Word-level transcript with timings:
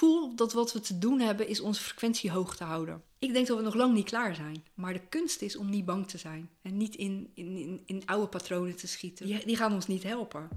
voel 0.00 0.34
dat 0.34 0.52
wat 0.52 0.72
we 0.72 0.80
te 0.80 0.98
doen 0.98 1.20
hebben 1.20 1.48
is 1.48 1.60
onze 1.60 1.82
frequentie 1.82 2.30
hoog 2.30 2.56
te 2.56 2.64
houden. 2.64 3.02
Ik 3.18 3.32
denk 3.32 3.46
dat 3.46 3.56
we 3.56 3.62
nog 3.62 3.74
lang 3.74 3.94
niet 3.94 4.04
klaar 4.04 4.34
zijn. 4.34 4.64
Maar 4.74 4.92
de 4.92 5.06
kunst 5.08 5.42
is 5.42 5.56
om 5.56 5.70
niet 5.70 5.84
bang 5.84 6.08
te 6.08 6.18
zijn. 6.18 6.48
En 6.62 6.76
niet 6.76 6.94
in, 6.94 7.30
in, 7.34 7.82
in, 7.86 8.02
oude 8.06 8.26
patronen 8.26 8.76
te 8.76 8.86
schieten. 8.86 9.26
Die, 9.26 9.46
die 9.46 9.56
gaan 9.56 9.72
ons 9.72 9.86
niet 9.86 10.02
helpen. 10.02 10.48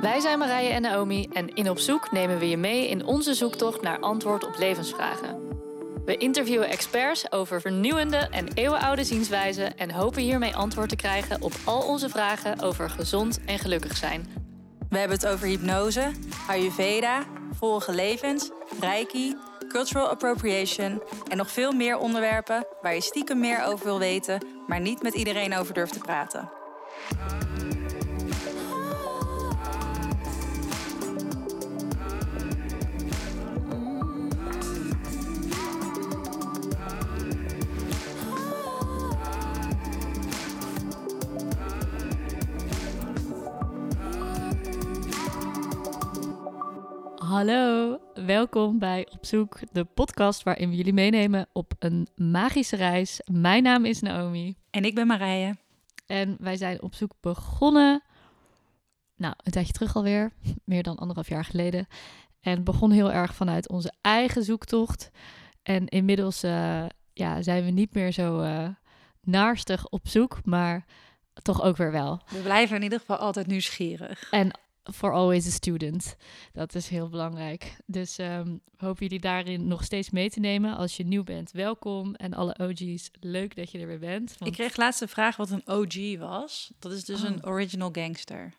Wij 0.00 0.20
zijn 0.20 0.38
Marije 0.38 0.68
en 0.68 0.82
Naomi 0.82 1.28
en 1.32 1.54
in 1.54 1.70
Op 1.70 1.78
Zoek 1.78 2.12
nemen 2.12 2.38
we 2.38 2.48
je 2.48 2.56
mee 2.56 2.88
in 2.88 3.04
onze 3.04 3.34
zoektocht 3.34 3.82
naar 3.82 4.00
antwoord 4.00 4.46
op 4.46 4.58
levensvragen. 4.58 5.48
We 6.04 6.16
interviewen 6.16 6.68
experts 6.68 7.32
over 7.32 7.60
vernieuwende 7.60 8.16
en 8.16 8.48
eeuwenoude 8.54 9.04
zienswijzen 9.04 9.78
en 9.78 9.90
hopen 9.90 10.22
hiermee 10.22 10.56
antwoord 10.56 10.88
te 10.88 10.96
krijgen 10.96 11.42
op 11.42 11.52
al 11.64 11.82
onze 11.82 12.08
vragen 12.08 12.60
over 12.60 12.90
gezond 12.90 13.40
en 13.44 13.58
gelukkig 13.58 13.96
zijn. 13.96 14.39
We 14.90 14.98
hebben 14.98 15.16
het 15.16 15.26
over 15.26 15.46
hypnose, 15.46 16.10
Ayurveda, 16.48 17.24
vorige 17.58 17.92
levens, 17.92 18.50
Reiki, 18.80 19.36
cultural 19.68 20.08
appropriation 20.08 21.02
en 21.28 21.36
nog 21.36 21.50
veel 21.50 21.72
meer 21.72 21.98
onderwerpen 21.98 22.66
waar 22.82 22.94
je 22.94 23.00
stiekem 23.00 23.40
meer 23.40 23.64
over 23.64 23.84
wil 23.84 23.98
weten, 23.98 24.46
maar 24.66 24.80
niet 24.80 25.02
met 25.02 25.14
iedereen 25.14 25.56
over 25.56 25.74
durft 25.74 25.92
te 25.92 25.98
praten. 25.98 26.50
Hallo, 47.30 47.98
welkom 48.14 48.78
bij 48.78 49.06
Op 49.10 49.26
Zoek, 49.26 49.58
de 49.72 49.84
podcast 49.84 50.42
waarin 50.42 50.70
we 50.70 50.76
jullie 50.76 50.92
meenemen 50.92 51.46
op 51.52 51.72
een 51.78 52.08
magische 52.16 52.76
reis. 52.76 53.20
Mijn 53.32 53.62
naam 53.62 53.84
is 53.84 54.00
Naomi 54.00 54.56
En 54.70 54.84
ik 54.84 54.94
ben 54.94 55.06
Marije. 55.06 55.56
en 56.06 56.36
wij 56.40 56.56
zijn 56.56 56.82
op 56.82 56.94
zoek 56.94 57.12
begonnen, 57.20 58.02
nou, 59.16 59.34
een 59.36 59.52
tijdje 59.52 59.72
terug 59.72 59.96
alweer, 59.96 60.32
meer 60.64 60.82
dan 60.82 60.96
anderhalf 60.96 61.28
jaar 61.28 61.44
geleden. 61.44 61.86
En 62.40 62.64
begon 62.64 62.90
heel 62.90 63.12
erg 63.12 63.34
vanuit 63.34 63.68
onze 63.68 63.92
eigen 64.00 64.44
zoektocht. 64.44 65.10
En 65.62 65.86
inmiddels 65.86 66.42
eh, 66.42 66.84
ja, 67.12 67.42
zijn 67.42 67.64
we 67.64 67.70
niet 67.70 67.94
meer 67.94 68.12
zo 68.12 68.40
eh 68.40 68.68
naarstig 69.22 69.88
op 69.88 70.08
zoek, 70.08 70.44
maar 70.44 70.84
toch 71.42 71.62
ook 71.62 71.76
weer 71.76 71.92
wel. 71.92 72.20
We 72.30 72.38
blijven 72.38 72.76
in 72.76 72.82
ieder 72.82 72.98
geval 72.98 73.16
altijd 73.16 73.46
nieuwsgierig. 73.46 74.30
En 74.30 74.50
for 74.92 75.12
always 75.12 75.46
a 75.46 75.50
student. 75.50 76.16
Dat 76.52 76.74
is 76.74 76.88
heel 76.88 77.08
belangrijk. 77.08 77.76
Dus 77.86 78.18
ehm, 78.18 78.44
we 78.76 78.86
hopen 78.86 79.02
jullie 79.02 79.20
daarin 79.20 79.66
nog 79.66 79.84
steeds 79.84 80.10
mee 80.10 80.30
te 80.30 80.40
nemen. 80.40 80.76
Als 80.76 80.96
je 80.96 81.04
nieuw 81.04 81.24
bent, 81.24 81.50
welkom. 81.50 82.14
En 82.14 82.34
alle 82.34 82.58
OG's, 82.60 83.10
leuk 83.20 83.56
dat 83.56 83.70
je 83.70 83.78
er 83.78 83.86
weer 83.86 83.98
bent. 83.98 84.36
want- 84.38 84.50
Ik 84.50 84.56
kreeg 84.56 84.76
laatst 84.76 85.00
de 85.00 85.08
vraag 85.08 85.36
wat 85.36 85.50
een 85.50 85.68
OG 85.68 86.18
was. 86.18 86.72
Dat 86.78 86.92
is 86.92 87.04
dus 87.04 87.22
Oh. 87.22 87.28
een 87.28 87.46
original 87.46 87.88
gangster. 87.92 88.52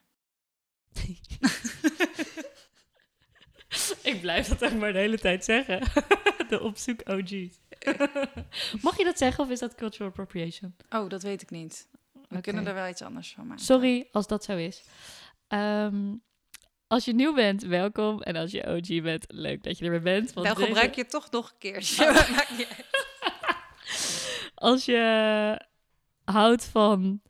Ik 4.04 4.22
blijf 4.22 4.48
dat 4.48 4.64
ook 4.64 4.80
maar 4.80 4.94
de 4.94 5.00
hele 5.00 5.20
tijd 5.20 5.44
zeggen. 5.46 5.80
de 6.50 6.60
opzoek 6.62 7.02
OG's. 7.10 7.60
Mag 8.82 8.98
je 8.98 9.04
dat 9.04 9.18
zeggen 9.18 9.44
of 9.44 9.50
is 9.50 9.60
dat 9.60 9.76
cultural 9.76 10.08
appropriation? 10.08 10.76
Oh, 10.90 11.10
dat 11.10 11.24
weet 11.24 11.42
ik 11.42 11.50
niet. 11.50 11.88
We 12.30 12.42
kunnen 12.42 12.68
er 12.68 12.74
wel 12.74 12.88
iets 12.88 13.02
anders 13.02 13.34
van 13.34 13.48
maken. 13.48 13.64
Sorry 13.64 14.08
als 14.12 14.28
dat 14.28 14.44
zo 14.44 14.58
is. 14.58 14.84
Ehm, 15.52 16.16
als 16.88 17.06
je 17.06 17.14
nieuw 17.14 17.34
bent, 17.34 17.64
welkom. 17.64 18.22
En 18.22 18.36
als 18.36 18.52
je 18.52 18.68
OG 18.68 19.02
bent, 19.04 19.26
leuk 19.28 19.64
dat 19.64 19.78
je 19.78 19.86
er 19.86 19.92
weer 19.92 20.02
bent. 20.02 20.34
want 20.34 20.48
Dan 20.48 20.56
deze- 20.56 20.68
gebruik 20.68 20.96
je 20.96 21.06
toch 21.06 21.32
nog 21.32 21.50
een 21.52 21.58
keertje. 21.58 22.04
Oh. 22.04 22.14
Maakt 22.36 22.58
niet 22.58 22.68
uit. 22.68 22.90
Als 24.56 24.86
je 24.86 25.66
houdt 26.24 26.66
van 26.66 27.22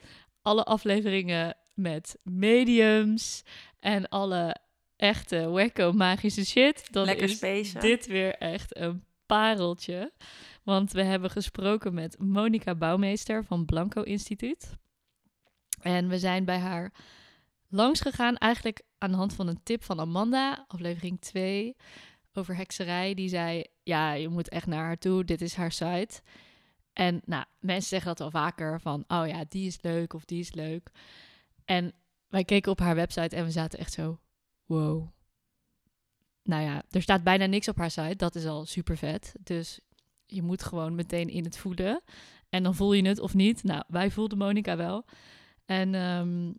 alle 0.41 0.63
afleveringen 0.63 1.57
met 1.73 2.17
mediums 2.23 3.43
en 3.79 4.09
alle 4.09 4.55
echte 4.95 5.49
wacko 5.49 5.91
magische 5.91 6.45
shit, 6.45 6.93
dan 6.93 7.05
Lekker 7.05 7.29
is 7.59 7.73
dit 7.73 8.07
weer 8.07 8.35
echt 8.35 8.77
een 8.77 9.03
pareltje. 9.25 10.11
Want 10.63 10.91
we 10.91 11.03
hebben 11.03 11.29
gesproken 11.29 11.93
met 11.93 12.19
Monica 12.19 12.75
Bouwmeester 12.75 13.45
van 13.45 13.65
Blanco 13.65 14.01
Instituut. 14.01 14.77
En 15.81 16.07
we 16.07 16.19
zijn 16.19 16.45
bij 16.45 16.57
haar 16.59 16.93
langs 17.71 18.01
gegaan, 18.01 18.37
eigenlijk 18.37 18.81
aan 18.97 19.11
de 19.11 19.17
hand 19.17 19.33
van 19.33 19.47
een 19.47 19.63
tip 19.63 19.83
van 19.83 19.99
Amanda, 19.99 20.65
aflevering 20.67 21.21
2, 21.21 21.75
over 22.33 22.55
hekserij. 22.55 23.13
Die 23.13 23.29
zei, 23.29 23.63
ja, 23.83 24.13
je 24.13 24.27
moet 24.27 24.49
echt 24.49 24.67
naar 24.67 24.83
haar 24.83 24.97
toe, 24.97 25.23
dit 25.23 25.41
is 25.41 25.55
haar 25.55 25.71
site. 25.71 26.21
En 26.93 27.21
nou, 27.25 27.45
mensen 27.59 27.89
zeggen 27.89 28.07
dat 28.07 28.19
wel 28.19 28.41
vaker 28.41 28.81
van, 28.81 29.03
oh 29.07 29.27
ja, 29.27 29.45
die 29.49 29.67
is 29.67 29.81
leuk 29.81 30.13
of 30.13 30.25
die 30.25 30.39
is 30.39 30.53
leuk. 30.53 30.89
En 31.65 31.93
wij 32.27 32.43
keken 32.43 32.71
op 32.71 32.79
haar 32.79 32.95
website 32.95 33.35
en 33.35 33.45
we 33.45 33.51
zaten 33.51 33.79
echt 33.79 33.93
zo, 33.93 34.19
wow. 34.65 35.07
Nou 36.43 36.63
ja, 36.63 36.83
er 36.89 37.01
staat 37.01 37.23
bijna 37.23 37.45
niks 37.45 37.67
op 37.67 37.77
haar 37.77 37.91
site, 37.91 38.15
dat 38.15 38.35
is 38.35 38.45
al 38.45 38.65
super 38.65 38.97
vet. 38.97 39.35
Dus 39.39 39.79
je 40.25 40.41
moet 40.41 40.63
gewoon 40.63 40.95
meteen 40.95 41.29
in 41.29 41.43
het 41.43 41.57
voelen. 41.57 42.01
En 42.49 42.63
dan 42.63 42.75
voel 42.75 42.93
je 42.93 43.07
het 43.07 43.19
of 43.19 43.33
niet. 43.33 43.63
Nou, 43.63 43.83
wij 43.87 44.11
voelden 44.11 44.37
Monica 44.37 44.77
wel. 44.77 45.05
En 45.65 45.95
ehm, 45.95 46.51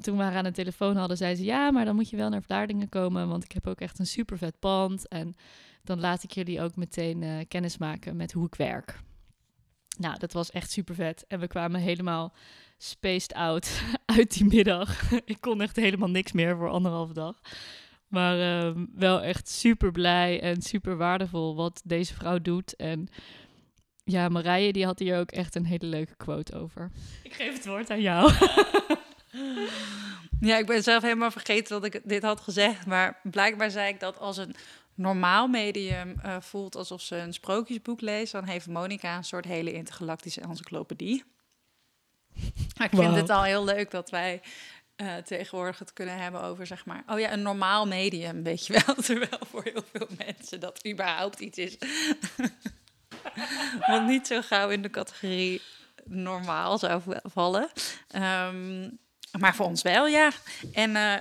toen 0.00 0.16
we 0.16 0.22
haar 0.22 0.36
aan 0.36 0.44
de 0.44 0.50
telefoon 0.50 0.96
hadden, 0.96 1.16
zei 1.16 1.34
ze... 1.34 1.44
ja, 1.44 1.70
maar 1.70 1.84
dan 1.84 1.94
moet 1.94 2.10
je 2.10 2.16
wel 2.16 2.28
naar 2.28 2.42
Vlaardingen 2.42 2.88
komen... 2.88 3.28
want 3.28 3.44
ik 3.44 3.52
heb 3.52 3.66
ook 3.66 3.80
echt 3.80 3.98
een 3.98 4.06
super 4.06 4.38
vet 4.38 4.58
pand. 4.58 5.08
En 5.08 5.34
dan 5.82 6.00
laat 6.00 6.22
ik 6.22 6.30
jullie 6.30 6.60
ook 6.60 6.76
meteen 6.76 7.22
eh, 7.22 7.30
kennis 7.48 7.78
maken 7.78 8.16
met 8.16 8.32
hoe 8.32 8.46
ik 8.46 8.54
werk. 8.54 9.00
Nou, 9.98 10.18
dat 10.18 10.32
was 10.32 10.50
echt 10.50 10.70
super 10.70 10.94
vet. 10.94 11.24
En 11.28 11.40
we 11.40 11.46
kwamen 11.46 11.80
helemaal 11.80 12.34
spaced 12.78 13.34
out 13.34 13.82
uit 14.18 14.32
die 14.32 14.44
middag. 14.44 15.10
ik 15.24 15.40
kon 15.40 15.60
echt 15.60 15.76
helemaal 15.76 16.10
niks 16.10 16.32
meer 16.32 16.56
voor 16.56 16.68
anderhalve 16.68 17.12
dag. 17.12 17.40
Maar 18.08 18.40
ehm, 18.40 18.86
wel 18.94 19.22
echt 19.22 19.48
super 19.48 19.92
blij 19.92 20.40
en 20.40 20.62
super 20.62 20.96
waardevol 20.96 21.56
wat 21.56 21.82
deze 21.84 22.14
vrouw 22.14 22.38
doet. 22.38 22.76
En 22.76 23.08
ja, 24.04 24.28
Marije 24.28 24.72
die 24.72 24.84
had 24.84 24.98
hier 24.98 25.18
ook 25.18 25.30
echt 25.30 25.54
een 25.54 25.64
hele 25.64 25.86
leuke 25.86 26.16
quote 26.16 26.54
over. 26.54 26.90
Ik 27.22 27.32
geef 27.32 27.52
het 27.52 27.66
woord 27.66 27.90
aan 27.90 28.00
jou. 28.00 28.32
Ja, 30.40 30.56
ik 30.56 30.66
ben 30.66 30.82
zelf 30.82 31.02
helemaal 31.02 31.30
vergeten 31.30 31.80
dat 31.80 31.94
ik 31.94 32.00
dit 32.04 32.22
had 32.22 32.40
gezegd. 32.40 32.86
Maar 32.86 33.20
blijkbaar 33.22 33.70
zei 33.70 33.88
ik 33.88 34.00
dat 34.00 34.18
als 34.18 34.36
een 34.36 34.54
normaal 34.94 35.48
medium 35.48 36.14
eh, 36.22 36.36
voelt 36.40 36.76
alsof 36.76 37.00
ze 37.00 37.16
een 37.16 37.32
sprookjesboek 37.32 38.00
leest, 38.00 38.32
dan 38.32 38.44
heeft 38.44 38.66
Monica 38.66 39.16
een 39.16 39.24
soort 39.24 39.44
hele 39.44 39.72
intergalactische 39.72 40.40
encyclopedie. 40.40 41.24
Maar 42.76 42.86
ik 42.92 42.98
vind 42.98 43.14
het 43.14 43.30
al 43.30 43.42
heel 43.42 43.64
leuk 43.64 43.90
dat 43.90 44.10
wij 44.10 44.40
eh, 44.96 45.16
tegenwoordig 45.16 45.78
het 45.78 45.92
kunnen 45.92 46.18
hebben 46.18 46.42
over, 46.42 46.66
zeg 46.66 46.86
maar, 46.86 47.02
oh 47.06 47.18
ja, 47.18 47.32
een 47.32 47.42
normaal 47.42 47.86
medium, 47.86 48.42
weet 48.42 48.66
je 48.66 48.72
wel. 48.72 48.94
Terwijl 49.04 49.46
voor 49.50 49.62
heel 49.64 49.84
veel 49.92 50.08
mensen 50.26 50.60
dat 50.60 50.86
überhaupt 50.86 51.40
iets 51.40 51.58
is. 51.58 51.76
Wat 53.88 54.06
niet 54.06 54.26
zo 54.26 54.40
gauw 54.42 54.68
in 54.68 54.82
de 54.82 54.90
categorie 54.90 55.62
normaal 56.04 56.78
zou 56.78 57.02
vallen. 57.22 57.70
Ehm, 58.08 58.88
maar 59.38 59.54
voor 59.54 59.66
ons 59.66 59.82
wel, 59.82 60.06
ja. 60.06 60.30
En 60.72 60.96
eh, 60.96 61.14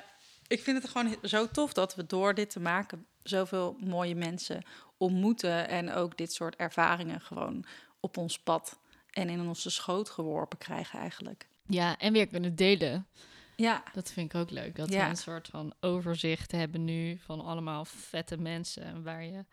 ik 0.48 0.62
vind 0.64 0.82
het 0.84 0.92
gewoon 0.92 1.16
zo 1.24 1.48
tof 1.48 1.74
dat 1.74 1.96
we 1.96 2.06
door 2.06 2.34
dit 2.34 2.50
te 2.50 2.60
maken 2.60 3.06
zoveel 3.24 3.78
mooie 3.80 4.16
mensen 4.16 4.64
ontmoeten. 4.98 5.68
En 5.68 5.92
ook 5.94 6.18
dit 6.18 6.34
soort 6.34 6.56
ervaringen 6.56 7.22
gewoon 7.22 7.66
op 8.00 8.18
ons 8.18 8.40
pad 8.40 8.80
en 9.12 9.30
in 9.30 9.42
onze 9.42 9.70
schoot 9.70 10.10
geworpen 10.10 10.58
krijgen 10.58 11.00
eigenlijk. 11.00 11.48
Ja, 11.68 11.98
en 11.98 12.14
weer 12.14 12.28
kunnen 12.28 12.56
delen. 12.56 13.08
Ja, 13.56 13.84
Dat 13.94 14.12
vind 14.12 14.34
ik 14.34 14.40
ook 14.40 14.50
leuk. 14.50 14.76
Dat 14.76 14.90
Ja. 14.92 15.04
we 15.04 15.10
een 15.10 15.16
soort 15.18 15.48
van 15.48 15.74
overzicht 15.80 16.52
hebben 16.52 16.84
nu 16.86 17.20
van 17.26 17.42
allemaal 17.42 17.86
vette 17.86 18.38
mensen. 18.38 19.04
Waar, 19.04 19.24
je, 19.24 19.46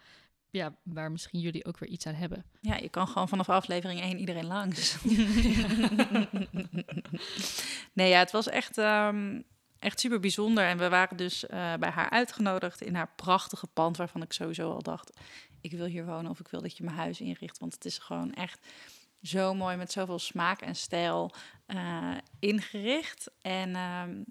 ja, 0.54 0.74
waar 0.82 1.12
misschien 1.12 1.40
jullie 1.40 1.64
ook 1.64 1.78
weer 1.78 1.88
iets 1.88 2.06
aan 2.06 2.14
hebben. 2.14 2.44
ja, 2.60 2.76
je 2.76 2.88
kan 2.88 3.08
gewoon 3.08 3.28
vanaf 3.28 3.48
aflevering 3.48 4.00
1 4.00 4.18
iedereen 4.18 4.46
langs. 4.46 4.96
nee, 7.92 8.08
ja, 8.08 8.18
het 8.18 8.30
was 8.30 8.48
echt, 8.48 8.78
ehm, 8.78 9.40
echt 9.78 10.00
super 10.00 10.20
bijzonder. 10.20 10.64
En 10.64 10.78
we 10.78 10.88
waren 10.88 11.16
dus 11.16 11.46
eh, 11.46 11.74
bij 11.74 11.90
haar 11.90 12.10
uitgenodigd 12.10 12.80
in 12.80 12.94
haar 12.94 13.12
prachtige 13.16 13.66
pand, 13.66 13.96
waarvan 13.96 14.22
ik 14.22 14.32
sowieso 14.32 14.70
al 14.70 14.82
dacht: 14.82 15.20
ik 15.60 15.72
wil 15.72 15.86
hier 15.86 16.06
wonen 16.06 16.30
of 16.30 16.40
ik 16.40 16.48
wil 16.48 16.62
dat 16.62 16.76
je 16.76 16.84
mijn 16.84 16.96
huis 16.96 17.20
inricht. 17.20 17.58
Want 17.58 17.74
het 17.74 17.84
is 17.84 17.98
gewoon 17.98 18.32
echt 18.32 18.66
zo 19.22 19.54
mooi 19.54 19.76
met 19.76 19.92
zoveel 19.92 20.18
smaak 20.18 20.60
en 20.60 20.76
stijl 20.76 21.34
eh, 21.66 22.14
ingericht. 22.38 23.30
En 23.40 23.74
ehm, 23.74 24.22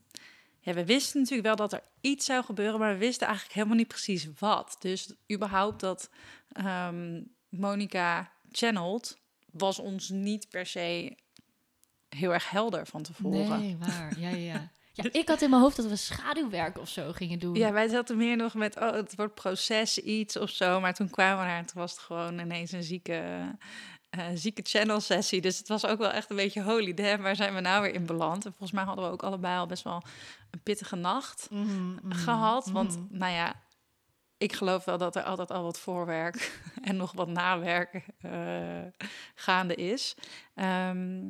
ja, 0.63 0.73
we 0.73 0.85
wisten 0.85 1.19
natuurlijk 1.19 1.47
wel 1.47 1.55
dat 1.55 1.73
er 1.73 1.83
iets 2.01 2.25
zou 2.25 2.43
gebeuren, 2.43 2.79
maar 2.79 2.93
we 2.93 2.99
wisten 2.99 3.27
eigenlijk 3.27 3.55
helemaal 3.55 3.77
niet 3.77 3.87
precies 3.87 4.27
wat. 4.39 4.75
Dus 4.79 5.13
überhaupt 5.31 5.79
dat 5.79 6.09
ehm, 6.51 7.21
Monica 7.49 8.31
channelt, 8.51 9.17
was 9.51 9.79
ons 9.79 10.09
niet 10.09 10.49
per 10.49 10.65
se 10.65 11.17
heel 12.09 12.33
erg 12.33 12.49
helder 12.49 12.85
van 12.87 13.03
tevoren. 13.03 13.59
Nee, 13.59 13.77
waar. 13.77 14.19
Ja, 14.19 14.29
ja, 14.29 14.35
ja. 14.35 14.71
Ja, 14.95 15.03
ik 15.11 15.27
had 15.27 15.41
in 15.41 15.49
mijn 15.49 15.61
hoofd 15.61 15.75
dat 15.75 15.85
we 15.85 15.95
schaduwwerk 15.95 16.77
of 16.77 16.89
zo 16.89 17.11
gingen 17.11 17.39
doen. 17.39 17.55
Ja, 17.55 17.71
wij 17.71 17.87
zaten 17.87 18.17
meer 18.17 18.35
nog 18.35 18.53
met, 18.53 18.79
oh, 18.79 18.91
het 18.91 19.15
wordt 19.15 19.35
proces 19.35 19.97
iets 19.97 20.37
of 20.37 20.49
zo. 20.49 20.79
Maar 20.79 20.93
toen 20.93 21.09
kwamen 21.09 21.39
we 21.39 21.49
daar 21.49 21.57
en 21.57 21.65
toen 21.65 21.81
was 21.81 21.91
het 21.91 21.99
gewoon 21.99 22.39
ineens 22.39 22.71
een 22.71 22.83
zieke, 22.83 23.55
uh, 24.17 24.25
zieke 24.33 24.61
channel 24.65 24.99
sessie. 24.99 25.41
Dus 25.41 25.57
het 25.57 25.67
was 25.67 25.85
ook 25.85 25.97
wel 25.97 26.11
echt 26.11 26.29
een 26.29 26.35
beetje 26.35 26.63
holy 26.63 26.93
damn, 26.93 27.23
waar 27.23 27.35
zijn 27.35 27.53
we 27.53 27.59
nou 27.59 27.81
weer 27.81 27.93
in 27.93 28.05
beland? 28.05 28.45
En 28.45 28.51
volgens 28.51 28.71
mij 28.71 28.83
hadden 28.83 29.05
we 29.05 29.11
ook 29.11 29.23
allebei 29.23 29.57
al 29.57 29.65
best 29.65 29.83
wel 29.83 30.03
een 30.51 30.61
pittige 30.63 30.95
nacht 30.95 31.47
Mhm, 31.49 31.89
mhm, 31.89 32.11
gehad. 32.11 32.69
Want, 32.69 32.97
mhm. 32.97 33.17
nou 33.17 33.31
ja, 33.31 33.53
ik 34.37 34.53
geloof 34.53 34.85
wel 34.85 34.97
dat 34.97 35.15
er 35.15 35.23
altijd 35.23 35.51
al 35.51 35.63
wat 35.63 35.79
voorwerk 35.79 36.61
en 36.81 36.95
nog 36.95 37.11
wat 37.11 37.27
nawerk 37.27 38.05
eh, 38.21 38.85
gaande 39.35 39.75
is. 39.75 40.15
Ehm, 40.55 41.23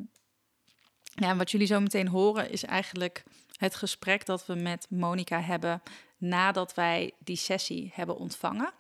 ja, 1.04 1.36
wat 1.36 1.52
jullie 1.52 1.68
zo 1.68 1.80
meteen 1.80 2.08
horen 2.08 2.52
is 2.52 2.64
eigenlijk 2.64 3.24
het 3.58 3.76
gesprek 3.76 4.26
dat 4.26 4.46
we 4.46 4.56
met 4.56 4.88
Monica 4.90 5.42
hebben 5.42 5.82
nadat 6.18 6.74
wij 6.74 7.14
die 7.20 7.36
sessie 7.36 7.92
hebben 7.94 8.18
ontvangen. 8.18 8.74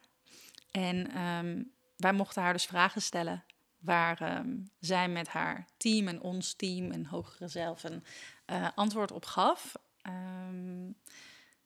En 0.71 1.11
ehm, 1.11 1.63
wij 1.97 2.13
mochten 2.13 2.41
haar 2.41 2.53
dus 2.53 2.65
vragen 2.65 3.01
stellen 3.01 3.43
waar 3.83 4.21
ehm, 4.21 4.57
zij 4.79 5.09
met 5.09 5.27
haar 5.27 5.67
team 5.77 6.07
en 6.07 6.21
ons 6.21 6.53
team 6.53 6.91
en 6.91 7.05
hogere 7.05 7.47
zelf 7.47 7.83
een 7.83 8.03
eh, 8.45 8.67
antwoord 8.75 9.11
op 9.11 9.25
gaf. 9.25 9.73
Ehm, 10.01 10.85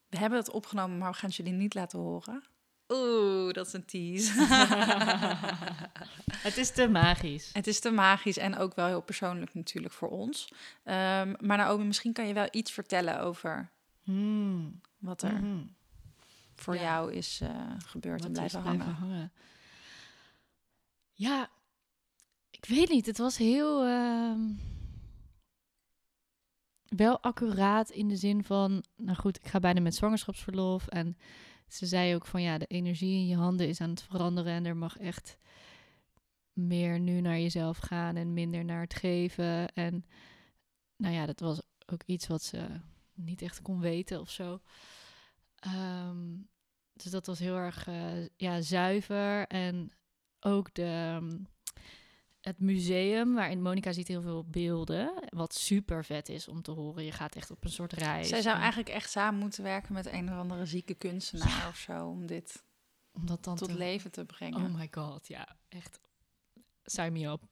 we 0.10 0.18
hebben 0.18 0.40
het 0.40 0.50
opgenomen, 0.50 0.98
maar 0.98 1.12
we 1.12 1.18
gaan 1.18 1.28
het 1.30 1.38
jullie 1.38 1.54
niet 1.54 1.74
laten 1.74 2.00
horen. 2.00 2.44
Oeh, 2.90 3.54
dat 3.54 3.68
is 3.68 3.74
een 3.74 3.86
tease. 3.86 4.32
Het 6.48 6.58
is 6.58 6.72
te 6.72 6.88
magisch. 6.88 7.50
Het 7.54 7.68
is 7.68 7.80
te 7.80 7.92
magisch 7.92 8.38
en 8.38 8.58
ook 8.58 8.76
wel 8.76 8.88
heel 8.88 9.02
persoonlijk 9.02 9.54
natuurlijk 9.54 9.94
voor 9.94 10.10
ons. 10.10 10.54
Ehm, 10.84 11.34
maar 11.40 11.58
Naomi, 11.58 11.84
misschien 11.84 12.14
kan 12.14 12.28
je 12.28 12.34
wel 12.34 12.48
iets 12.52 12.72
vertellen 12.72 13.20
over 13.20 13.70
Hmm, 14.04 14.82
wat 14.98 15.22
er 15.22 15.34
mhm. 15.34 15.66
voor 16.56 16.76
Ja. 16.76 16.82
jou 16.82 17.14
is 17.14 17.40
eh, 17.42 17.50
gebeurd 17.86 18.26
en 18.26 18.34
Wat 18.34 18.44
is 18.46 18.52
blijven 18.52 18.70
hangen. 18.70 18.96
hangen. 18.96 19.32
Ja, 21.14 21.50
ik 22.60 22.66
weet 22.66 22.90
niet. 22.90 23.06
Het 23.06 23.18
was 23.18 23.38
heel 23.38 23.86
ehm, 23.86 24.40
wel 26.84 27.22
accuraat 27.22 27.90
in 27.90 28.08
de 28.08 28.16
zin 28.16 28.44
van, 28.44 28.84
nou 28.96 29.18
goed, 29.18 29.38
ik 29.38 29.48
ga 29.48 29.60
bijna 29.60 29.82
met 29.82 29.96
zwangerschapsverlof 29.96 30.88
en 30.88 31.18
ze 31.68 31.86
zei 31.86 32.16
ook 32.16 32.26
van 32.26 32.42
ja, 32.42 32.58
de 32.58 32.66
energie 32.66 33.16
in 33.16 33.28
je 33.28 33.36
handen 33.36 33.68
is 33.68 33.82
aan 33.82 33.90
het 33.90 34.04
veranderen 34.04 34.54
en 34.54 34.66
er 34.66 34.78
mag 34.78 34.98
echt 34.98 35.38
meer 36.54 37.00
nu 37.00 37.22
naar 37.22 37.40
jezelf 37.40 37.78
gaan 37.78 38.16
en 38.16 38.34
minder 38.34 38.66
naar 38.66 38.82
het 38.82 38.94
geven. 38.94 39.74
En 39.74 40.06
nou 40.96 41.14
ja, 41.14 41.26
dat 41.26 41.40
was 41.40 41.62
ook 41.86 42.04
iets 42.06 42.28
wat 42.28 42.44
ze 42.44 42.68
niet 43.14 43.42
echt 43.42 43.62
kon 43.62 43.80
weten 43.80 44.20
of 44.20 44.30
zo. 44.30 44.60
Ehm, 45.56 46.36
dus 46.94 47.12
dat 47.12 47.26
was 47.26 47.40
heel 47.40 47.56
erg 47.56 47.88
eh, 47.88 48.28
ja, 48.36 48.62
zuiver. 48.62 49.48
En 49.48 49.92
ook 50.40 50.74
de, 50.74 50.84
ehm, 50.84 51.38
het 52.48 52.60
museum, 52.60 53.34
waarin 53.34 53.62
Monica 53.62 53.92
ziet 53.92 54.08
heel 54.08 54.22
veel 54.22 54.46
beelden. 54.46 55.14
Wat 55.30 55.54
super 55.54 56.06
vet 56.06 56.30
is 56.30 56.48
om 56.48 56.62
te 56.62 56.72
horen. 56.72 57.04
Je 57.04 57.12
gaat 57.12 57.36
echt 57.36 57.52
op 57.52 57.64
een 57.64 57.70
soort 57.70 57.94
reis. 57.94 58.28
Zij 58.28 58.42
zou 58.42 58.56
En 58.56 58.62
eigenlijk 58.62 58.90
echt 58.90 59.10
samen 59.10 59.40
moeten 59.40 59.64
werken 59.64 59.94
met 59.94 60.06
een 60.06 60.32
of 60.32 60.38
andere 60.38 60.66
zieke 60.66 60.94
kunstenaar 60.94 61.68
of 61.68 61.78
zo 61.78 62.08
om 62.08 62.26
dit 62.26 62.64
om 63.12 63.26
dat 63.26 63.44
dan 63.44 63.56
tot 63.56 63.68
te 63.68 63.78
leven 63.78 64.12
te 64.12 64.26
brengen. 64.26 64.62
Oh 64.62 64.76
my 64.76 64.88
god, 64.92 65.28
ja, 65.28 65.58
echt. 65.70 66.00
Sign 66.84 67.12
me 67.12 67.32
op. 67.32 67.44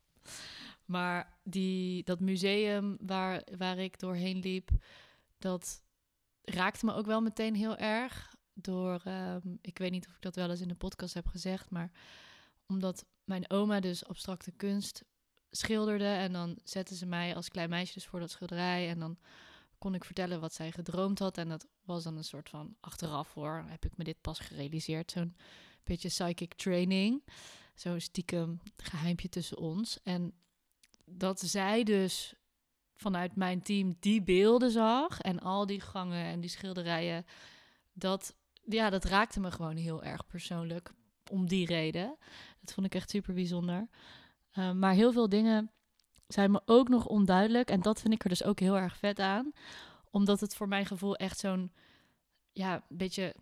Maar 0.85 1.37
die, 1.43 2.03
dat 2.03 2.19
museum 2.19 2.97
waar, 2.99 3.43
waar 3.57 3.77
ik 3.77 3.99
doorheen 3.99 4.39
liep, 4.39 4.69
dat 5.37 5.81
raakte 6.41 6.85
me 6.85 6.93
ook 6.93 7.05
wel 7.05 7.21
meteen 7.21 7.55
heel 7.55 7.77
erg. 7.77 8.33
Door, 8.53 9.01
ehm, 9.03 9.55
ik 9.61 9.77
weet 9.77 9.91
niet 9.91 10.07
of 10.07 10.15
ik 10.15 10.21
dat 10.21 10.35
wel 10.35 10.49
eens 10.49 10.61
in 10.61 10.67
de 10.67 10.75
podcast 10.75 11.13
heb 11.13 11.27
gezegd, 11.27 11.69
maar 11.69 11.91
omdat 12.67 13.05
mijn 13.23 13.49
oma 13.49 13.79
dus 13.79 14.05
abstracte 14.05 14.51
kunst 14.51 15.03
schilderde 15.49 16.07
en 16.07 16.31
dan 16.31 16.57
zette 16.63 16.95
ze 16.95 17.05
mij 17.05 17.35
als 17.35 17.49
klein 17.49 17.69
meisje 17.69 17.93
dus 17.93 18.05
voor 18.05 18.19
dat 18.19 18.31
schilderij 18.31 18.89
en 18.89 18.99
dan 18.99 19.17
kon 19.77 19.93
ik 19.95 20.03
vertellen 20.03 20.39
wat 20.39 20.53
zij 20.53 20.71
gedroomd 20.71 21.19
had 21.19 21.37
en 21.37 21.49
dat 21.49 21.67
was 21.83 22.03
dan 22.03 22.17
een 22.17 22.23
soort 22.23 22.49
van 22.49 22.75
achteraf 22.79 23.33
hoor, 23.33 23.65
heb 23.67 23.85
ik 23.85 23.97
me 23.97 24.03
dit 24.03 24.21
pas 24.21 24.39
gerealiseerd, 24.39 25.11
zo'n 25.11 25.35
beetje 25.85 26.07
psychic 26.07 26.53
training. 26.53 27.23
Zo'n 27.75 27.99
stiekem 27.99 28.61
geheimpje 28.77 29.29
tussen 29.29 29.57
ons. 29.57 29.99
En 30.03 30.33
dat 31.05 31.39
zij 31.39 31.83
dus 31.83 32.33
vanuit 32.95 33.35
mijn 33.35 33.61
team 33.61 33.95
die 33.99 34.21
beelden 34.21 34.71
zag 34.71 35.21
en 35.21 35.39
al 35.39 35.65
die 35.65 35.81
gangen 35.81 36.25
en 36.25 36.39
die 36.39 36.49
schilderijen, 36.49 37.25
dat, 37.93 38.35
ja, 38.63 38.89
dat 38.89 39.03
raakte 39.03 39.39
me 39.39 39.51
gewoon 39.51 39.75
heel 39.75 40.03
erg 40.03 40.27
persoonlijk 40.27 40.91
om 41.29 41.47
die 41.47 41.65
reden. 41.65 42.17
Dat 42.65 42.73
vond 42.73 42.85
ik 42.85 42.95
echt 42.95 43.09
super 43.09 43.33
bijzonder. 43.33 43.87
Uh, 44.53 44.71
maar 44.71 44.93
heel 44.93 45.11
veel 45.11 45.29
dingen 45.29 45.71
zijn 46.27 46.51
me 46.51 46.61
ook 46.65 46.89
nog 46.89 47.05
onduidelijk 47.05 47.69
en 47.69 47.81
dat 47.81 48.01
vind 48.01 48.13
ik 48.13 48.23
er 48.23 48.29
dus 48.29 48.43
ook 48.43 48.59
heel 48.59 48.77
erg 48.77 48.97
vet 48.97 49.19
aan, 49.19 49.51
omdat 50.11 50.39
het 50.39 50.55
voor 50.55 50.67
mijn 50.67 50.85
gevoel 50.85 51.15
echt 51.15 51.39
zo'n 51.39 51.71
ja, 52.51 52.85
beetje 52.89 53.35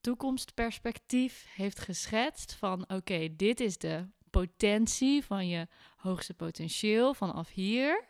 toekomstperspectief 0.00 1.46
heeft 1.54 1.78
geschetst 1.78 2.54
van 2.54 2.90
oké, 2.90 3.36
dit 3.36 3.60
is 3.60 3.78
de 3.78 4.08
potentie 4.30 5.24
van 5.24 5.48
je 5.48 5.68
hoogste 5.96 6.34
potentieel 6.34 7.14
vanaf 7.14 7.50
hier. 7.50 8.04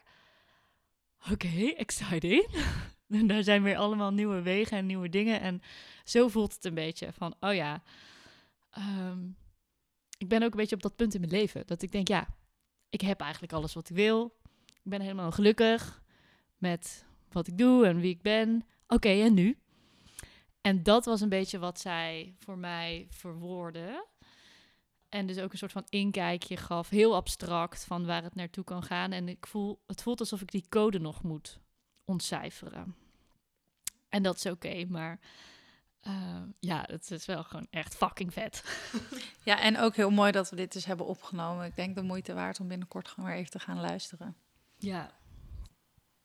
Oké, 1.31 1.72
exciting. 1.76 2.46
en 3.08 3.26
daar 3.26 3.43
zijn 3.43 3.62
weer 3.62 3.76
allemaal 3.76 4.12
nieuwe 4.12 4.43
wegen 4.43 4.76
en 4.76 4.87
nieuwe 4.87 5.08
dingen. 5.08 5.40
En 5.40 5.62
zo 6.05 6.28
voelt 6.28 6.55
het 6.55 6.64
een 6.64 6.75
beetje 6.75 7.12
van, 7.12 7.34
oh 7.40 7.55
ja, 7.55 7.82
um, 8.78 9.37
ik 10.19 10.29
ben 10.29 10.43
ook 10.43 10.50
een 10.50 10.56
beetje 10.56 10.75
op 10.75 10.82
dat 10.82 10.97
punt 10.97 11.15
in 11.15 11.20
mijn 11.20 11.32
leven. 11.32 11.67
Dat 11.67 11.82
ik 11.82 11.93
denk, 11.93 12.09
ja, 12.09 12.29
ik 12.91 13.00
heb 13.00 13.20
eigenlijk 13.20 13.53
alles 13.53 13.75
wat 13.75 13.91
ik 13.91 13.97
wil. 13.97 14.37
Ik 14.67 14.91
ben 14.91 15.00
helemaal 15.00 15.32
gelukkig 15.32 16.03
met 16.56 17.06
wat 17.32 17.47
ik 17.47 17.59
doe 17.59 17.87
en 17.87 18.00
wie 18.00 18.15
ik 18.15 18.23
ben. 18.23 18.67
Oké, 18.87 19.09
en 19.09 19.35
nu? 19.35 19.59
En 20.61 20.82
dat 20.82 21.05
was 21.05 21.20
een 21.20 21.29
beetje 21.29 21.59
wat 21.59 21.81
zij 21.81 22.35
voor 22.38 22.59
mij 22.59 23.06
verwoordde. 23.11 24.06
En 25.09 25.26
dus 25.26 25.38
ook 25.38 25.53
een 25.53 25.59
soort 25.59 25.73
van 25.73 25.87
inkijkje 25.88 26.56
gaf, 26.56 26.88
heel 26.88 27.15
abstract, 27.15 27.85
van 27.85 28.06
waar 28.06 28.23
het 28.23 28.35
naartoe 28.35 28.65
kan 28.65 28.82
gaan. 28.82 29.12
En 29.12 29.29
ik 29.29 29.47
voel, 29.47 29.82
het 29.87 30.03
voelt 30.03 30.20
alsof 30.20 30.41
ik 30.41 30.50
die 30.50 30.65
code 30.69 30.99
nog 30.99 31.23
moet 31.23 31.61
ontcijferen. 32.05 32.97
En 34.09 34.23
dat 34.23 34.37
is 34.37 34.47
oké, 34.47 34.85
maar 34.88 35.20
uh, 36.06 36.42
ja, 36.60 36.84
het 36.86 37.10
is 37.10 37.26
wel 37.26 37.44
gewoon 37.44 37.66
echt 37.70 37.96
fucking 37.96 38.32
vet. 38.32 38.62
Ja, 39.42 39.60
en 39.60 39.78
ook 39.78 39.96
heel 39.96 40.10
mooi 40.10 40.32
dat 40.32 40.50
we 40.50 40.56
dit 40.56 40.72
dus 40.72 40.84
hebben 40.84 41.06
opgenomen. 41.06 41.67
Ik 41.67 41.76
denk 41.76 41.94
de 41.94 42.02
moeite 42.02 42.34
waard 42.34 42.60
om 42.60 42.69
binnenkort 42.69 43.08
gewoon 43.08 43.31
weer 43.31 43.38
even 43.38 43.50
te 43.50 43.58
gaan 43.58 43.81
luisteren. 43.81 44.36
Ja. 44.76 45.10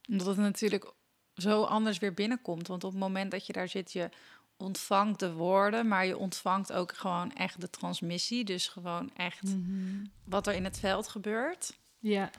Omdat 0.10 0.28
het 0.28 0.38
natuurlijk 0.38 0.94
zo 1.36 1.64
anders 1.64 1.98
weer 1.98 2.14
binnenkomt. 2.14 2.68
Want 2.68 2.84
op 2.84 2.92
het 2.92 3.00
moment 3.00 3.32
dat 3.32 3.46
je 3.46 3.54
daar 3.54 3.68
zit, 3.68 3.92
je 3.92 4.10
ontvangt 4.58 5.20
de 5.20 5.34
woorden, 5.34 5.88
maar 5.88 6.06
je 6.06 6.18
ontvangt 6.18 6.74
ook 6.74 6.94
gewoon 6.94 7.34
echt 7.34 7.62
de 7.62 7.70
transmissie. 7.70 8.44
Dus 8.44 8.68
gewoon 8.68 9.16
echt 9.16 9.44
mm 9.44 9.66
-hmm. 9.66 10.12
wat 10.24 10.48
er 10.48 10.54
in 10.54 10.64
het 10.64 10.80
veld 10.80 11.08
gebeurt. 11.08 11.80
Ja. 12.00 12.30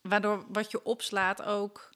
Waardoor 0.00 0.44
wat 0.48 0.70
je 0.70 0.84
opslaat 0.84 1.42
ook. 1.42 1.91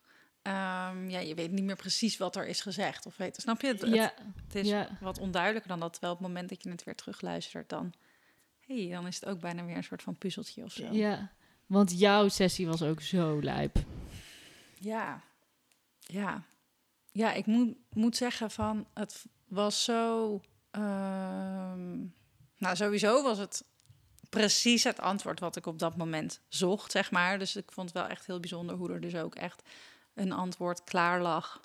Um, 0.46 1.10
ja, 1.10 1.18
je 1.18 1.34
weet 1.34 1.50
niet 1.50 1.64
meer 1.64 1.76
precies 1.76 2.16
wat 2.16 2.36
er 2.36 2.46
is 2.46 2.60
gezegd. 2.60 3.06
Of 3.06 3.16
weet, 3.16 3.36
snap 3.36 3.60
je? 3.60 3.66
Het, 3.66 3.80
ja. 3.86 4.14
het 4.46 4.54
is 4.54 4.68
ja. 4.68 4.98
wat 5.00 5.18
onduidelijker 5.18 5.70
dan 5.70 5.80
dat. 5.80 5.92
Terwijl 5.92 6.12
op 6.12 6.18
het 6.18 6.28
moment 6.28 6.48
dat 6.48 6.62
je 6.62 6.70
het 6.70 6.84
weer 6.84 6.94
terugluistert, 6.94 7.68
dan, 7.68 7.92
hey, 8.66 8.88
dan 8.90 9.06
is 9.06 9.14
het 9.14 9.24
ook 9.26 9.40
bijna 9.40 9.64
weer 9.64 9.76
een 9.76 9.84
soort 9.84 10.02
van 10.02 10.16
puzzeltje 10.16 10.64
of 10.64 10.72
zo. 10.72 10.92
Ja, 10.92 11.32
want 11.66 11.98
jouw 11.98 12.28
sessie 12.28 12.66
was 12.66 12.82
ook 12.82 13.00
zo 13.00 13.42
lijp. 13.42 13.78
Ja, 14.78 15.22
ja. 15.98 16.42
Ja, 17.12 17.32
ik 17.32 17.46
moet, 17.46 17.76
moet 17.92 18.16
zeggen 18.16 18.50
van, 18.50 18.86
het 18.94 19.26
was 19.44 19.84
zo... 19.84 20.32
Um, 20.72 22.14
nou, 22.58 22.76
sowieso 22.76 23.22
was 23.22 23.38
het 23.38 23.64
precies 24.30 24.84
het 24.84 25.00
antwoord 25.00 25.40
wat 25.40 25.56
ik 25.56 25.66
op 25.66 25.78
dat 25.78 25.96
moment 25.96 26.40
zocht, 26.48 26.92
zeg 26.92 27.10
maar. 27.10 27.38
Dus 27.38 27.56
ik 27.56 27.72
vond 27.72 27.88
het 27.88 27.98
wel 27.98 28.08
echt 28.08 28.26
heel 28.26 28.40
bijzonder 28.40 28.76
hoe 28.76 28.92
er 28.92 29.00
dus 29.00 29.14
ook 29.14 29.34
echt 29.34 29.62
een 30.16 30.32
antwoord 30.32 30.85
klaar 30.85 31.23
lag 31.23 31.61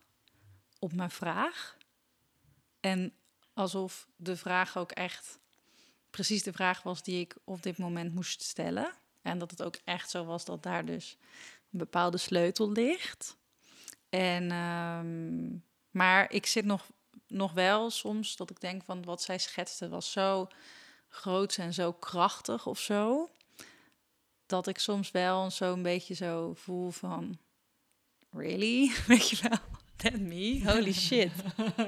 op 0.79 0.93
mijn 0.93 1.11
vraag. 1.11 1.77
En 2.79 3.13
alsof 3.53 4.07
de 4.15 4.37
vraag 4.37 4.77
ook 4.77 4.91
echt 4.91 5.39
precies 6.09 6.43
de 6.43 6.53
vraag 6.53 6.83
was 6.83 7.03
die 7.03 7.19
ik 7.19 7.35
op 7.43 7.63
dit 7.63 7.77
moment 7.77 8.13
moest 8.13 8.41
stellen. 8.41 8.91
En 9.21 9.37
dat 9.37 9.51
het 9.51 9.63
ook 9.63 9.77
echt 9.83 10.09
zo 10.09 10.25
was 10.25 10.45
dat 10.45 10.63
daar 10.63 10.85
dus 10.85 11.17
een 11.71 11.79
bepaalde 11.79 12.17
sleutel 12.17 12.71
ligt. 12.71 13.37
En, 14.09 14.51
um, 14.51 15.63
maar 15.91 16.31
ik 16.31 16.45
zit 16.45 16.65
nog, 16.65 16.89
nog 17.27 17.53
wel 17.53 17.89
soms 17.89 18.35
dat 18.35 18.49
ik 18.49 18.59
denk 18.59 18.83
van 18.83 19.03
wat 19.03 19.21
zij 19.21 19.37
schetste 19.37 19.89
was 19.89 20.11
zo 20.11 20.47
groot 21.07 21.57
en 21.57 21.73
zo 21.73 21.93
krachtig 21.93 22.65
of 22.67 22.79
zo. 22.79 23.29
Dat 24.45 24.67
ik 24.67 24.77
soms 24.77 25.11
wel 25.11 25.51
zo'n 25.51 25.81
beetje 25.81 26.13
zo 26.13 26.53
voel 26.53 26.89
van, 26.89 27.39
really? 28.31 28.91
Weet 29.07 29.29
je 29.29 29.49
wel? 29.49 29.79
that 30.01 30.19
me? 30.19 30.61
Holy 30.65 30.93
shit. 30.93 31.31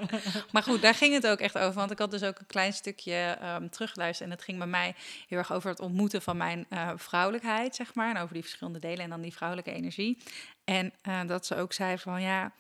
maar 0.52 0.64
goed, 0.64 0.82
daar 0.82 0.96
ging 0.96 1.14
het 1.14 1.28
ook 1.28 1.40
echt 1.40 1.58
over. 1.58 1.74
Want 1.74 1.92
ik 1.92 2.00
had 2.00 2.12
dus 2.12 2.24
ook 2.24 2.40
een 2.40 2.46
klein 2.46 2.74
stukje 2.74 3.38
um, 3.44 3.70
teruggeluisterd. 3.70 4.30
En 4.30 4.36
het 4.36 4.46
ging 4.46 4.58
bij 4.58 4.68
mij 4.68 4.96
heel 5.28 5.38
erg 5.38 5.54
over 5.54 5.70
het 5.70 5.80
ontmoeten 5.80 6.22
van 6.22 6.38
mijn 6.38 6.66
uh, 6.70 6.92
vrouwelijkheid, 6.96 7.76
zeg 7.76 7.96
maar. 7.96 8.10
En 8.10 8.22
over 8.22 8.34
die 8.34 8.44
verschillende 8.44 8.80
delen 8.80 9.04
en 9.04 9.10
dan 9.10 9.22
die 9.22 9.34
vrouwelijke 9.34 9.72
energie. 9.72 10.18
En 10.64 10.94
uh, 11.08 11.22
dat 11.28 11.46
ze 11.46 11.56
ook 11.56 11.74
zei 11.74 11.98
van 11.98 12.22
ja, 12.22 12.52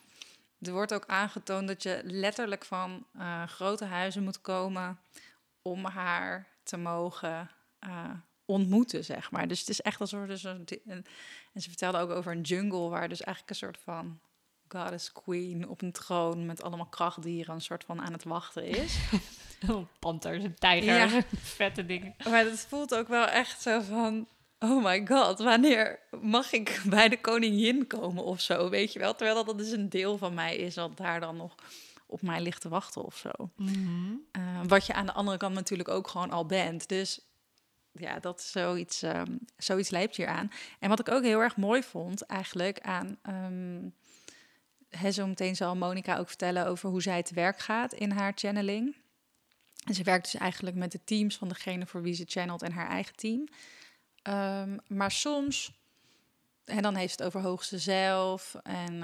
er 0.61 0.71
wordt 0.71 0.93
ook 0.93 1.05
aangetoond 1.07 1.67
dat 1.67 1.83
je 1.83 2.01
letterlijk 2.03 2.65
van 2.65 3.05
uh, 3.17 3.43
grote 3.43 3.85
huizen 3.85 4.23
moet 4.23 4.41
komen 4.41 4.99
om 5.61 5.85
haar 5.85 6.47
te 6.63 6.77
mogen 6.77 7.49
ontmoeten, 8.53 9.03
zeg 9.03 9.31
maar. 9.31 9.47
Dus 9.47 9.59
het 9.59 9.69
is 9.69 9.81
echt 9.81 9.99
alsof 9.99 10.25
dus 10.25 10.43
een, 10.43 10.65
en 11.53 11.61
ze 11.61 11.69
vertelde 11.69 11.97
ook 11.97 12.09
over 12.09 12.31
een 12.31 12.41
jungle 12.41 12.89
waar 12.89 13.09
dus 13.09 13.21
eigenlijk 13.21 13.49
een 13.49 13.67
soort 13.67 13.77
van 13.83 14.19
goddess 14.67 15.11
queen 15.11 15.69
op 15.69 15.81
een 15.81 15.91
troon 15.91 16.45
met 16.45 16.63
allemaal 16.63 16.85
krachtdieren 16.85 17.53
een 17.55 17.61
soort 17.61 17.83
van 17.83 18.01
aan 18.01 18.13
het 18.13 18.23
wachten 18.23 18.65
is. 18.65 18.97
oh, 19.69 19.85
panters 19.99 20.43
en 20.43 20.55
tijgers, 20.55 21.13
ja. 21.13 21.21
vette 21.57 21.85
dingen. 21.85 22.15
Maar 22.29 22.45
het 22.45 22.65
voelt 22.69 22.95
ook 22.95 23.07
wel 23.07 23.27
echt 23.27 23.61
zo 23.61 23.81
van, 23.81 24.27
oh 24.59 24.83
my 24.83 25.05
god, 25.07 25.39
wanneer 25.39 25.99
mag 26.21 26.51
ik 26.51 26.81
bij 26.85 27.09
de 27.09 27.21
koningin 27.21 27.87
komen 27.87 28.23
of 28.23 28.41
zo, 28.41 28.69
weet 28.69 28.93
je 28.93 28.99
wel? 28.99 29.15
Terwijl 29.15 29.45
dat 29.45 29.57
dus 29.57 29.71
een 29.71 29.89
deel 29.89 30.17
van 30.17 30.33
mij 30.33 30.55
is 30.55 30.73
dat 30.73 30.97
daar 30.97 31.19
dan 31.19 31.37
nog 31.37 31.55
op 32.05 32.21
mij 32.21 32.41
ligt 32.41 32.61
te 32.61 32.69
wachten 32.69 33.03
of 33.03 33.17
zo. 33.17 33.31
Mhm. 33.55 34.11
uh, 34.37 34.61
wat 34.67 34.85
je 34.85 34.93
aan 34.93 35.05
de 35.05 35.13
andere 35.13 35.37
kant 35.37 35.53
natuurlijk 35.53 35.89
ook 35.89 36.07
gewoon 36.07 36.31
al 36.31 36.45
bent. 36.45 36.89
Dus 36.89 37.19
ja, 37.93 38.19
dat 38.19 38.39
is 38.39 38.51
zoiets, 38.51 39.01
um, 39.01 39.39
zoiets 39.57 39.89
lijpt 39.89 40.15
hier 40.15 40.27
aan. 40.27 40.51
En 40.79 40.89
wat 40.89 40.99
ik 40.99 41.11
ook 41.11 41.23
heel 41.23 41.39
erg 41.39 41.57
mooi 41.57 41.83
vond 41.83 42.21
eigenlijk 42.21 42.79
aan... 42.79 43.17
Um, 43.29 43.93
zo 45.11 45.27
meteen 45.27 45.55
zal 45.55 45.75
Monica 45.75 46.17
ook 46.17 46.27
vertellen 46.27 46.67
over 46.67 46.89
hoe 46.89 47.01
zij 47.01 47.23
te 47.23 47.33
werk 47.33 47.59
gaat 47.59 47.93
in 47.93 48.11
haar 48.11 48.31
channeling. 48.35 48.95
En 49.85 49.93
ze 49.93 50.03
werkt 50.03 50.31
dus 50.31 50.41
eigenlijk 50.41 50.75
met 50.75 50.91
de 50.91 51.03
teams 51.03 51.37
van 51.37 51.47
degene 51.47 51.85
voor 51.85 52.01
wie 52.01 52.13
ze 52.13 52.23
channelt 52.27 52.61
en 52.61 52.71
haar 52.71 52.89
eigen 52.89 53.15
team. 53.15 53.47
Um, 54.23 54.79
maar 54.87 55.11
soms, 55.11 55.71
en 56.65 56.81
dan 56.81 56.95
heeft 56.95 57.11
het 57.11 57.23
over 57.23 57.41
hoogste 57.41 57.79
zelf 57.79 58.55
en 58.63 59.03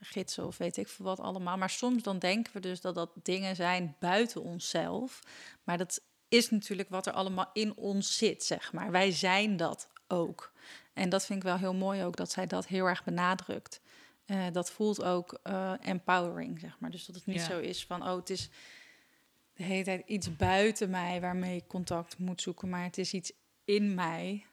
gidsen 0.00 0.46
of 0.46 0.56
weet 0.56 0.76
ik 0.76 0.88
veel 0.88 1.04
wat 1.04 1.20
allemaal. 1.20 1.56
Maar 1.56 1.70
soms 1.70 2.02
dan 2.02 2.18
denken 2.18 2.52
we 2.52 2.60
dus 2.60 2.80
dat 2.80 2.94
dat 2.94 3.10
dingen 3.22 3.56
zijn 3.56 3.96
buiten 3.98 4.42
onszelf. 4.42 5.20
Maar 5.64 5.78
dat 5.78 6.00
is 6.28 6.50
natuurlijk 6.50 6.88
wat 6.88 7.06
er 7.06 7.12
allemaal 7.12 7.50
in 7.52 7.76
ons 7.76 8.16
zit, 8.16 8.44
zeg 8.44 8.72
maar. 8.72 8.90
Wij 8.90 9.10
zijn 9.10 9.56
dat 9.56 9.88
ook. 10.08 10.52
En 10.92 11.08
dat 11.08 11.26
vind 11.26 11.38
ik 11.38 11.44
wel 11.44 11.58
heel 11.58 11.74
mooi 11.74 12.04
ook, 12.04 12.16
dat 12.16 12.30
zij 12.30 12.46
dat 12.46 12.66
heel 12.66 12.86
erg 12.86 13.04
benadrukt. 13.04 13.80
Uh, 14.26 14.46
dat 14.52 14.70
voelt 14.70 15.02
ook 15.02 15.40
uh, 15.44 15.72
empowering, 15.80 16.60
zeg 16.60 16.76
maar. 16.78 16.90
Dus 16.90 17.06
dat 17.06 17.14
het 17.14 17.26
niet 17.26 17.36
ja. 17.36 17.46
zo 17.46 17.58
is 17.58 17.86
van, 17.86 18.02
oh, 18.02 18.16
het 18.16 18.30
is 18.30 18.50
de 19.54 19.62
hele 19.62 19.84
tijd 19.84 20.08
iets 20.08 20.36
buiten 20.36 20.90
mij 20.90 21.20
waarmee 21.20 21.56
ik 21.56 21.66
contact 21.66 22.18
moet 22.18 22.40
zoeken, 22.40 22.68
maar 22.68 22.82
het 22.84 22.98
is 22.98 23.12
iets 23.12 23.32
in 23.64 23.94
mij 23.94 24.46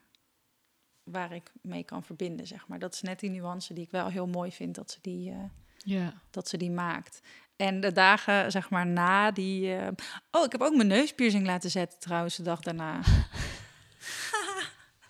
waar 1.03 1.31
ik 1.31 1.51
mee 1.61 1.83
kan 1.83 2.03
verbinden, 2.03 2.47
zeg 2.47 2.67
maar. 2.67 2.79
Dat 2.79 2.93
is 2.93 3.01
net 3.01 3.19
die 3.19 3.29
nuance 3.29 3.73
die 3.73 3.83
ik 3.83 3.91
wel 3.91 4.07
heel 4.07 4.27
mooi 4.27 4.51
vind 4.51 4.75
dat 4.75 4.91
ze 4.91 4.97
die, 5.01 5.31
uh, 5.31 5.43
ja. 5.77 6.21
dat 6.29 6.47
ze 6.47 6.57
die 6.57 6.71
maakt. 6.71 7.21
En 7.55 7.79
de 7.79 7.91
dagen, 7.91 8.51
zeg 8.51 8.69
maar, 8.69 8.87
na 8.87 9.31
die... 9.31 9.75
Uh... 9.75 9.87
Oh, 10.31 10.43
ik 10.43 10.51
heb 10.51 10.61
ook 10.61 10.75
mijn 10.75 10.87
neuspiercing 10.87 11.45
laten 11.45 11.69
zetten 11.69 11.99
trouwens 11.99 12.35
de 12.35 12.43
dag 12.43 12.59
daarna. 12.59 12.99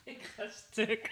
ik 0.04 0.32
ga 0.36 0.50
stuk. 0.50 1.12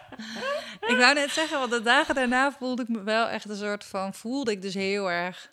ik 0.90 0.96
wou 0.96 1.14
net 1.14 1.30
zeggen, 1.30 1.58
want 1.58 1.70
de 1.70 1.82
dagen 1.82 2.14
daarna 2.14 2.52
voelde 2.52 2.82
ik 2.82 2.88
me 2.88 3.02
wel 3.02 3.28
echt 3.28 3.48
een 3.48 3.56
soort 3.56 3.84
van... 3.84 4.14
Voelde 4.14 4.50
ik 4.50 4.62
dus 4.62 4.74
heel 4.74 5.10
erg... 5.10 5.50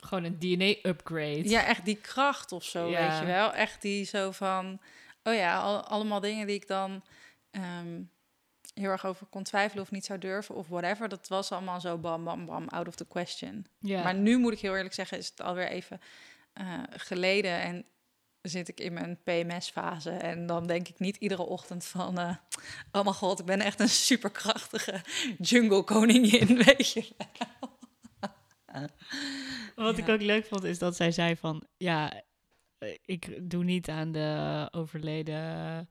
Gewoon 0.00 0.24
een 0.24 0.38
DNA-upgrade. 0.38 1.48
Ja, 1.48 1.64
echt 1.64 1.84
die 1.84 2.00
kracht 2.00 2.52
of 2.52 2.64
zo, 2.64 2.88
ja. 2.88 3.08
weet 3.08 3.18
je 3.18 3.26
wel. 3.26 3.52
Echt 3.52 3.82
die 3.82 4.04
zo 4.04 4.30
van... 4.30 4.80
Oh 5.22 5.34
ja, 5.34 5.60
al, 5.60 5.84
allemaal 5.84 6.20
dingen 6.20 6.46
die 6.46 6.56
ik 6.56 6.66
dan... 6.66 7.02
Um, 7.50 8.10
heel 8.78 8.90
erg 8.90 9.06
over 9.06 9.26
kon 9.26 9.42
twijfelen 9.42 9.82
of 9.82 9.90
niet 9.90 10.04
zou 10.04 10.18
durven 10.18 10.54
of 10.54 10.68
whatever. 10.68 11.08
Dat 11.08 11.28
was 11.28 11.52
allemaal 11.52 11.80
zo 11.80 11.98
bam, 11.98 12.24
bam, 12.24 12.46
bam, 12.46 12.68
out 12.68 12.88
of 12.88 12.94
the 12.94 13.06
question. 13.06 13.66
Maar 13.80 14.14
nu 14.14 14.38
moet 14.38 14.52
ik 14.52 14.60
heel 14.60 14.76
eerlijk 14.76 14.94
zeggen, 14.94 15.18
is 15.18 15.28
het 15.28 15.40
alweer 15.40 15.68
even 15.68 16.00
uh, 16.60 16.82
geleden 16.90 17.60
en 17.60 17.84
zit 18.42 18.68
ik 18.68 18.80
in 18.80 18.92
mijn 18.92 19.18
PMS-fase. 19.22 20.10
En 20.10 20.46
dan 20.46 20.66
denk 20.66 20.88
ik 20.88 20.98
niet 20.98 21.16
iedere 21.16 21.42
ochtend 21.42 21.84
van, 21.84 22.18
uh, 22.20 22.36
oh 22.92 23.02
mijn 23.02 23.14
god, 23.14 23.40
ik 23.40 23.46
ben 23.46 23.60
echt 23.60 23.80
een 23.80 23.88
superkrachtige 23.88 25.00
jungle 25.38 25.82
koningin, 25.82 26.56
weet 26.64 26.92
je. 26.92 27.08
Wat 29.74 29.96
ja. 29.96 30.02
ik 30.02 30.08
ook 30.08 30.22
leuk 30.22 30.46
vond, 30.46 30.64
is 30.64 30.78
dat 30.78 30.96
zij 30.96 31.10
zei 31.10 31.36
van, 31.36 31.66
ja, 31.76 32.22
ik 33.04 33.50
doe 33.50 33.64
niet 33.64 33.88
aan 33.88 34.12
de 34.12 34.68
overleden... 34.70 35.88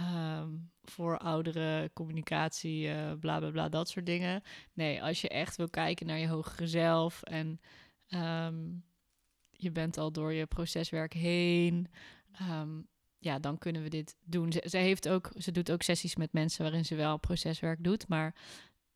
Um, 0.00 0.70
voor 0.82 1.18
oudere 1.18 1.90
communicatie, 1.92 2.88
uh, 2.88 3.12
bla 3.20 3.38
bla 3.38 3.50
bla, 3.50 3.68
dat 3.68 3.88
soort 3.88 4.06
dingen. 4.06 4.42
Nee, 4.72 5.02
als 5.02 5.20
je 5.20 5.28
echt 5.28 5.56
wil 5.56 5.68
kijken 5.68 6.06
naar 6.06 6.18
je 6.18 6.28
hogere 6.28 6.66
zelf 6.66 7.22
en 7.22 7.60
um, 8.08 8.84
je 9.50 9.70
bent 9.70 9.98
al 9.98 10.12
door 10.12 10.32
je 10.32 10.46
proceswerk 10.46 11.12
heen, 11.12 11.88
um, 12.40 12.88
ja, 13.18 13.38
dan 13.38 13.58
kunnen 13.58 13.82
we 13.82 13.88
dit 13.88 14.16
doen. 14.24 14.52
Ze, 14.52 14.76
heeft 14.76 15.08
ook, 15.08 15.30
ze 15.36 15.52
doet 15.52 15.72
ook 15.72 15.82
sessies 15.82 16.16
met 16.16 16.32
mensen 16.32 16.62
waarin 16.62 16.84
ze 16.84 16.94
wel 16.94 17.18
proceswerk 17.18 17.84
doet, 17.84 18.08
maar 18.08 18.34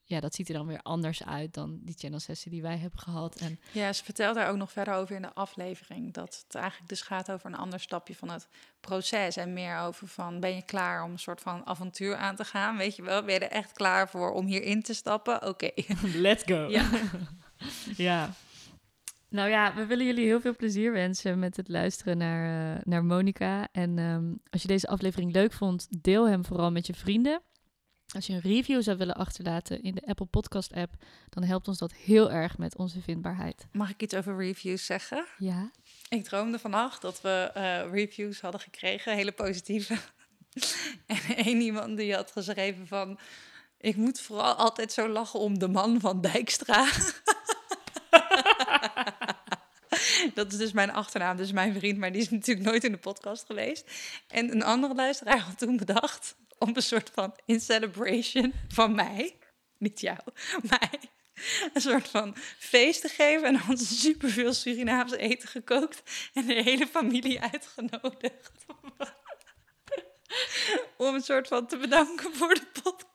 ja, 0.06 0.20
dat 0.20 0.34
ziet 0.34 0.48
er 0.48 0.54
dan 0.54 0.66
weer 0.66 0.82
anders 0.82 1.24
uit 1.24 1.54
dan 1.54 1.78
die 1.82 1.94
channel 1.98 2.20
sessie 2.20 2.50
die 2.50 2.62
wij 2.62 2.76
hebben 2.76 2.98
gehad. 2.98 3.36
En 3.36 3.58
ja, 3.72 3.92
ze 3.92 4.04
vertelt 4.04 4.34
daar 4.34 4.50
ook 4.50 4.56
nog 4.56 4.72
verder 4.72 4.94
over 4.94 5.16
in 5.16 5.22
de 5.22 5.34
aflevering. 5.34 6.12
Dat 6.12 6.44
het 6.46 6.54
eigenlijk 6.54 6.88
dus 6.88 7.02
gaat 7.02 7.30
over 7.30 7.46
een 7.46 7.56
ander 7.56 7.80
stapje 7.80 8.14
van 8.14 8.30
het 8.30 8.48
proces. 8.80 9.36
En 9.36 9.52
meer 9.52 9.78
over 9.78 10.08
van, 10.08 10.40
ben 10.40 10.54
je 10.54 10.62
klaar 10.62 11.04
om 11.04 11.10
een 11.10 11.18
soort 11.18 11.40
van 11.40 11.66
avontuur 11.66 12.16
aan 12.16 12.36
te 12.36 12.44
gaan? 12.44 12.76
Weet 12.76 12.96
je 12.96 13.02
wel, 13.02 13.24
ben 13.24 13.34
je 13.34 13.40
er 13.40 13.50
echt 13.50 13.72
klaar 13.72 14.08
voor 14.08 14.32
om 14.32 14.46
hierin 14.46 14.82
te 14.82 14.94
stappen? 14.94 15.46
Oké. 15.46 15.70
Okay. 15.76 15.96
Let's 16.26 16.42
go. 16.46 16.68
Ja. 16.68 16.90
ja. 17.96 18.30
Nou 19.28 19.48
ja, 19.48 19.74
we 19.74 19.86
willen 19.86 20.06
jullie 20.06 20.24
heel 20.24 20.40
veel 20.40 20.56
plezier 20.56 20.92
wensen 20.92 21.38
met 21.38 21.56
het 21.56 21.68
luisteren 21.68 22.18
naar, 22.18 22.74
uh, 22.76 22.80
naar 22.84 23.04
Monica. 23.04 23.68
En 23.72 23.98
um, 23.98 24.40
als 24.50 24.62
je 24.62 24.68
deze 24.68 24.86
aflevering 24.86 25.32
leuk 25.32 25.52
vond, 25.52 25.86
deel 26.02 26.28
hem 26.28 26.44
vooral 26.44 26.70
met 26.70 26.86
je 26.86 26.94
vrienden. 26.94 27.42
Als 28.08 28.26
je 28.26 28.32
een 28.32 28.40
review 28.40 28.82
zou 28.82 28.96
willen 28.96 29.14
achterlaten 29.14 29.82
in 29.82 29.94
de 29.94 30.06
Apple 30.06 30.26
Podcast 30.26 30.72
app, 30.72 30.94
dan 31.28 31.42
helpt 31.42 31.68
ons 31.68 31.78
dat 31.78 31.92
heel 31.92 32.30
erg 32.30 32.58
met 32.58 32.76
onze 32.76 33.00
vindbaarheid. 33.00 33.66
Mag 33.72 33.90
ik 33.90 34.02
iets 34.02 34.14
over 34.14 34.36
reviews 34.36 34.86
zeggen? 34.86 35.26
Ja. 35.38 35.70
Ik 36.08 36.24
droomde 36.24 36.58
vannacht 36.58 37.02
dat 37.02 37.20
we 37.20 37.50
uh, 37.56 37.92
reviews 37.92 38.40
hadden 38.40 38.60
gekregen, 38.60 39.14
hele 39.14 39.32
positieve. 39.32 39.98
en 41.06 41.36
één 41.36 41.60
iemand 41.60 41.96
die 41.96 42.14
had 42.14 42.30
geschreven 42.30 42.86
van, 42.86 43.18
ik 43.78 43.96
moet 43.96 44.20
vooral 44.20 44.54
altijd 44.54 44.92
zo 44.92 45.08
lachen 45.08 45.40
om 45.40 45.58
de 45.58 45.68
man 45.68 46.00
van 46.00 46.20
Dijkstra. 46.20 46.86
Dat 50.34 50.52
is 50.52 50.58
dus 50.58 50.72
mijn 50.72 50.92
achternaam, 50.92 51.36
dus 51.36 51.52
mijn 51.52 51.74
vriend, 51.74 51.98
maar 51.98 52.12
die 52.12 52.20
is 52.20 52.30
natuurlijk 52.38 52.66
nooit 52.66 52.84
in 52.84 52.92
de 52.92 52.98
podcast 52.98 53.44
geweest. 53.46 53.90
En 54.28 54.50
een 54.50 54.62
andere 54.62 54.94
luisteraar 54.94 55.38
had 55.38 55.58
toen 55.58 55.76
bedacht 55.76 56.36
om 56.58 56.70
een 56.74 56.82
soort 56.82 57.10
van 57.14 57.34
in 57.44 57.60
celebration 57.60 58.52
van 58.68 58.94
mij, 58.94 59.36
niet 59.78 60.00
jou, 60.00 60.18
mij, 60.78 61.00
een 61.72 61.80
soort 61.80 62.08
van 62.08 62.36
feest 62.58 63.00
te 63.00 63.08
geven. 63.08 63.60
En 63.68 63.78
ze 63.78 63.84
superveel 63.84 64.52
Surinaamse 64.52 65.16
eten 65.16 65.48
gekookt 65.48 66.02
en 66.34 66.46
de 66.46 66.62
hele 66.62 66.86
familie 66.86 67.40
uitgenodigd. 67.40 68.52
om 70.96 71.14
een 71.14 71.22
soort 71.22 71.48
van 71.48 71.66
te 71.66 71.76
bedanken 71.76 72.34
voor 72.34 72.54
de 72.54 72.66
podcast. 72.82 73.13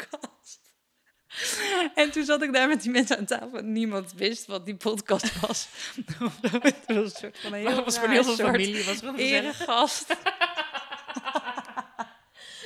En 1.96 2.12
toen 2.12 2.24
zat 2.24 2.42
ik 2.42 2.54
daar 2.54 2.68
met 2.68 2.82
die 2.82 2.92
mensen 2.92 3.18
aan 3.18 3.26
tafel 3.26 3.58
en 3.58 3.72
niemand 3.72 4.14
wist 4.14 4.46
wat 4.46 4.66
die 4.66 4.76
podcast 4.76 5.40
was. 5.40 5.68
Het 6.42 6.86
was 6.86 6.96
een 6.96 7.10
soort 7.10 7.40
van 7.40 7.54
een 7.54 7.68
heel, 7.68 7.84
was 7.84 8.00
voor 8.00 8.08
heel 8.08 8.24
veel 8.24 8.36
familie. 8.36 8.84
Was 8.84 9.00
gewoon 9.00 9.16
eregast. 9.16 10.16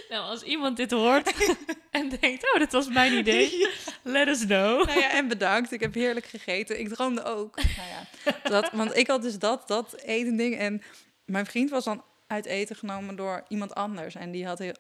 Nou, 0.10 0.26
als 0.26 0.44
iemand 0.44 0.78
dit 0.78 0.92
hoort 0.92 1.56
en 1.92 2.10
denkt, 2.10 2.54
oh, 2.54 2.60
dat 2.60 2.72
was 2.72 2.88
mijn 2.88 3.14
idee, 3.18 3.68
let 4.02 4.28
us 4.28 4.46
know. 4.46 4.86
Nou 4.86 5.00
ja, 5.00 5.12
en 5.12 5.28
bedankt. 5.28 5.72
Ik 5.72 5.80
heb 5.80 5.94
heerlijk 5.94 6.26
gegeten. 6.26 6.80
Ik 6.80 6.90
droomde 6.90 7.24
ook. 7.24 7.56
Nou 7.56 7.88
ja, 7.90 8.40
dat, 8.50 8.72
want 8.72 8.96
ik 8.98 9.08
had 9.08 9.22
dus 9.22 9.40
dat, 9.40 9.68
dat 9.68 9.96
eten 10.02 10.36
ding. 10.36 10.58
En 10.58 10.82
mijn 11.26 11.46
vriend 11.46 11.70
was 11.70 11.84
dan 11.84 12.04
uit 12.28 12.46
eten 12.46 12.76
genomen 12.76 13.16
door 13.16 13.46
iemand 13.48 13.76
anders. 13.76 14.16
En 14.16 14.32
die 14.32 14.46
had 14.46 14.60
heel, 14.60 14.76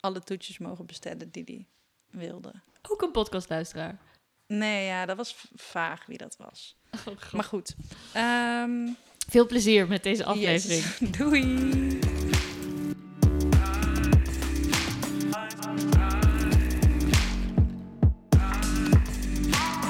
alle 0.00 0.20
toetjes 0.20 0.58
mogen 0.58 0.86
bestellen 0.86 1.30
die 1.30 1.42
hij 1.44 1.66
wilde. 2.12 2.52
Ook 2.88 3.02
een 3.02 3.10
podcastluisteraar? 3.10 3.98
Nee, 4.46 4.86
ja, 4.86 5.06
dat 5.06 5.16
was 5.16 5.46
vaag 5.54 6.06
wie 6.06 6.18
dat 6.18 6.36
was. 6.36 6.76
Oh, 7.08 7.32
maar 7.32 7.44
goed. 7.44 7.74
Um, 8.16 8.96
Veel 9.28 9.46
plezier 9.46 9.88
met 9.88 10.02
deze 10.02 10.24
aflevering. 10.24 10.82
Yes. 10.98 11.10
Doei! 11.18 12.00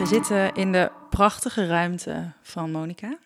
zitten 0.07 0.55
in 0.55 0.73
de 0.73 0.91
prachtige 1.11 1.67
ruimte 1.67 2.33
van 2.43 2.71
Monica. 2.71 3.19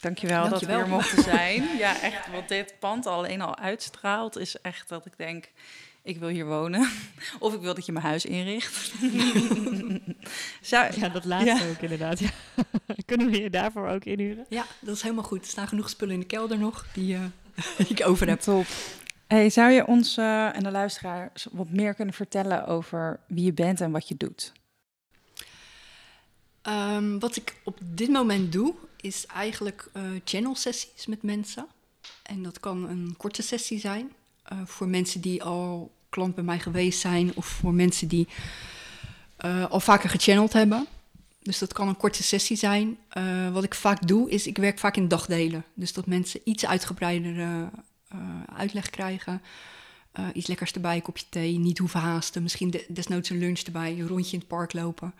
Dankjewel, 0.00 0.48
Dankjewel 0.48 0.48
dat 0.48 0.60
we 0.60 0.74
hier 0.84 0.96
mochten 0.96 1.22
zijn. 1.22 1.76
Ja, 1.76 2.00
echt, 2.00 2.30
wat 2.30 2.48
dit 2.48 2.74
pand 2.78 3.06
alleen 3.06 3.40
al 3.40 3.56
uitstraalt, 3.56 4.36
is 4.36 4.60
echt 4.60 4.88
dat 4.88 5.06
ik 5.06 5.16
denk, 5.16 5.52
ik 6.08 6.18
wil 6.18 6.28
hier 6.28 6.46
wonen. 6.46 6.90
Of 7.38 7.54
ik 7.54 7.60
wil 7.60 7.74
dat 7.74 7.86
je 7.86 7.92
mijn 7.92 8.04
huis 8.04 8.24
inricht. 8.24 8.92
Zou, 10.60 11.00
ja, 11.00 11.08
dat 11.08 11.24
laatste 11.24 11.68
ook 11.68 11.82
inderdaad. 11.82 12.18
Ja. 12.18 12.30
Kunnen 13.06 13.30
we 13.30 13.40
je 13.40 13.50
daarvoor 13.50 13.88
ook 13.88 14.04
inhuren? 14.04 14.46
Ja, 14.48 14.66
dat 14.80 14.96
is 14.96 15.02
helemaal 15.02 15.24
goed. 15.24 15.40
Er 15.40 15.50
staan 15.50 15.68
genoeg 15.68 15.88
spullen 15.88 16.14
in 16.14 16.20
de 16.20 16.26
kelder 16.26 16.58
nog 16.58 16.86
die, 16.92 17.14
uh, 17.14 17.24
die 17.76 17.86
ik 17.88 18.06
over 18.06 18.28
heb. 18.28 18.40
Top. 18.40 18.66
Hey, 19.26 19.50
zou 19.50 19.70
je 19.70 19.86
ons 19.86 20.18
uh, 20.18 20.56
en 20.56 20.62
de 20.62 20.70
luisteraars 20.70 21.46
wat 21.52 21.70
meer 21.70 21.94
kunnen 21.94 22.14
vertellen 22.14 22.66
over 22.66 23.20
wie 23.26 23.44
je 23.44 23.52
bent 23.52 23.80
en 23.80 23.90
wat 23.90 24.08
je 24.08 24.16
doet? 24.16 24.52
Um, 26.62 27.18
wat 27.18 27.36
ik 27.36 27.54
op 27.64 27.78
dit 27.82 28.08
moment 28.08 28.52
doe, 28.52 28.74
is 29.00 29.26
eigenlijk 29.26 29.90
uh, 29.96 30.02
channel 30.24 30.54
sessies 30.54 31.06
met 31.06 31.22
mensen. 31.22 31.66
En 32.22 32.42
dat 32.42 32.60
kan 32.60 32.88
een 32.88 33.14
korte 33.16 33.42
sessie 33.42 33.80
zijn. 33.80 34.12
Uh, 34.52 34.58
voor 34.64 34.88
mensen 34.88 35.20
die 35.20 35.42
al 35.42 35.92
klant 36.08 36.34
bij 36.34 36.44
mij 36.44 36.58
geweest 36.58 37.00
zijn. 37.00 37.36
Of 37.36 37.46
voor 37.46 37.74
mensen 37.74 38.08
die 38.08 38.28
al 39.68 39.80
vaker 39.80 40.10
gechanneld 40.10 40.52
hebben. 40.52 40.86
Dus 41.42 41.58
dat 41.58 41.72
kan 41.72 41.88
een 41.88 41.96
korte 41.96 42.22
sessie 42.22 42.56
zijn. 42.56 42.98
wat 43.52 43.64
ik 43.64 43.74
vaak 43.74 44.06
doe, 44.06 44.30
is 44.30 44.46
ik 44.46 44.58
werk 44.58 44.78
vaak 44.78 44.96
in 44.96 45.08
dagdelen. 45.08 45.64
Dus 45.74 45.92
dat 45.92 46.06
mensen 46.06 46.40
iets 46.44 46.66
uitgebreidere 46.66 47.70
uitleg 48.54 48.90
krijgen. 48.90 49.42
Iets 50.32 50.46
lekkers 50.46 50.72
erbij, 50.72 50.94
een 50.94 51.02
kopje 51.02 51.24
thee, 51.28 51.58
niet 51.58 51.78
hoeven 51.78 52.00
haasten. 52.00 52.42
Misschien 52.42 52.70
de, 52.70 52.84
desnoods 52.88 53.30
een 53.30 53.38
lunch 53.38 53.60
erbij, 53.60 53.90
een 53.90 54.08
rondje 54.08 54.32
in 54.32 54.38
het 54.38 54.48
park 54.48 54.72
lopen. 54.72 55.14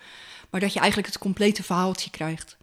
Maar 0.50 0.60
dat 0.60 0.72
je 0.72 0.78
eigenlijk 0.78 1.08
het 1.08 1.18
complete 1.18 1.62
verhaaltje 1.62 2.10
krijgt. 2.10 2.56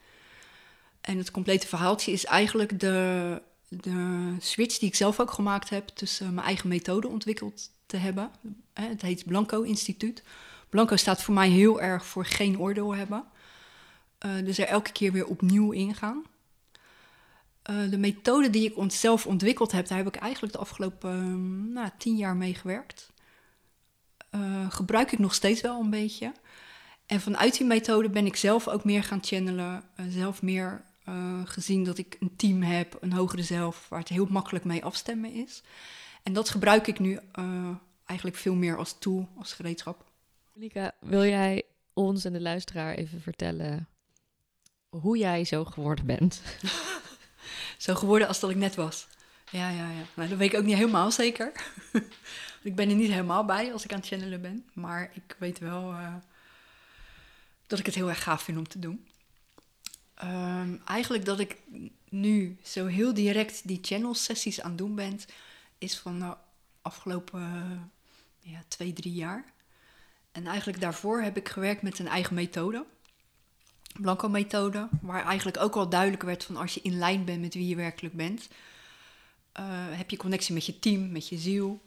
En 1.02 1.18
het 1.18 1.32
complete 1.32 1.68
verhaaltje 1.68 2.12
is 2.12 2.26
eigenlijk 2.26 2.80
de, 2.80 3.42
de 3.68 4.36
switch 4.40 4.78
die 4.78 4.90
ik 4.90 4.96
zelf 4.96 5.20
ook 5.20 5.32
gemaakt 5.32 5.70
heb... 5.70 5.88
tussen 5.88 6.34
mijn 6.34 6.48
eigen 6.48 6.70
methode 6.70 7.08
ontwikkeld 7.08 7.70
te 7.86 7.98
hebben. 7.98 8.32
Het 8.74 9.02
heet 9.02 9.26
Blanco 9.26 9.62
Instituut. 9.62 10.24
Blanco 10.70 10.96
staat 10.96 11.24
voor 11.24 11.34
mij 11.34 11.50
heel 11.50 11.82
erg 11.82 12.06
voor 12.06 12.26
geen 12.26 12.60
oordeel 12.60 12.96
hebben. 12.96 13.24
Uh, 14.26 14.46
dus 14.46 14.58
er 14.58 14.68
elke 14.68 14.92
keer 14.92 15.12
weer 15.12 15.26
opnieuw 15.26 15.72
ingaan. 15.72 16.24
Uh, 17.70 17.90
de 17.90 17.98
methode 17.98 18.50
die 18.50 18.74
ik 18.74 18.92
zelf 18.92 19.26
ontwikkeld 19.26 19.72
heb, 19.72 19.88
daar 19.88 19.98
heb 19.98 20.08
ik 20.08 20.16
eigenlijk 20.16 20.54
de 20.54 20.60
afgelopen 20.60 21.12
uh, 21.12 21.74
nou, 21.74 21.90
tien 21.98 22.16
jaar 22.16 22.36
mee 22.36 22.54
gewerkt. 22.54 23.12
Uh, 24.32 24.72
gebruik 24.72 25.12
ik 25.12 25.20
nog 25.20 25.34
steeds 25.34 25.62
wel 25.62 25.80
een 25.80 25.90
beetje. 25.90 26.32
En 27.06 27.22
vanuit 27.22 27.58
die 27.58 27.68
methode 27.68 28.10
ben 28.10 28.26
ik 28.26 28.36
zelf 28.36 28.68
ook 28.68 28.84
meer 28.84 29.04
gaan 29.04 29.24
channelen. 29.24 29.84
zelf 30.10 30.42
meer 30.42 30.84
gezien 31.46 31.84
dat 31.84 31.98
ik 31.98 32.18
een 32.20 32.36
team 32.36 32.62
heb, 32.62 32.98
een 33.02 33.14
hogere 33.14 33.44
zelf, 33.44 33.90
waar 33.90 34.00
het 34.00 34.10
heel 34.10 34.28
makkelijk 34.30 34.66
mee 34.66 34.84
afstemmen 34.84 35.32
is. 35.32 35.64
En 36.26 36.34
dat 36.34 36.50
gebruik 36.50 36.88
ik 36.88 37.00
nu 37.00 37.20
eigenlijk 38.06 38.38
veel 38.38 38.56
meer 38.56 38.78
als 38.78 39.00
tool, 39.00 39.30
als 39.38 39.54
gereedschap. 39.54 40.06
Monika, 40.54 40.92
wil 41.00 41.26
jij 41.26 41.64
ons 41.94 42.26
en 42.26 42.34
de 42.34 42.42
luisteraar 42.42 42.96
even 42.96 43.22
vertellen 43.22 43.88
hoe 44.90 45.18
jij 45.18 45.44
zo 45.44 45.66
geworden 45.66 46.06
bent? 46.06 46.42
zo 47.78 47.96
geworden 47.96 48.28
als 48.28 48.40
dat 48.40 48.50
ik 48.50 48.56
net 48.56 48.76
was. 48.76 49.08
Ja, 49.52 49.70
ja, 49.70 49.90
ja. 49.90 50.04
Nou, 50.14 50.30
dat 50.30 50.38
weet 50.38 50.54
ik 50.54 50.60
ook 50.60 50.66
niet 50.66 50.76
helemaal 50.76 51.12
zeker. 51.12 51.52
ik 52.64 52.76
ben 52.76 52.90
er 52.90 52.96
niet 52.96 53.12
helemaal 53.12 53.46
bij 53.46 53.74
als 53.74 53.84
ik 53.84 53.92
aan 53.92 54.00
het 54.00 54.08
channelen 54.08 54.42
ben. 54.42 54.70
Maar 54.74 55.12
ik 55.14 55.36
weet 55.40 55.60
wel 55.60 55.92
uh, 55.92 56.16
dat 57.68 57.80
ik 57.80 57.86
het 57.86 57.96
heel 57.96 58.10
erg 58.10 58.24
gaaf 58.24 58.42
vind 58.42 58.58
om 58.58 58.68
te 58.68 58.80
doen. 58.80 59.08
Um, 60.24 60.82
eigenlijk 60.86 61.26
dat 61.26 61.40
ik 61.40 61.58
nu 62.10 62.58
zo 62.64 62.86
heel 62.86 63.14
direct 63.14 63.68
die 63.68 63.80
channel 63.82 64.14
sessies 64.14 64.62
aan 64.62 64.70
het 64.70 64.78
doen 64.78 64.96
ben, 64.96 65.20
is 65.86 65.98
van 65.98 66.20
de 66.20 66.36
afgelopen 66.82 67.42
uh, 67.42 68.52
ja, 68.52 68.64
twee, 68.68 68.94
drie 68.94 69.14
jaar. 69.14 69.46
En 70.32 70.48
eigenlijk 70.48 70.80
daarvoor 70.80 71.22
heb 71.22 71.38
ik 71.38 71.50
gewerkt 71.50 71.82
met 71.82 72.00
een 72.00 72.08
eigen 72.08 72.36
methode. 72.36 72.86
Blanco-methode, 74.00 74.90
waar 75.02 75.26
eigenlijk 75.26 75.58
ook 75.58 75.76
al 75.76 75.90
duidelijk 75.90 76.24
werd 76.24 76.44
van 76.44 76.58
als 76.58 76.74
je 76.74 76.80
in 76.84 76.98
lijn 76.98 77.26
bent 77.26 77.42
met 77.42 77.54
wie 77.54 77.68
je 77.68 77.76
werkelijk 77.76 78.16
bent, 78.16 78.48
uh, 79.60 79.66
heb 79.98 80.10
je 80.10 80.18
connectie 80.18 80.54
met 80.54 80.66
je 80.66 80.80
team, 80.80 81.12
met 81.12 81.28
je 81.28 81.38
ziel. 81.38 81.86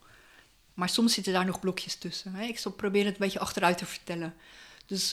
Maar 0.75 0.89
soms 0.89 1.15
zitten 1.15 1.33
daar 1.33 1.47
nog 1.47 1.61
blokjes 1.61 1.97
tussen. 1.97 2.35
Hè? 2.35 2.45
Ik 2.45 2.59
zal 2.59 2.73
proberen 2.73 3.07
het 3.07 3.15
een 3.15 3.25
beetje 3.25 3.39
achteruit 3.39 3.79
te 3.79 3.87
vertellen. 3.87 4.35
Dus 4.87 5.13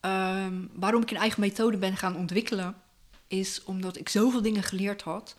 um, 0.00 0.70
waarom 0.72 1.02
ik 1.02 1.10
een 1.10 1.16
eigen 1.16 1.40
methode 1.40 1.76
ben 1.76 1.96
gaan 1.96 2.16
ontwikkelen, 2.16 2.74
is 3.26 3.64
omdat 3.64 3.96
ik 3.96 4.08
zoveel 4.08 4.42
dingen 4.42 4.62
geleerd 4.62 5.02
had 5.02 5.36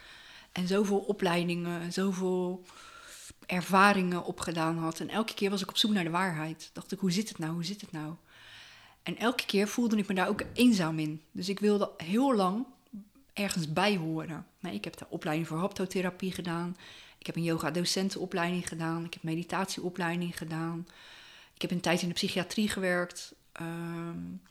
en 0.53 0.67
zoveel 0.67 0.99
opleidingen, 0.99 1.93
zoveel 1.93 2.63
ervaringen 3.45 4.25
opgedaan 4.25 4.77
had. 4.77 4.99
En 4.99 5.09
elke 5.09 5.33
keer 5.33 5.49
was 5.49 5.61
ik 5.61 5.69
op 5.69 5.77
zoek 5.77 5.91
naar 5.91 6.03
de 6.03 6.09
waarheid. 6.09 6.69
Dacht 6.73 6.91
ik, 6.91 6.99
hoe 6.99 7.11
zit 7.11 7.29
het 7.29 7.37
nou? 7.37 7.53
Hoe 7.53 7.63
zit 7.63 7.81
het 7.81 7.91
nou? 7.91 8.13
En 9.03 9.17
elke 9.17 9.45
keer 9.45 9.67
voelde 9.67 9.97
ik 9.97 10.07
me 10.07 10.13
daar 10.13 10.27
ook 10.27 10.43
eenzaam 10.53 10.99
in. 10.99 11.21
Dus 11.31 11.49
ik 11.49 11.59
wilde 11.59 11.91
heel 11.97 12.35
lang 12.35 12.65
ergens 13.33 13.73
bij 13.73 13.97
horen. 13.97 14.45
Ik 14.61 14.83
heb 14.83 14.97
de 14.97 15.05
opleiding 15.09 15.47
voor 15.47 15.57
haptotherapie 15.57 16.31
gedaan. 16.31 16.77
Ik 17.17 17.25
heb 17.25 17.35
een 17.35 17.43
yoga-docentenopleiding 17.43 18.67
gedaan. 18.67 19.05
Ik 19.05 19.13
heb 19.13 19.23
meditatieopleiding 19.23 20.37
gedaan. 20.37 20.87
Ik 21.53 21.61
heb 21.61 21.71
een 21.71 21.81
tijd 21.81 22.01
in 22.01 22.07
de 22.07 22.13
psychiatrie 22.13 22.69
gewerkt. 22.69 23.33
Um, 23.61 24.41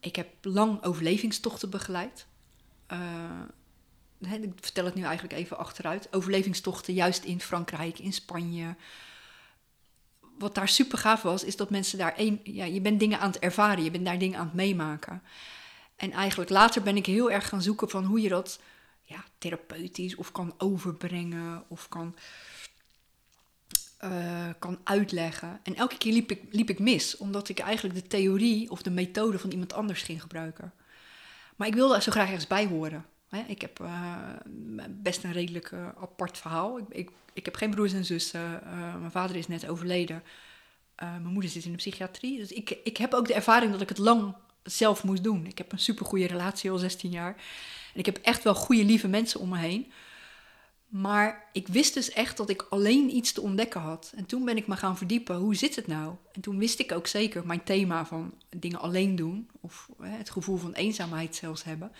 ik 0.00 0.16
heb 0.16 0.28
lang 0.42 0.82
overlevingstochten 0.82 1.70
begeleid. 1.70 2.26
Uh, 2.92 2.98
ik 4.20 4.52
vertel 4.60 4.84
het 4.84 4.94
nu 4.94 5.02
eigenlijk 5.02 5.34
even 5.34 5.58
achteruit. 5.58 6.08
Overlevingstochten 6.10 6.94
juist 6.94 7.24
in 7.24 7.40
Frankrijk, 7.40 7.98
in 7.98 8.12
Spanje, 8.12 8.74
wat 10.38 10.54
daar 10.54 10.68
super 10.68 10.98
gaaf 10.98 11.22
was, 11.22 11.44
is 11.44 11.56
dat 11.56 11.70
mensen 11.70 11.98
daar 11.98 12.16
één. 12.16 12.40
Ja, 12.44 12.64
je 12.64 12.80
bent 12.80 13.00
dingen 13.00 13.20
aan 13.20 13.30
het 13.30 13.38
ervaren, 13.38 13.84
je 13.84 13.90
bent 13.90 14.04
daar 14.04 14.18
dingen 14.18 14.38
aan 14.38 14.46
het 14.46 14.54
meemaken. 14.54 15.22
En 15.96 16.12
eigenlijk 16.12 16.50
later 16.50 16.82
ben 16.82 16.96
ik 16.96 17.06
heel 17.06 17.30
erg 17.30 17.48
gaan 17.48 17.62
zoeken 17.62 17.90
van 17.90 18.04
hoe 18.04 18.20
je 18.20 18.28
dat 18.28 18.60
ja, 19.02 19.24
therapeutisch 19.38 20.14
of 20.14 20.32
kan 20.32 20.54
overbrengen 20.58 21.64
of 21.68 21.88
kan, 21.88 22.16
uh, 24.04 24.48
kan 24.58 24.78
uitleggen. 24.84 25.60
En 25.62 25.74
elke 25.74 25.98
keer 25.98 26.12
liep 26.12 26.30
ik, 26.30 26.42
liep 26.50 26.70
ik 26.70 26.78
mis, 26.78 27.16
omdat 27.16 27.48
ik 27.48 27.58
eigenlijk 27.58 27.94
de 27.94 28.06
theorie 28.06 28.70
of 28.70 28.82
de 28.82 28.90
methode 28.90 29.38
van 29.38 29.50
iemand 29.50 29.72
anders 29.72 30.02
ging 30.02 30.20
gebruiken. 30.20 30.72
Maar 31.56 31.68
ik 31.68 31.74
wilde 31.74 32.02
zo 32.02 32.10
graag 32.10 32.26
ergens 32.26 32.46
bij 32.46 32.66
horen. 32.66 33.06
Ik 33.46 33.60
heb 33.60 33.80
uh, 33.80 34.16
best 34.88 35.24
een 35.24 35.32
redelijk 35.32 35.70
uh, 35.70 35.88
apart 36.00 36.38
verhaal. 36.38 36.78
Ik, 36.88 37.10
ik, 37.32 37.44
heb 37.44 37.54
geen 37.54 37.70
broers 37.70 37.92
en 37.92 38.04
zussen. 38.04 38.62
Uh, 38.64 38.96
mijn 38.96 39.10
vader 39.10 39.36
is 39.36 39.48
net 39.48 39.68
overleden. 39.68 40.22
mijn 40.96 41.24
moeder 41.24 41.50
zit 41.50 41.64
in 41.64 41.70
de 41.70 41.76
psychiatrie. 41.76 42.38
Dus 42.38 42.52
ik, 42.52 42.78
ik 42.84 42.96
heb 42.96 43.14
ook 43.14 43.26
de 43.26 43.34
ervaring 43.34 43.72
dat 43.72 43.80
ik 43.80 43.88
het 43.88 43.98
lang 43.98 44.34
zelf 44.62 45.04
moest 45.04 45.24
doen. 45.24 45.46
Ik 45.46 45.58
heb 45.58 45.72
een 45.72 45.78
supergoeie 45.78 46.26
relatie 46.26 46.70
al 46.70 46.78
16 46.78 47.10
jaar. 47.10 47.34
En 47.94 47.98
ik 47.98 48.06
heb 48.06 48.16
echt 48.16 48.42
wel 48.42 48.54
goede, 48.54 48.84
lieve 48.84 49.08
mensen 49.08 49.40
om 49.40 49.48
me 49.48 49.58
heen. 49.58 49.92
Maar 50.88 51.48
ik 51.52 51.68
wist 51.68 51.94
dus 51.94 52.10
echt 52.10 52.36
dat 52.36 52.50
ik 52.50 52.66
alleen 52.70 53.16
iets 53.16 53.32
te 53.32 53.40
ontdekken 53.40 53.80
had. 53.80 54.12
En 54.16 54.26
toen 54.26 54.44
ben 54.44 54.56
ik 54.56 54.66
me 54.66 54.76
gaan 54.76 54.96
verdiepen, 54.96 55.36
hoe 55.36 55.54
zit 55.54 55.76
het 55.76 55.86
nou? 55.86 56.14
En 56.32 56.40
toen 56.40 56.58
wist 56.58 56.78
ik 56.78 56.92
ook 56.92 57.06
zeker 57.06 57.46
mijn 57.46 57.62
thema 57.62 58.06
van 58.06 58.34
dingen 58.56 58.80
alleen 58.80 59.16
doen, 59.16 59.50
of 59.60 59.88
het 60.00 60.30
gevoel 60.30 60.56
van 60.56 60.72
eenzaamheid 60.72 61.36
zelfs 61.36 61.64
hebben 61.64 61.92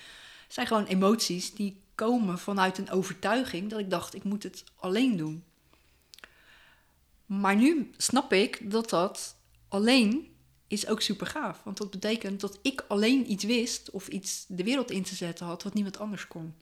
zijn 0.53 0.67
gewoon 0.67 0.85
emoties 0.85 1.55
die 1.55 1.83
komen 1.95 2.39
vanuit 2.39 2.79
een 2.79 2.91
overtuiging 2.91 3.71
dat 3.71 3.79
ik 3.79 3.91
dacht, 3.91 4.15
ik 4.15 4.25
moet 4.25 4.43
het 4.43 4.65
alleen 4.77 5.17
doen. 5.17 5.45
Maar 7.27 7.57
nu 7.57 7.91
snap 7.97 8.33
ik 8.33 8.71
dat 8.71 8.91
dat 8.91 9.37
alleen 9.69 10.31
is 10.67 10.87
ook 10.87 11.01
super 11.01 11.27
gaaf. 11.27 11.63
Want 11.65 11.77
dat 11.77 11.91
betekent 11.91 12.41
dat 12.41 12.59
ik 12.63 12.85
alleen 12.89 13.31
iets 13.31 13.45
wist 13.45 13.91
of 13.91 14.09
iets 14.09 14.45
de 14.49 14.65
wereld 14.65 14.91
in 14.91 15.03
te 15.03 15.15
zetten 15.15 15.47
had 15.47 15.63
wat 15.63 15.75
niemand 15.75 15.99
anders 15.99 16.29
kon. 16.29 16.55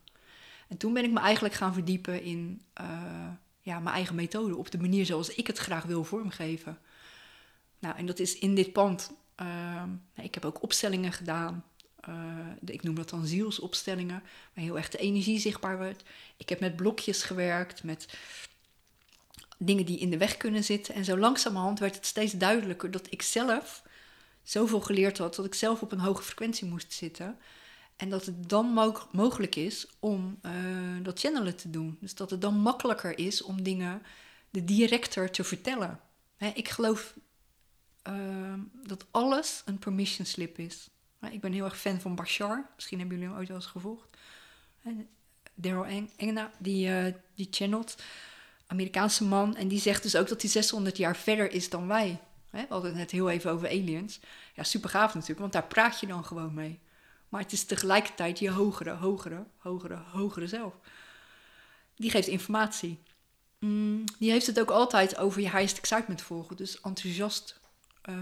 En 0.68 0.76
toen 0.76 0.92
ben 0.92 1.04
ik 1.04 1.10
me 1.10 1.20
eigenlijk 1.20 1.54
gaan 1.54 1.74
verdiepen 1.74 2.22
in 2.22 2.62
uh, 2.80 3.28
ja, 3.60 3.80
mijn 3.80 3.94
eigen 3.94 4.14
methode, 4.14 4.56
op 4.56 4.70
de 4.70 4.78
manier 4.78 5.06
zoals 5.06 5.34
ik 5.34 5.46
het 5.46 5.58
graag 5.58 5.84
wil 5.84 6.04
vormgeven. 6.04 6.78
Nou, 7.78 7.96
en 7.96 8.06
dat 8.06 8.18
is 8.18 8.38
in 8.38 8.54
dit 8.54 8.72
pand. 8.72 9.12
Uh, 9.40 9.82
ik 10.14 10.34
heb 10.34 10.44
ook 10.44 10.62
opstellingen 10.62 11.12
gedaan. 11.12 11.64
Uh, 12.08 12.14
ik 12.64 12.82
noem 12.82 12.94
dat 12.94 13.10
dan 13.10 13.26
zielsopstellingen, 13.26 14.22
waar 14.54 14.64
heel 14.64 14.76
erg 14.76 14.88
de 14.88 14.98
energie 14.98 15.38
zichtbaar 15.38 15.76
wordt. 15.76 16.02
Ik 16.36 16.48
heb 16.48 16.60
met 16.60 16.76
blokjes 16.76 17.22
gewerkt, 17.22 17.82
met 17.82 18.06
dingen 19.58 19.86
die 19.86 19.98
in 19.98 20.10
de 20.10 20.18
weg 20.18 20.36
kunnen 20.36 20.64
zitten. 20.64 20.94
En 20.94 21.04
zo 21.04 21.18
langzamerhand 21.18 21.78
werd 21.78 21.94
het 21.94 22.06
steeds 22.06 22.32
duidelijker 22.32 22.90
dat 22.90 23.06
ik 23.10 23.22
zelf 23.22 23.82
zoveel 24.42 24.80
geleerd 24.80 25.18
had 25.18 25.34
dat 25.34 25.44
ik 25.44 25.54
zelf 25.54 25.82
op 25.82 25.92
een 25.92 25.98
hoge 25.98 26.22
frequentie 26.22 26.68
moest 26.68 26.92
zitten. 26.92 27.38
En 27.96 28.10
dat 28.10 28.26
het 28.26 28.48
dan 28.48 28.66
mo 28.66 28.96
mogelijk 29.12 29.56
is 29.56 29.86
om 29.98 30.38
uh, 30.42 30.52
dat 31.02 31.18
channelen 31.20 31.56
te 31.56 31.70
doen. 31.70 31.96
Dus 32.00 32.14
dat 32.14 32.30
het 32.30 32.40
dan 32.40 32.54
makkelijker 32.54 33.18
is 33.18 33.42
om 33.42 33.62
dingen 33.62 34.02
de 34.50 34.64
directer 34.64 35.30
te 35.30 35.44
vertellen. 35.44 36.00
Ik 36.54 36.68
geloof 36.68 37.14
ehm, 38.02 38.60
dat 38.82 39.06
alles 39.10 39.62
een 39.64 39.78
permission 39.78 40.26
slip 40.26 40.58
is. 40.58 40.88
Ik 41.30 41.40
ben 41.40 41.52
heel 41.52 41.64
erg 41.64 41.78
fan 41.78 42.00
van 42.00 42.14
Bashar. 42.14 42.70
Misschien 42.74 42.98
hebben 42.98 43.16
jullie 43.16 43.30
hem 43.30 43.40
ooit 43.40 43.48
wel 43.48 43.56
eens 43.56 43.66
gevolgd. 43.66 44.16
Daryl 45.54 45.86
Eng- 45.86 46.10
Engena, 46.16 46.50
die, 46.58 46.94
eh, 46.94 47.14
die 47.34 47.48
channelt. 47.50 48.02
Amerikaanse 48.66 49.24
man. 49.24 49.56
En 49.56 49.68
die 49.68 49.80
zegt 49.80 50.02
dus 50.02 50.16
ook 50.16 50.28
dat 50.28 50.40
hij 50.42 50.50
600 50.50 50.96
jaar 50.96 51.16
verder 51.16 51.52
is 51.52 51.70
dan 51.70 51.86
wij. 51.86 52.20
Hè, 52.50 52.60
we 52.60 52.66
hadden 52.68 52.90
het 52.90 52.98
net 52.98 53.10
heel 53.10 53.30
even 53.30 53.50
over 53.50 53.68
aliens. 53.68 54.20
Ja, 54.54 54.62
super 54.62 54.90
gaaf 54.90 55.14
natuurlijk, 55.14 55.40
want 55.40 55.52
daar 55.52 55.66
praat 55.66 56.00
je 56.00 56.06
dan 56.06 56.24
gewoon 56.24 56.54
mee. 56.54 56.78
Maar 57.28 57.40
het 57.40 57.52
is 57.52 57.64
tegelijkertijd 57.64 58.38
je 58.38 58.50
hogere, 58.50 58.90
hogere, 58.90 59.44
hogere, 59.56 59.96
hogere 59.96 60.46
zelf. 60.46 60.74
Die 61.96 62.10
geeft 62.10 62.28
informatie. 62.28 62.98
Mm, 63.58 64.04
die 64.18 64.30
heeft 64.30 64.46
het 64.46 64.60
ook 64.60 64.70
altijd 64.70 65.16
over 65.16 65.40
je 65.40 65.50
highest 65.50 65.78
excitement 65.78 66.22
volgen. 66.22 66.56
Dus 66.56 66.80
enthousiast, 66.80 67.57
eh, 68.08 68.14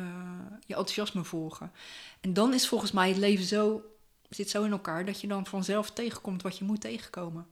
je 0.67 0.75
enthousiasme 0.75 1.25
volgen. 1.25 1.73
En 2.21 2.33
dan 2.35 2.55
is 2.55 2.69
volgens 2.69 2.93
mij 2.93 3.09
het 3.09 3.17
leven 3.17 3.45
zo, 3.45 3.83
zit 4.29 4.51
zo 4.51 4.65
in 4.65 4.71
elkaar 4.71 5.05
dat 5.05 5.21
je 5.21 5.27
dan 5.27 5.47
vanzelf 5.47 5.91
tegenkomt 5.91 6.43
wat 6.43 6.59
je 6.59 6.65
moet 6.65 6.81
tegenkomen. 6.81 7.47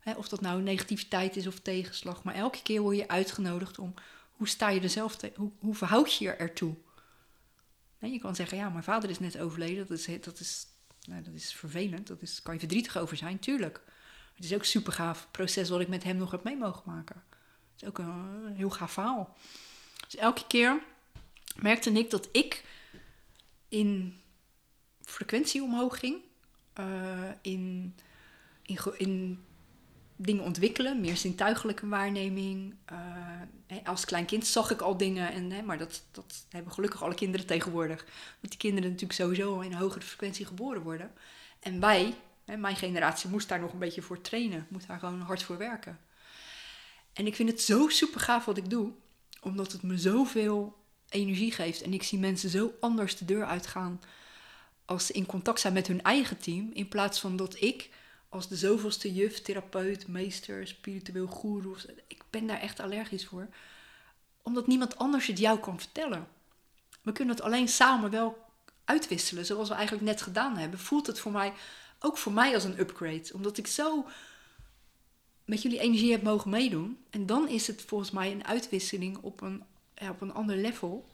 Hè, 0.00 0.12
of 0.12 0.28
dat 0.28 0.40
nou 0.40 0.62
negativiteit 0.62 1.36
is 1.36 1.46
of 1.46 1.60
tegenslag. 1.60 2.22
Maar 2.22 2.34
elke 2.34 2.62
keer 2.62 2.80
word 2.80 2.96
je 2.96 3.08
uitgenodigd 3.08 3.78
om 3.78 3.94
hoe 4.32 4.48
sta 4.48 4.68
je 4.68 4.80
er 4.80 4.88
zelf 4.88 5.16
te, 5.16 5.32
hoe, 5.36 5.50
hoe 5.58 5.74
verhoud 5.74 6.14
je 6.14 6.24
je 6.24 6.30
ertoe? 6.30 6.74
Je 7.98 8.18
kan 8.18 8.34
zeggen, 8.34 8.58
ja, 8.58 8.68
mijn 8.68 8.84
vader 8.84 9.10
is 9.10 9.18
net 9.18 9.38
overleden. 9.38 9.86
Dat 9.86 9.98
is, 9.98 10.20
dat 10.20 10.40
is, 10.40 10.66
nou, 11.04 11.22
dat 11.22 11.34
is 11.34 11.52
vervelend. 11.52 12.22
Is, 12.22 12.42
kan 12.42 12.54
je 12.54 12.60
verdrietig 12.60 12.96
over 12.96 13.16
zijn, 13.16 13.38
tuurlijk. 13.38 13.80
Het 14.34 14.44
is 14.44 14.52
ook 14.52 14.60
een 14.60 14.66
super 14.66 14.92
gaaf 14.92 15.28
proces 15.30 15.68
wat 15.68 15.80
ik 15.80 15.88
met 15.88 16.04
hem 16.04 16.16
nog 16.16 16.30
heb 16.30 16.44
mee 16.44 16.56
mogen 16.56 16.82
maken. 16.86 17.24
Het 17.72 17.82
is 17.82 17.88
ook 17.88 17.98
een 17.98 18.54
heel 18.54 18.70
gaaf 18.70 18.92
verhaal. 18.92 19.36
Dus 20.04 20.16
elke 20.16 20.46
keer 20.46 20.82
merkte 21.56 21.90
ik 21.92 22.10
dat 22.10 22.28
ik 22.32 22.64
in 23.68 24.20
frequentie 25.00 25.62
omhoog 25.62 25.98
ging. 25.98 26.20
eh, 26.72 27.30
in, 27.42 27.94
in, 28.62 28.78
in 28.96 29.44
dingen 30.16 30.44
ontwikkelen, 30.44 31.00
meer 31.00 31.16
zintuigelijke 31.16 31.88
waarneming. 31.88 32.74
Eh, 32.84 33.76
als 33.84 34.04
klein 34.04 34.24
kind 34.24 34.46
zag 34.46 34.70
ik 34.70 34.80
al 34.80 34.96
dingen, 34.96 35.32
en, 35.32 35.50
hè, 35.50 35.62
maar 35.62 35.78
dat, 35.78 36.04
dat 36.10 36.46
hebben 36.48 36.72
gelukkig 36.72 37.02
alle 37.02 37.14
kinderen 37.14 37.46
tegenwoordig. 37.46 38.04
Want 38.40 38.48
die 38.48 38.56
kinderen 38.56 38.90
natuurlijk 38.90 39.18
sowieso 39.18 39.60
in 39.60 39.72
een 39.72 39.78
hogere 39.78 40.04
frequentie 40.04 40.46
geboren 40.46 40.82
worden. 40.82 41.12
En 41.60 41.80
wij, 41.80 42.14
hè, 42.44 42.56
mijn 42.56 42.76
generatie, 42.76 43.30
moest 43.30 43.48
daar 43.48 43.60
nog 43.60 43.72
een 43.72 43.78
beetje 43.78 44.02
voor 44.02 44.20
trainen, 44.20 44.66
moet 44.70 44.86
daar 44.86 44.98
gewoon 44.98 45.20
hard 45.20 45.42
voor 45.42 45.58
werken. 45.58 45.98
En 47.12 47.26
ik 47.26 47.34
vind 47.34 47.48
het 47.48 47.60
zo 47.60 47.88
super 47.88 48.20
gaaf 48.20 48.44
wat 48.44 48.56
ik 48.56 48.70
doe, 48.70 48.92
omdat 49.40 49.72
het 49.72 49.82
me 49.82 49.98
zoveel 49.98 50.81
energie 51.12 51.52
geeft. 51.52 51.82
En 51.82 51.92
ik 51.92 52.02
zie 52.02 52.18
mensen 52.18 52.50
zo 52.50 52.72
anders 52.80 53.16
de 53.16 53.24
deur 53.24 53.44
uitgaan 53.44 54.00
als 54.84 55.06
ze 55.06 55.12
in 55.12 55.26
contact 55.26 55.60
zijn 55.60 55.72
met 55.72 55.86
hun 55.86 56.02
eigen 56.02 56.38
team, 56.38 56.70
in 56.72 56.88
plaats 56.88 57.20
van 57.20 57.36
dat 57.36 57.60
ik 57.60 57.90
als 58.28 58.48
de 58.48 58.56
zoveelste 58.56 59.14
juf, 59.14 59.42
therapeut, 59.42 60.08
meester, 60.08 60.66
spiritueel 60.66 61.74
zo, 61.78 61.88
ik 62.06 62.22
ben 62.30 62.46
daar 62.46 62.60
echt 62.60 62.80
allergisch 62.80 63.26
voor, 63.26 63.48
omdat 64.42 64.66
niemand 64.66 64.98
anders 64.98 65.26
het 65.26 65.38
jou 65.38 65.58
kan 65.58 65.78
vertellen. 65.78 66.28
We 67.02 67.12
kunnen 67.12 67.34
het 67.34 67.44
alleen 67.44 67.68
samen 67.68 68.10
wel 68.10 68.38
uitwisselen, 68.84 69.46
zoals 69.46 69.68
we 69.68 69.74
eigenlijk 69.74 70.04
net 70.04 70.22
gedaan 70.22 70.56
hebben. 70.56 70.78
Voelt 70.78 71.06
het 71.06 71.20
voor 71.20 71.32
mij 71.32 71.52
ook 71.98 72.18
voor 72.18 72.32
mij 72.32 72.54
als 72.54 72.64
een 72.64 72.80
upgrade, 72.80 73.30
omdat 73.32 73.58
ik 73.58 73.66
zo 73.66 74.06
met 75.44 75.62
jullie 75.62 75.78
energie 75.78 76.12
heb 76.12 76.22
mogen 76.22 76.50
meedoen. 76.50 76.98
En 77.10 77.26
dan 77.26 77.48
is 77.48 77.66
het 77.66 77.82
volgens 77.82 78.10
mij 78.10 78.32
een 78.32 78.46
uitwisseling 78.46 79.16
op 79.16 79.40
een, 79.40 79.62
ja, 80.02 80.10
op 80.10 80.20
een 80.20 80.34
ander 80.34 80.56
level. 80.56 81.04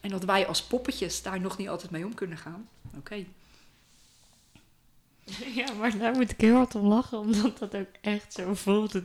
En 0.00 0.10
dat 0.10 0.24
wij 0.24 0.46
als 0.46 0.62
poppetjes 0.62 1.22
daar 1.22 1.40
nog 1.40 1.58
niet 1.58 1.68
altijd 1.68 1.90
mee 1.90 2.04
om 2.04 2.14
kunnen 2.14 2.38
gaan. 2.38 2.68
Oké. 2.96 3.24
Ja, 5.54 5.72
maar 5.72 5.98
daar 5.98 6.14
moet 6.14 6.30
ik 6.30 6.40
heel 6.40 6.56
hard 6.56 6.74
om 6.74 6.86
lachen, 6.86 7.18
omdat 7.18 7.58
dat 7.58 7.74
ook 7.74 7.88
echt 8.00 8.32
zo 8.32 8.54
voelt. 8.54 8.94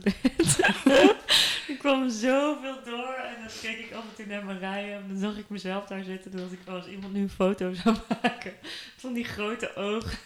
Ik 1.66 1.78
kwam 1.78 2.10
zoveel 2.10 2.84
door 2.84 3.14
en 3.14 3.40
dan 3.40 3.50
keek 3.60 3.78
ik 3.78 3.92
af 3.92 4.02
en 4.02 4.14
toe 4.14 4.26
naar 4.26 4.44
Marije 4.44 4.94
en 4.94 5.08
dan 5.08 5.18
zag 5.18 5.36
ik 5.36 5.48
mezelf 5.48 5.86
daar 5.86 6.04
zitten. 6.04 6.36
Dacht 6.36 6.52
ik, 6.52 6.58
oh, 6.66 6.74
als 6.74 6.86
iemand 6.86 7.12
nu 7.12 7.20
een 7.20 7.30
foto 7.30 7.74
zou 7.74 7.96
maken 8.22 8.52
van 8.96 9.12
die 9.12 9.24
grote 9.24 9.74
ogen. 9.76 10.18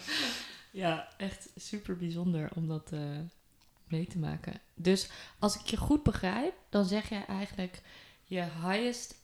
ja, 0.70 1.08
echt 1.16 1.48
super 1.56 1.96
bijzonder 1.96 2.50
om 2.54 2.68
dat 2.68 2.92
eh, 2.92 3.00
mee 3.88 4.06
te 4.06 4.18
maken. 4.18 4.60
Dus 4.74 5.08
als 5.38 5.58
ik 5.58 5.66
je 5.66 5.76
goed 5.76 6.02
begrijp, 6.02 6.54
dan 6.68 6.84
zeg 6.84 7.08
jij 7.08 7.24
eigenlijk 7.26 7.80
je 8.32 8.44
highest 8.66 9.14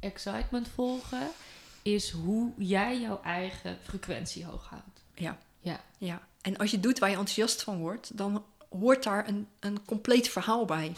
excitement 0.00 0.68
volgen 0.68 1.30
is 1.82 2.10
hoe 2.10 2.52
jij 2.56 3.00
jouw 3.00 3.20
eigen 3.22 3.78
frequentie 3.82 4.44
hoog 4.44 4.66
houdt. 4.68 5.02
Ja. 5.14 5.38
Ja. 5.60 5.80
ja. 5.98 6.26
En 6.40 6.56
als 6.56 6.70
je 6.70 6.80
doet 6.80 6.98
waar 6.98 7.10
je 7.10 7.16
enthousiast 7.16 7.62
van 7.62 7.78
wordt, 7.78 8.16
dan 8.16 8.44
hoort 8.68 9.02
daar 9.02 9.28
een, 9.28 9.48
een 9.60 9.84
compleet 9.84 10.28
verhaal 10.28 10.64
bij. 10.64 10.92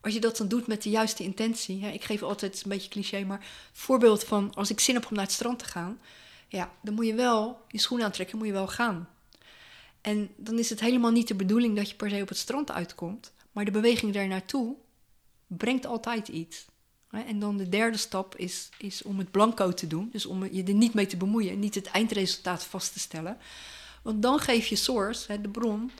Als 0.00 0.14
je 0.14 0.20
dat 0.20 0.36
dan 0.36 0.48
doet 0.48 0.66
met 0.66 0.82
de 0.82 0.90
juiste 0.90 1.22
intentie. 1.22 1.82
Hè, 1.82 1.90
ik 1.90 2.04
geef 2.04 2.22
altijd 2.22 2.62
een 2.62 2.70
beetje 2.70 2.88
cliché, 2.88 3.24
maar 3.24 3.46
voorbeeld 3.72 4.24
van 4.24 4.54
als 4.54 4.70
ik 4.70 4.80
zin 4.80 4.94
heb 4.94 5.06
om 5.06 5.14
naar 5.14 5.24
het 5.24 5.34
strand 5.34 5.58
te 5.58 5.64
gaan. 5.64 6.00
Ja, 6.48 6.70
dan 6.82 6.94
moet 6.94 7.06
je 7.06 7.14
wel 7.14 7.60
je 7.68 7.78
schoenen 7.78 8.06
aantrekken, 8.06 8.38
moet 8.38 8.46
je 8.46 8.52
wel 8.52 8.68
gaan. 8.68 9.08
En 10.00 10.30
dan 10.36 10.58
is 10.58 10.70
het 10.70 10.80
helemaal 10.80 11.10
niet 11.10 11.28
de 11.28 11.34
bedoeling 11.34 11.76
dat 11.76 11.88
je 11.88 11.96
per 11.96 12.10
se 12.10 12.22
op 12.22 12.28
het 12.28 12.38
strand 12.38 12.70
uitkomt. 12.70 13.32
Maar 13.52 13.64
de 13.64 13.70
beweging 13.70 14.12
daar 14.12 14.28
naartoe 14.28 14.76
brengt 15.46 15.86
altijd 15.86 16.28
iets. 16.28 16.66
En 17.10 17.38
dan 17.38 17.56
de 17.56 17.68
derde 17.68 17.96
stap 17.96 18.36
is, 18.36 18.68
is 18.78 19.02
om 19.02 19.18
het 19.18 19.30
blanco 19.30 19.72
te 19.72 19.86
doen. 19.86 20.08
Dus 20.12 20.26
om 20.26 20.44
je 20.52 20.64
er 20.64 20.74
niet 20.74 20.94
mee 20.94 21.06
te 21.06 21.16
bemoeien 21.16 21.52
en 21.52 21.58
niet 21.58 21.74
het 21.74 21.86
eindresultaat 21.86 22.64
vast 22.64 22.92
te 22.92 22.98
stellen. 22.98 23.38
Want 24.02 24.22
dan 24.22 24.38
geef 24.38 24.66
je 24.66 24.76
source, 24.76 25.32
hè, 25.32 25.40
de 25.40 25.48
bron, 25.48 25.90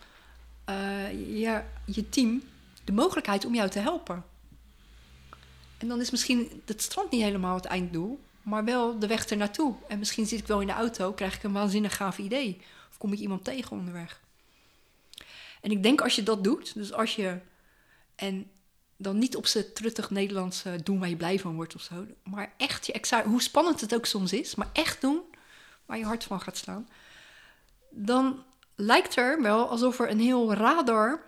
eh, 0.65 1.39
ja, 1.39 1.67
je 1.85 2.09
team, 2.09 2.43
de 2.85 2.93
mogelijkheid 2.93 3.45
om 3.45 3.55
jou 3.55 3.71
te 3.71 3.79
helpen. 3.79 4.25
En 5.79 5.89
dan 5.89 6.01
is 6.01 6.11
misschien 6.11 6.63
het 6.65 6.83
strand 6.83 7.11
niet 7.11 7.23
helemaal 7.23 7.55
het 7.55 7.65
einddoel, 7.65 8.21
maar 8.43 8.65
wel 8.65 8.99
de 8.99 9.07
weg 9.07 9.27
ernaartoe. 9.27 9.75
En 9.89 9.99
misschien 9.99 10.27
zit 10.27 10.39
ik 10.39 10.47
wel 10.47 10.61
in 10.61 10.67
de 10.67 10.73
auto, 10.73 11.13
krijg 11.13 11.35
ik 11.35 11.43
een 11.43 11.53
waanzinnig 11.53 11.97
gaaf 11.97 12.19
idee. 12.19 12.61
Of 12.91 12.99
kom 12.99 13.13
ik 13.13 13.19
iemand 13.19 13.45
tegen 13.45 13.77
onderweg. 13.77 14.21
En 15.61 15.71
ik 15.71 15.83
denk 15.83 16.01
als 16.01 16.15
je 16.15 16.23
dat 16.23 16.45
doet, 16.45 16.75
dus 16.75 16.93
als 16.93 17.17
je, 17.17 17.39
en 18.15 18.51
dan 19.03 19.19
niet 19.19 19.37
op 19.37 19.47
z'n 19.47 19.71
truttig 19.75 20.11
Nederlands 20.11 20.65
eh, 20.65 20.73
doen 20.83 20.99
waar 20.99 21.09
je 21.09 21.17
blij 21.17 21.39
van 21.39 21.55
wordt 21.55 21.75
of 21.75 21.83
zo, 21.83 22.07
maar 22.25 22.53
echt 22.57 22.87
je 22.87 23.23
hoe 23.25 23.43
spannend 23.43 23.81
het 23.81 23.95
ook 23.95 24.07
soms 24.07 24.33
is, 24.33 24.55
maar 24.55 24.71
echt 24.73 25.01
doen 25.01 25.21
waar 25.87 25.99
je 25.99 26.05
hart 26.05 26.25
van 26.25 26.41
gaat 26.41 26.57
staan 26.57 26.89
dan 27.91 28.43
lijkt 28.75 29.17
er 29.17 29.43
wel 29.43 29.69
alsof 29.69 29.99
er 29.99 30.11
een 30.11 30.21
heel 30.21 30.55
radar, 30.55 31.23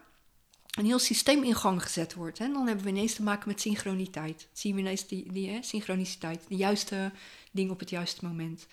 een 0.79 0.85
heel 0.85 0.99
systeem 0.99 1.43
in 1.43 1.55
gang 1.55 1.83
gezet 1.83 2.15
wordt. 2.15 2.39
En 2.39 2.53
dan 2.53 2.67
hebben 2.67 2.85
we 2.85 2.91
ineens 2.91 3.15
te 3.15 3.23
maken 3.23 3.49
met 3.49 3.61
synchroniteit. 3.61 4.49
Zien 4.53 4.75
we 4.75 4.81
ineens 4.81 5.07
die, 5.07 5.33
die 5.33 5.51
hè, 5.51 5.63
synchroniciteit, 5.63 6.45
de 6.49 6.57
juiste 6.57 7.13
ding 7.51 7.71
op 7.71 7.79
het 7.79 7.91
juiste 7.91 8.25
moment. 8.25 8.67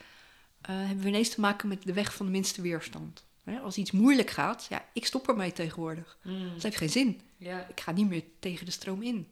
Eh, 0.62 0.76
hebben 0.76 1.04
we 1.04 1.08
ineens 1.08 1.30
te 1.30 1.40
maken 1.40 1.68
met 1.68 1.84
de 1.84 1.94
weg 1.94 2.14
van 2.14 2.26
de 2.26 2.32
minste 2.32 2.62
weerstand. 2.62 3.28
Als 3.58 3.78
iets 3.78 3.92
moeilijk 3.92 4.30
gaat, 4.30 4.66
ja, 4.70 4.86
ik 4.94 5.06
stop 5.06 5.28
ermee 5.28 5.54
tegenwoordig. 5.54 6.18
Dat 6.54 6.64
heeft 6.64 6.78
geen 6.78 6.90
zin. 6.90 7.22
Ja. 7.38 7.68
Ik 7.68 7.80
ga 7.80 7.92
niet 7.92 8.08
meer 8.08 8.24
tegen 8.40 8.66
de 8.66 8.72
stroom 8.72 9.02
in. 9.02 9.28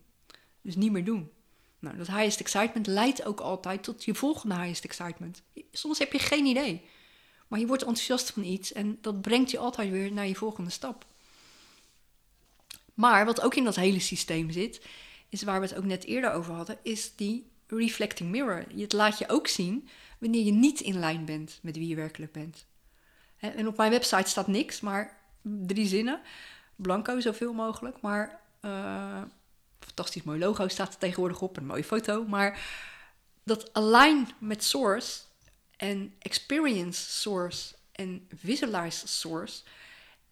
Dus 0.62 0.76
niet 0.76 0.92
meer 0.92 1.04
doen. 1.04 1.32
Nou, 1.80 1.98
dat 1.98 2.08
highest 2.08 2.40
excitement 2.40 2.88
leidt 2.88 3.26
ook 3.26 3.40
altijd 3.40 3.84
tot 3.84 4.04
je 4.04 4.16
volgende 4.16 4.56
highest 4.56 4.84
excitement. 4.84 5.42
Soms 5.72 6.00
heb 6.00 6.12
je 6.12 6.20
geen 6.20 6.46
idee. 6.46 6.82
Maar 7.48 7.60
je 7.60 7.68
wordt 7.68 7.84
enthousiast 7.84 8.32
van 8.32 8.44
iets 8.44 8.74
en 8.74 8.98
dat 9.02 9.22
brengt 9.22 9.52
je 9.52 9.58
altijd 9.58 9.92
weer 9.92 10.12
naar 10.12 10.28
je 10.28 10.36
volgende 10.36 10.70
stap. 10.70 11.06
Maar 12.94 13.26
wat 13.26 13.42
ook 13.42 13.56
in 13.56 13.64
dat 13.64 13.76
hele 13.76 14.00
systeem 14.00 14.52
zit, 14.52 14.82
is 15.30 15.44
waar 15.44 15.60
we 15.60 15.68
het 15.68 15.76
ook 15.76 15.84
net 15.84 16.04
eerder 16.04 16.32
over 16.32 16.54
hadden, 16.54 16.78
is 16.84 17.16
die 17.16 17.50
reflecting 17.68 18.30
mirror. 18.30 18.66
Het 18.76 18.94
laat 18.94 19.18
je 19.18 19.30
ook 19.30 19.48
zien 19.48 19.88
wanneer 20.20 20.44
je 20.44 20.52
niet 20.52 20.80
in 20.80 21.00
lijn 21.00 21.26
bent 21.26 21.60
met 21.62 21.78
wie 21.78 21.88
je 21.88 21.96
werkelijk 21.96 22.32
bent. 22.32 22.66
En 23.40 23.68
op 23.68 23.78
mijn 23.78 23.92
website 23.92 24.30
staat 24.30 24.48
niks, 24.48 24.80
maar 24.80 25.18
drie 25.42 25.88
zinnen. 25.88 26.22
Blanco 26.76 27.20
zoveel 27.20 27.54
mogelijk, 27.54 28.02
maar 28.02 28.40
eh, 28.60 29.22
fantastisch 29.80 30.24
mooi 30.24 30.40
logo 30.40 30.68
staat 30.68 30.94
er 30.94 31.00
tegenwoordig 31.00 31.42
op, 31.42 31.58
een 31.58 31.66
mooie 31.66 31.84
foto. 31.84 32.26
Maar 32.28 32.60
dat 33.44 33.74
align 33.74 34.28
met 34.38 34.64
source 34.64 35.22
en 35.78 36.14
experience 36.20 37.12
source 37.12 37.76
en 37.92 38.28
visualize 38.36 39.08
source, 39.08 39.62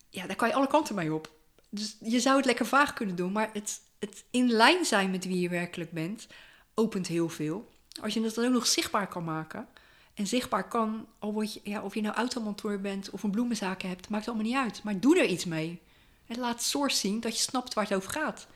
ja, 0.09 0.27
daar 0.27 0.35
kan 0.35 0.47
je 0.47 0.53
alle 0.53 0.67
kanten 0.67 0.95
mee 0.95 1.13
op. 1.13 1.31
Dus 1.69 1.97
je 1.99 2.19
zou 2.19 2.37
het 2.37 2.45
lekker 2.45 2.65
vaag 2.65 2.93
kunnen 2.93 3.15
doen, 3.15 3.31
maar 3.31 3.49
het, 3.53 3.81
het 3.99 4.23
in 4.29 4.51
lijn 4.51 4.85
zijn 4.85 5.11
met 5.11 5.25
wie 5.25 5.39
je 5.39 5.49
werkelijk 5.49 5.91
bent, 5.91 6.27
opent 6.73 7.07
heel 7.07 7.29
veel. 7.29 7.71
Als 8.01 8.13
je 8.13 8.21
het 8.21 8.35
dan 8.35 8.45
ook 8.45 8.51
nog 8.51 8.67
zichtbaar 8.67 9.07
kan 9.07 9.23
maken. 9.23 9.67
En 10.15 10.27
zichtbaar 10.27 10.67
kan, 10.67 11.07
al 11.19 11.41
je, 11.41 11.59
ja, 11.63 11.81
of 11.81 11.93
je 11.93 12.01
nou 12.01 12.15
automonteur 12.15 12.81
bent 12.81 13.09
of 13.09 13.23
een 13.23 13.31
bloemenzaken 13.31 13.89
hebt, 13.89 14.09
maakt 14.09 14.27
allemaal 14.27 14.45
niet 14.45 14.55
uit. 14.55 14.83
Maar 14.83 14.99
doe 14.99 15.19
er 15.19 15.25
iets 15.25 15.45
mee. 15.45 15.81
En 16.27 16.39
laat 16.39 16.63
source 16.63 16.97
zien 16.97 17.19
dat 17.19 17.35
je 17.35 17.43
snapt 17.43 17.73
waar 17.73 17.83
het 17.83 17.93
over 17.93 18.11
gaat. 18.11 18.47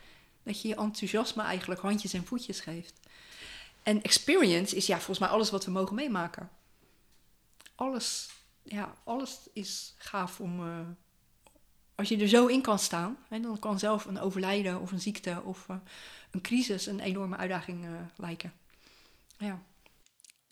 Dat 0.43 0.62
je 0.62 0.67
je 0.67 0.76
enthousiasme 0.76 1.43
eigenlijk 1.43 1.82
handjes 1.82 2.13
en 2.13 2.26
voetjes 2.26 2.60
geeft. 2.60 2.93
En 3.84 4.02
experience 4.02 4.76
is 4.76 4.86
ja, 4.86 4.95
volgens 4.95 5.19
mij 5.19 5.30
alles 5.30 5.50
wat 5.50 5.65
we 5.65 5.72
mogen 5.72 5.95
meemaken. 5.95 6.50
Alles, 7.76 8.30
ja, 8.63 8.93
alles 9.04 9.39
is 9.54 9.93
gaaf 9.98 10.39
om. 10.39 10.67
eh, 10.67 10.80
als 11.95 12.10
je 12.10 12.17
er 12.17 12.28
zo 12.28 12.45
in 12.45 12.62
kan 12.62 12.80
staan, 12.80 13.17
hè, 13.28 13.39
dan 13.39 13.60
kan 13.60 13.80
zelf 13.80 14.06
een 14.06 14.19
overlijden 14.19 14.80
of 14.80 14.91
een 14.91 15.02
ziekte 15.02 15.41
of 15.43 15.69
eh, 15.69 15.76
een 16.32 16.41
crisis 16.41 16.86
een 16.86 17.00
enorme 17.00 17.38
uitdaging 17.38 17.86
eh, 17.86 17.91
lijken. 18.15 18.54
Ja. 19.38 19.62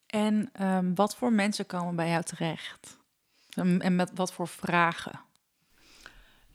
En 0.07 0.49
ehm, 0.53 0.93
wat 0.93 1.15
voor 1.15 1.33
mensen 1.33 1.65
komen 1.65 1.95
bij 1.95 2.09
jou 2.09 2.23
terecht? 2.23 2.97
En 3.55 3.95
met 3.95 4.11
wat 4.13 4.33
voor 4.33 4.47
vragen? 4.47 5.25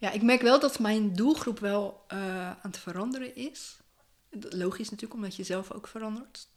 ja, 0.03 0.11
ik 0.11 0.23
merk 0.23 0.43
wel 0.43 0.61
dat 0.61 0.79
mijn 0.79 1.15
doelgroep 1.15 1.59
wel 1.59 2.05
eh, 2.09 2.47
aan 2.47 2.59
het 2.63 2.79
veranderen 2.79 3.37
is. 3.37 3.77
Logisch 4.31 4.91
natuurlijk, 4.91 5.21
omdat 5.21 5.37
je 5.37 5.43
zelf 5.43 5.73
ook 5.73 5.87
verandert. 5.87 6.49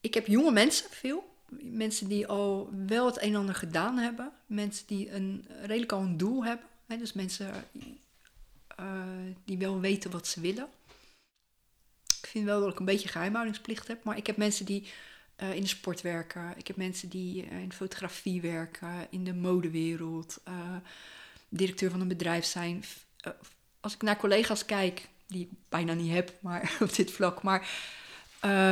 Ik 0.00 0.14
heb 0.14 0.26
jonge 0.26 0.50
mensen, 0.50 0.90
veel. 0.90 1.36
Mensen 1.62 2.08
die 2.08 2.26
al 2.26 2.70
wel 2.86 3.06
het 3.06 3.22
een 3.22 3.32
en 3.32 3.38
ander 3.38 3.54
gedaan 3.54 3.98
hebben. 3.98 4.32
Mensen 4.46 4.86
die 4.86 5.12
een, 5.12 5.46
redelijk 5.62 5.92
al 5.92 6.00
een 6.00 6.16
doel 6.16 6.44
hebben. 6.44 6.66
Hè, 6.86 6.96
dus 6.96 7.12
mensen 7.12 7.50
eh, 8.76 9.02
die 9.44 9.58
wel 9.58 9.80
weten 9.80 10.10
wat 10.10 10.26
ze 10.26 10.40
willen. 10.40 10.68
Ik 12.20 12.26
vind 12.26 12.44
wel 12.44 12.60
dat 12.60 12.72
ik 12.72 12.78
een 12.78 12.84
beetje 12.84 13.08
geheimhoudingsplicht 13.08 13.88
heb. 13.88 14.04
Maar 14.04 14.16
ik 14.16 14.26
heb 14.26 14.36
mensen 14.36 14.64
die 14.64 14.88
eh, 15.38 15.54
in 15.54 15.60
de 15.60 15.68
sport 15.68 16.00
werken. 16.00 16.54
Ik 16.56 16.66
heb 16.66 16.76
mensen 16.76 17.08
die 17.08 17.46
eh, 17.46 17.60
in 17.60 17.72
fotografie 17.72 18.40
werken. 18.40 19.06
In 19.10 19.24
de 19.24 19.34
modewereld. 19.34 20.40
eh, 20.44 20.54
directeur 21.48 21.90
van 21.90 22.00
een 22.00 22.08
bedrijf 22.08 22.44
zijn. 22.44 22.84
Als 23.80 23.94
ik 23.94 24.02
naar 24.02 24.16
collega's 24.16 24.64
kijk, 24.64 25.08
die 25.26 25.40
ik 25.40 25.48
bijna 25.68 25.92
niet 25.92 26.12
heb, 26.12 26.32
maar 26.40 26.76
op 26.82 26.94
dit 26.94 27.10
vlak. 27.10 27.42
Maar 27.42 27.68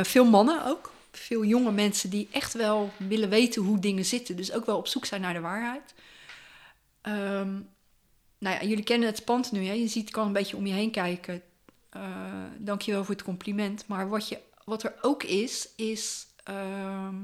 veel 0.03 0.25
mannen 0.25 0.65
ook. 0.65 0.91
Veel 1.11 1.45
jonge 1.45 1.71
mensen 1.71 2.09
die 2.09 2.27
echt 2.31 2.53
wel 2.53 2.91
willen 2.97 3.29
weten 3.29 3.61
hoe 3.61 3.79
dingen 3.79 4.05
zitten. 4.05 4.35
Dus 4.35 4.51
ook 4.51 4.65
wel 4.65 4.77
op 4.77 4.87
zoek 4.87 5.05
zijn 5.05 5.21
naar 5.21 5.33
de 5.33 5.39
waarheid. 5.39 5.93
Ehm, 7.01 7.53
nou 8.37 8.55
ja, 8.55 8.63
jullie 8.63 8.83
kennen 8.83 9.07
het 9.09 9.25
pand 9.25 9.51
nu. 9.51 9.65
Hè? 9.65 9.73
Je 9.73 9.87
ziet, 9.87 10.09
kan 10.09 10.27
een 10.27 10.33
beetje 10.33 10.57
om 10.57 10.67
je 10.67 10.73
heen 10.73 10.91
kijken. 10.91 11.41
Eh 11.89 12.43
dankjewel 12.57 13.03
voor 13.03 13.15
het 13.15 13.23
compliment. 13.23 13.87
Maar 13.87 14.09
wat, 14.09 14.27
je, 14.27 14.39
wat 14.63 14.83
er 14.83 14.93
ook 15.01 15.23
is, 15.23 15.69
is 15.75 16.27
ehm, 16.47 17.15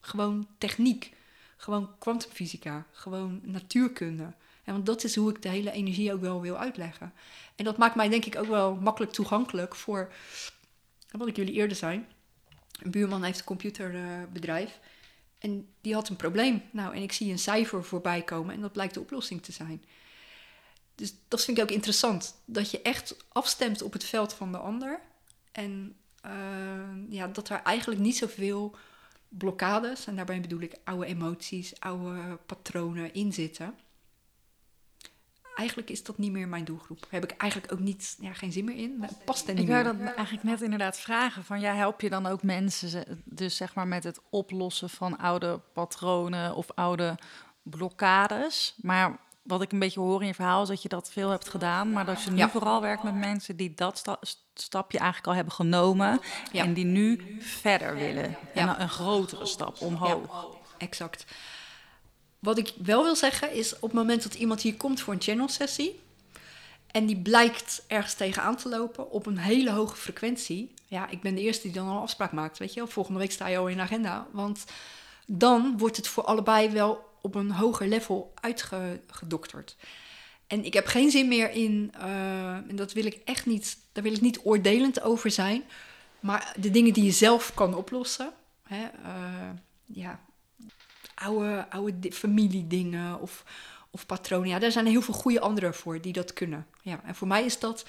gewoon 0.00 0.48
techniek. 0.58 1.12
Gewoon 1.56 1.98
kwantumfysica. 1.98 2.86
Gewoon 2.92 3.40
natuurkunde. 3.42 4.32
En 4.64 4.72
want 4.72 4.86
dat 4.86 5.04
is 5.04 5.16
hoe 5.16 5.30
ik 5.30 5.42
de 5.42 5.48
hele 5.48 5.70
energie 5.70 6.12
ook 6.12 6.20
wel 6.20 6.40
wil 6.40 6.58
uitleggen. 6.58 7.12
En 7.56 7.64
dat 7.64 7.76
maakt 7.76 7.94
mij 7.94 8.08
denk 8.08 8.24
ik 8.24 8.36
ook 8.36 8.46
wel 8.46 8.74
makkelijk 8.74 9.12
toegankelijk 9.12 9.74
voor, 9.74 10.12
wat 11.10 11.28
ik 11.28 11.36
jullie 11.36 11.54
eerder 11.54 11.76
zei. 11.76 12.04
Een 12.82 12.90
buurman 12.90 13.22
heeft 13.22 13.38
een 13.38 13.44
computerbedrijf 13.44 14.78
en 15.38 15.68
die 15.80 15.94
had 15.94 16.08
een 16.08 16.16
probleem. 16.16 16.62
Nou, 16.70 16.94
en 16.94 17.02
ik 17.02 17.12
zie 17.12 17.30
een 17.30 17.38
cijfer 17.38 17.84
voorbij 17.84 18.22
komen 18.22 18.54
en 18.54 18.60
dat 18.60 18.72
blijkt 18.72 18.94
de 18.94 19.00
oplossing 19.00 19.42
te 19.42 19.52
zijn. 19.52 19.84
Dus 20.94 21.14
dat 21.28 21.44
vind 21.44 21.58
ik 21.58 21.62
ook 21.62 21.70
interessant. 21.70 22.34
Dat 22.44 22.70
je 22.70 22.82
echt 22.82 23.16
afstemt 23.28 23.82
op 23.82 23.92
het 23.92 24.04
veld 24.04 24.32
van 24.32 24.52
de 24.52 24.58
ander. 24.58 25.00
En 25.52 25.96
ja, 27.08 27.26
dat 27.26 27.48
er 27.48 27.62
eigenlijk 27.62 28.00
niet 28.00 28.16
zoveel 28.16 28.76
blokkades, 29.28 30.06
en 30.06 30.16
daarbij 30.16 30.40
bedoel 30.40 30.60
ik 30.60 30.76
oude 30.84 31.06
emoties, 31.06 31.80
oude 31.80 32.38
patronen 32.46 33.14
in 33.14 33.32
zitten 33.32 33.74
eigenlijk 35.54 35.90
is 35.90 36.02
dat 36.02 36.18
niet 36.18 36.32
meer 36.32 36.48
mijn 36.48 36.64
doelgroep. 36.64 37.00
Daar 37.00 37.10
heb 37.10 37.24
ik 37.24 37.36
eigenlijk 37.36 37.72
ook 37.72 37.78
niet, 37.78 38.16
ja, 38.20 38.32
geen 38.32 38.52
zin 38.52 38.64
meer 38.64 38.76
in. 38.76 39.04
Past 39.24 39.48
er 39.48 39.54
niet 39.54 39.62
Ik 39.62 39.68
wou 39.68 39.84
meer. 39.84 40.04
dat 40.04 40.14
eigenlijk 40.14 40.46
net 40.46 40.60
inderdaad 40.60 40.98
vragen. 40.98 41.44
Van 41.44 41.60
ja, 41.60 41.74
help 41.74 42.00
je 42.00 42.10
dan 42.10 42.26
ook 42.26 42.42
mensen 42.42 43.22
dus 43.24 43.56
zeg 43.56 43.74
maar 43.74 43.88
met 43.88 44.04
het 44.04 44.20
oplossen 44.30 44.90
van 44.90 45.18
oude 45.18 45.60
patronen 45.72 46.54
of 46.54 46.70
oude 46.70 47.18
blokkades? 47.62 48.74
Maar 48.82 49.18
wat 49.44 49.62
ik 49.62 49.72
een 49.72 49.78
beetje 49.78 50.00
hoor 50.00 50.20
in 50.20 50.26
je 50.26 50.34
verhaal 50.34 50.62
is 50.62 50.68
dat 50.68 50.82
je 50.82 50.88
dat 50.88 51.10
veel 51.10 51.30
hebt 51.30 51.48
gedaan, 51.48 51.92
maar 51.92 52.04
dat 52.04 52.22
je 52.22 52.30
nu 52.30 52.36
Ja. 52.36 52.48
vooral 52.50 52.80
werkt 52.80 53.02
met 53.02 53.14
mensen 53.14 53.56
die 53.56 53.74
dat 53.74 53.98
sta- 53.98 54.18
stapje 54.54 54.98
eigenlijk 54.98 55.28
al 55.28 55.34
hebben 55.34 55.52
genomen 55.54 56.20
Ja. 56.52 56.64
en 56.64 56.74
die 56.74 56.84
nu 56.84 57.36
verder 57.40 57.94
willen. 57.94 58.24
En 58.24 58.36
Ja. 58.54 58.66
dan 58.66 58.80
een 58.80 58.88
grotere 58.88 59.46
stap 59.46 59.80
omhoog. 59.80 60.56
Exact. 60.78 61.24
Wat 62.38 62.58
ik 62.58 62.72
wel 62.82 63.02
wil 63.02 63.16
zeggen 63.16 63.52
is, 63.52 63.74
op 63.74 63.80
het 63.82 63.92
moment 63.92 64.22
dat 64.22 64.34
iemand 64.34 64.60
hier 64.60 64.74
komt 64.76 65.00
voor 65.00 65.12
een 65.14 65.22
channel 65.22 65.48
sessie... 65.48 66.00
en 66.90 67.06
die 67.06 67.16
blijkt 67.22 67.82
ergens 67.86 68.14
tegenaan 68.14 68.56
te 68.56 68.68
lopen 68.68 69.10
op 69.10 69.26
een 69.26 69.38
hele 69.38 69.70
hoge 69.70 69.96
frequentie... 69.96 70.74
ja, 70.86 71.08
ik 71.08 71.20
ben 71.20 71.34
de 71.34 71.40
eerste 71.40 71.62
die 71.62 71.72
dan 71.72 71.88
al 71.88 71.96
een 71.96 72.02
afspraak 72.02 72.32
maakt, 72.32 72.58
weet 72.58 72.74
je 72.74 72.80
wel. 72.80 72.88
Volgende 72.88 73.18
week 73.18 73.32
sta 73.32 73.46
je 73.46 73.58
al 73.58 73.68
in 73.68 73.76
de 73.76 73.82
agenda. 73.82 74.26
Want 74.30 74.64
dan 75.26 75.78
wordt 75.78 75.96
het 75.96 76.08
voor 76.08 76.24
allebei 76.24 76.70
wel 76.70 77.12
op 77.24 77.34
een 77.34 77.50
hoger 77.50 77.88
level 77.88 78.32
uitgedokterd. 78.34 79.76
En 80.46 80.64
ik 80.64 80.74
heb 80.74 80.86
geen 80.86 81.10
zin 81.10 81.28
meer 81.28 81.50
in, 81.50 81.92
eh, 81.94 82.54
en 82.54 82.76
dat 82.76 82.92
wil 82.92 83.04
ik 83.04 83.20
echt 83.24 83.46
niet, 83.46 83.78
daar 83.92 84.02
wil 84.02 84.12
ik 84.12 84.20
niet 84.20 84.40
oordelend 84.42 85.00
over 85.00 85.30
zijn... 85.30 85.64
maar 86.20 86.54
de 86.60 86.70
dingen 86.70 86.92
die 86.92 87.04
je 87.04 87.10
zelf 87.10 87.54
kan 87.54 87.74
oplossen... 87.74 88.32
Hè, 88.62 88.84
eh, 88.84 89.50
ja, 89.86 90.20
oude, 91.14 91.66
oude 91.70 91.98
di- 91.98 92.12
familiedingen 92.12 93.20
of, 93.20 93.44
of 93.90 94.06
patronen. 94.06 94.48
Ja, 94.48 94.58
daar 94.58 94.72
zijn 94.72 94.86
heel 94.86 95.02
veel 95.02 95.14
goede 95.14 95.40
anderen 95.40 95.74
voor 95.74 96.00
die 96.00 96.12
dat 96.12 96.32
kunnen. 96.32 96.66
Ja, 96.82 97.00
en 97.04 97.14
voor 97.14 97.28
mij 97.28 97.44
is 97.44 97.58
dat 97.58 97.86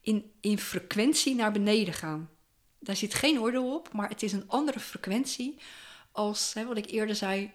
in, 0.00 0.30
in 0.40 0.58
frequentie 0.58 1.34
naar 1.34 1.52
beneden 1.52 1.94
gaan. 1.94 2.30
Daar 2.78 2.96
zit 2.96 3.14
geen 3.14 3.40
oordeel 3.40 3.74
op, 3.74 3.92
maar 3.92 4.08
het 4.08 4.22
is 4.22 4.32
een 4.32 4.48
andere 4.48 4.80
frequentie 4.80 5.58
als 6.12 6.54
hè, 6.54 6.66
wat 6.66 6.76
ik 6.76 6.90
eerder 6.90 7.16
zei. 7.16 7.52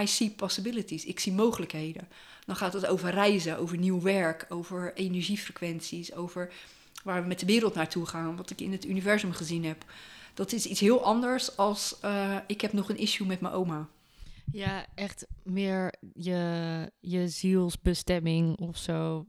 I 0.00 0.06
see 0.06 0.30
possibilities. 0.30 1.04
Ik 1.04 1.20
zie 1.20 1.32
mogelijkheden. 1.32 2.08
Dan 2.46 2.56
gaat 2.56 2.72
het 2.72 2.86
over 2.86 3.10
reizen, 3.10 3.58
over 3.58 3.78
nieuw 3.78 4.00
werk, 4.00 4.46
over 4.48 4.94
energiefrequenties, 4.94 6.14
over 6.14 6.52
waar 7.04 7.22
we 7.22 7.28
met 7.28 7.40
de 7.40 7.46
wereld 7.46 7.74
naartoe 7.74 8.06
gaan, 8.06 8.36
wat 8.36 8.50
ik 8.50 8.60
in 8.60 8.72
het 8.72 8.84
universum 8.86 9.32
gezien 9.32 9.64
heb. 9.64 9.84
Dat 10.34 10.52
is 10.52 10.66
iets 10.66 10.80
heel 10.80 11.04
anders 11.04 11.56
als 11.56 12.00
eh, 12.00 12.36
ik 12.46 12.60
heb 12.60 12.72
nog 12.72 12.88
een 12.88 12.98
issue 12.98 13.26
met 13.26 13.40
mijn 13.40 13.54
oma. 13.54 13.88
Ja, 14.52 14.86
echt 14.94 15.26
meer 15.42 15.94
je, 16.14 16.92
je 17.00 17.28
zielsbestemming 17.28 18.58
of 18.58 18.76
zo. 18.76 19.26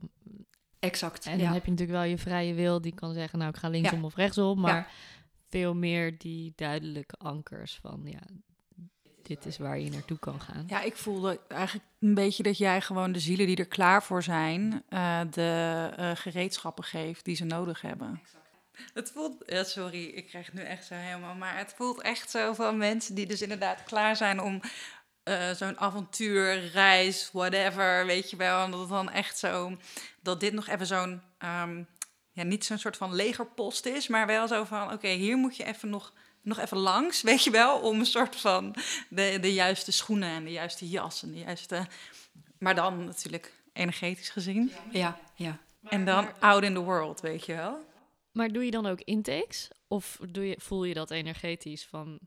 Exact. 0.79 1.25
En 1.25 1.37
ja. 1.37 1.43
dan 1.43 1.53
heb 1.53 1.65
je 1.65 1.71
natuurlijk 1.71 1.99
wel 1.99 2.09
je 2.09 2.17
vrije 2.17 2.53
wil 2.53 2.81
die 2.81 2.93
kan 2.93 3.13
zeggen, 3.13 3.39
nou 3.39 3.51
ik 3.51 3.57
ga 3.57 3.69
linksom 3.69 3.99
Ja. 3.99 4.05
of 4.05 4.15
rechtsom. 4.15 4.59
Maar 4.59 4.75
Ja. 4.75 4.87
veel 5.49 5.75
meer 5.75 6.17
die 6.17 6.53
duidelijke 6.55 7.15
ankers 7.15 7.79
van, 7.81 8.01
ja, 8.03 8.21
dit 9.29 9.45
is 9.45 9.57
waar 9.57 9.79
je 9.79 9.89
naartoe 9.89 10.19
kan 10.19 10.41
gaan. 10.41 10.63
Ja, 10.67 10.81
ik 10.81 10.95
voelde 10.95 11.39
eigenlijk 11.47 11.85
een 11.99 12.13
beetje 12.13 12.43
dat 12.43 12.57
jij 12.57 12.81
gewoon 12.81 13.11
de 13.11 13.19
zielen 13.19 13.47
die 13.47 13.55
er 13.55 13.67
klaar 13.67 14.03
voor 14.03 14.23
zijn, 14.23 14.83
eh, 14.89 15.21
de 15.31 15.89
eh, 15.97 16.11
gereedschappen 16.15 16.83
geeft 16.83 17.25
die 17.25 17.35
ze 17.35 17.45
nodig 17.45 17.81
hebben. 17.81 18.21
Het 18.93 19.11
voelt, 19.11 19.43
ja, 19.45 19.63
sorry, 19.63 20.03
ik 20.05 20.27
krijg 20.27 20.45
het 20.45 20.55
nu 20.55 20.61
echt 20.61 20.85
zo 20.85 20.93
helemaal, 20.93 21.35
maar 21.35 21.57
het 21.57 21.73
voelt 21.75 22.01
echt 22.01 22.29
zo 22.29 22.53
van 22.53 22.77
mensen 22.77 23.15
die 23.15 23.25
dus 23.25 23.41
inderdaad 23.41 23.83
klaar 23.83 24.15
zijn 24.15 24.41
om 24.41 24.61
eh, 25.23 25.51
zo'n 25.51 25.79
avontuur, 25.79 26.69
reis, 26.71 27.29
whatever, 27.33 28.05
weet 28.05 28.29
je 28.29 28.35
wel. 28.37 28.63
En 28.63 28.71
dat 28.71 28.79
het 28.79 28.89
dan 28.89 29.09
echt 29.09 29.37
zo, 29.37 29.77
dat 30.21 30.39
dit 30.39 30.53
nog 30.53 30.67
even 30.67 30.85
zo'n, 30.85 31.21
ehm, 31.37 31.83
ja, 32.31 32.43
niet 32.43 32.65
zo'n 32.65 32.77
soort 32.77 32.97
van 32.97 33.15
legerpost 33.15 33.85
is, 33.85 34.07
maar 34.07 34.27
wel 34.27 34.47
zo 34.47 34.63
van, 34.63 34.91
oké, 34.93 35.07
hier 35.07 35.37
moet 35.37 35.57
je 35.57 35.63
even 35.63 35.89
nog, 35.89 36.13
nog 36.41 36.59
even 36.59 36.77
langs, 36.77 37.21
weet 37.29 37.43
je 37.43 37.51
wel, 37.51 37.79
om 37.79 37.99
een 37.99 38.05
soort 38.05 38.35
van 38.35 38.75
de, 39.09 39.37
de 39.41 39.53
juiste 39.53 39.91
schoenen 39.91 40.29
en 40.29 40.43
de 40.43 40.51
juiste 40.51 40.89
jas 40.89 41.23
en 41.23 41.31
de 41.31 41.39
juiste, 41.39 41.87
maar 42.59 42.75
dan 42.75 43.05
natuurlijk 43.05 43.53
energetisch 43.73 44.29
gezien. 44.29 44.71
Ja, 44.91 45.19
ja. 45.35 45.59
En 45.83 46.05
dan 46.05 46.27
out 46.39 46.63
in 46.63 46.73
the 46.73 46.79
world, 46.79 47.21
weet 47.21 47.45
je 47.45 47.55
wel. 47.55 47.87
Maar 48.31 48.51
doe 48.51 48.65
je 48.65 48.71
dan 48.71 48.85
ook 48.85 49.01
intakes? 49.01 49.67
Of 49.87 50.19
doe 50.29 50.47
je, 50.47 50.55
voel 50.59 50.83
je 50.83 50.93
dat 50.93 51.11
energetisch 51.11 51.85
van, 51.85 52.19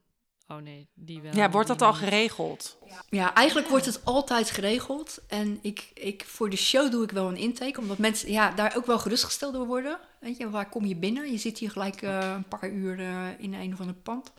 oh 0.48 0.56
nee, 0.56 0.88
die 0.94 1.20
wel. 1.20 1.34
Ja, 1.34 1.50
wordt 1.50 1.68
dat 1.68 1.82
al 1.82 1.94
geregeld? 1.94 2.78
Ja, 3.08 3.34
eigenlijk 3.34 3.68
wordt 3.68 3.86
het 3.86 4.04
altijd 4.04 4.50
geregeld. 4.50 5.18
En 5.26 5.58
ik, 5.62 5.90
ik, 5.94 6.24
voor 6.24 6.50
de 6.50 6.56
show 6.56 6.90
doe 6.90 7.02
ik 7.02 7.10
wel 7.10 7.28
een 7.28 7.36
intake, 7.36 7.80
omdat 7.80 7.98
mensen 7.98 8.30
ja, 8.30 8.50
daar 8.50 8.76
ook 8.76 8.86
wel 8.86 8.98
gerustgesteld 8.98 9.52
door 9.52 9.66
worden. 9.66 9.98
Weet 10.22 10.36
je, 10.36 10.50
waar 10.50 10.68
kom 10.68 10.84
je 10.84 10.96
binnen? 10.96 11.30
Je 11.30 11.38
zit 11.38 11.58
hier 11.58 11.70
gelijk 11.70 12.02
eh, 12.02 12.32
een 12.34 12.48
paar 12.48 12.70
uur 12.70 13.00
eh, 13.00 13.26
in 13.38 13.54
een 13.54 13.72
of 13.72 13.80
ander 13.80 13.94
pand. 13.94 14.32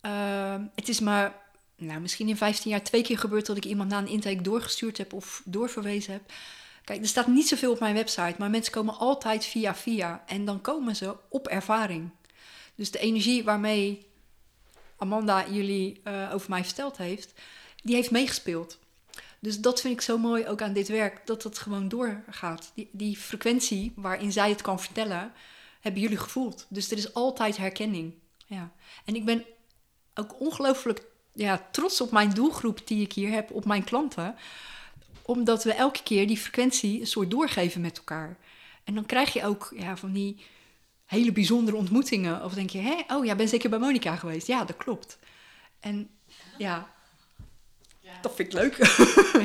Ehm, 0.00 0.62
het 0.74 0.88
is 0.88 1.00
maar, 1.00 1.34
nou, 1.76 2.00
misschien 2.00 2.28
in 2.28 2.36
15 2.36 2.70
jaar 2.70 2.82
twee 2.82 3.02
keer 3.02 3.18
gebeurd 3.18 3.46
dat 3.46 3.56
ik 3.56 3.64
iemand 3.64 3.90
na 3.90 3.98
een 3.98 4.08
intake 4.08 4.42
doorgestuurd 4.42 4.98
heb 4.98 5.12
of 5.12 5.42
doorverwezen 5.44 6.12
heb. 6.12 6.22
Kijk, 6.84 7.00
er 7.00 7.06
staat 7.06 7.26
niet 7.26 7.48
zoveel 7.48 7.72
op 7.72 7.80
mijn 7.80 7.94
website, 7.94 8.34
maar 8.38 8.50
mensen 8.50 8.72
komen 8.72 8.98
altijd 8.98 9.44
via 9.44 9.74
via. 9.74 10.22
En 10.26 10.44
dan 10.44 10.60
komen 10.60 10.96
ze 10.96 11.16
op 11.28 11.48
ervaring. 11.48 12.10
Dus 12.74 12.90
de 12.90 12.98
energie 12.98 13.44
waarmee 13.44 14.06
Amanda 14.96 15.48
jullie 15.50 16.00
eh, 16.04 16.30
over 16.32 16.50
mij 16.50 16.64
verteld 16.64 16.96
heeft, 16.96 17.32
die 17.82 17.94
heeft 17.94 18.10
meegespeeld. 18.10 18.78
Dus 19.40 19.60
dat 19.60 19.80
vind 19.80 19.94
ik 19.94 20.00
zo 20.00 20.18
mooi 20.18 20.46
ook 20.46 20.62
aan 20.62 20.72
dit 20.72 20.88
werk, 20.88 21.26
dat 21.26 21.42
het 21.42 21.58
gewoon 21.58 21.88
doorgaat. 21.88 22.72
Die, 22.74 22.88
die 22.92 23.16
frequentie 23.16 23.92
waarin 23.96 24.32
zij 24.32 24.48
het 24.50 24.62
kan 24.62 24.80
vertellen, 24.80 25.32
hebben 25.80 26.02
jullie 26.02 26.16
gevoeld. 26.16 26.66
Dus 26.68 26.90
er 26.90 26.96
is 26.96 27.14
altijd 27.14 27.56
herkenning. 27.56 28.14
ja. 28.46 28.72
En 29.04 29.14
ik 29.14 29.24
ben 29.24 29.44
ook 30.14 30.40
ongelooflijk 30.40 31.02
ja, 31.32 31.68
trots 31.70 32.00
op 32.00 32.10
mijn 32.10 32.30
doelgroep 32.30 32.86
die 32.86 33.02
ik 33.02 33.12
hier 33.12 33.30
heb, 33.30 33.50
op 33.50 33.64
mijn 33.64 33.84
klanten. 33.84 34.34
Omdat 35.22 35.64
we 35.64 35.72
elke 35.72 36.02
keer 36.02 36.26
die 36.26 36.36
frequentie 36.36 37.00
een 37.00 37.06
soort 37.06 37.30
doorgeven 37.30 37.80
met 37.80 37.98
elkaar. 37.98 38.38
En 38.84 38.94
dan 38.94 39.06
krijg 39.06 39.32
je 39.32 39.44
ook 39.44 39.72
ja, 39.76 39.96
van 39.96 40.12
die 40.12 40.36
hele 41.04 41.32
bijzondere 41.32 41.76
ontmoetingen. 41.76 42.44
Of 42.44 42.54
denk 42.54 42.70
je, 42.70 42.78
hè, 42.78 43.14
oh 43.16 43.24
ja, 43.24 43.34
ben 43.34 43.48
zeker 43.48 43.70
bij 43.70 43.78
Monica 43.78 44.16
geweest. 44.16 44.46
Ja, 44.46 44.64
dat 44.64 44.76
klopt. 44.76 45.18
En 45.80 46.10
ja, 46.58 46.94
dat 48.22 48.34
vind 48.34 48.48
ik 48.54 48.60
leuk. 48.60 48.76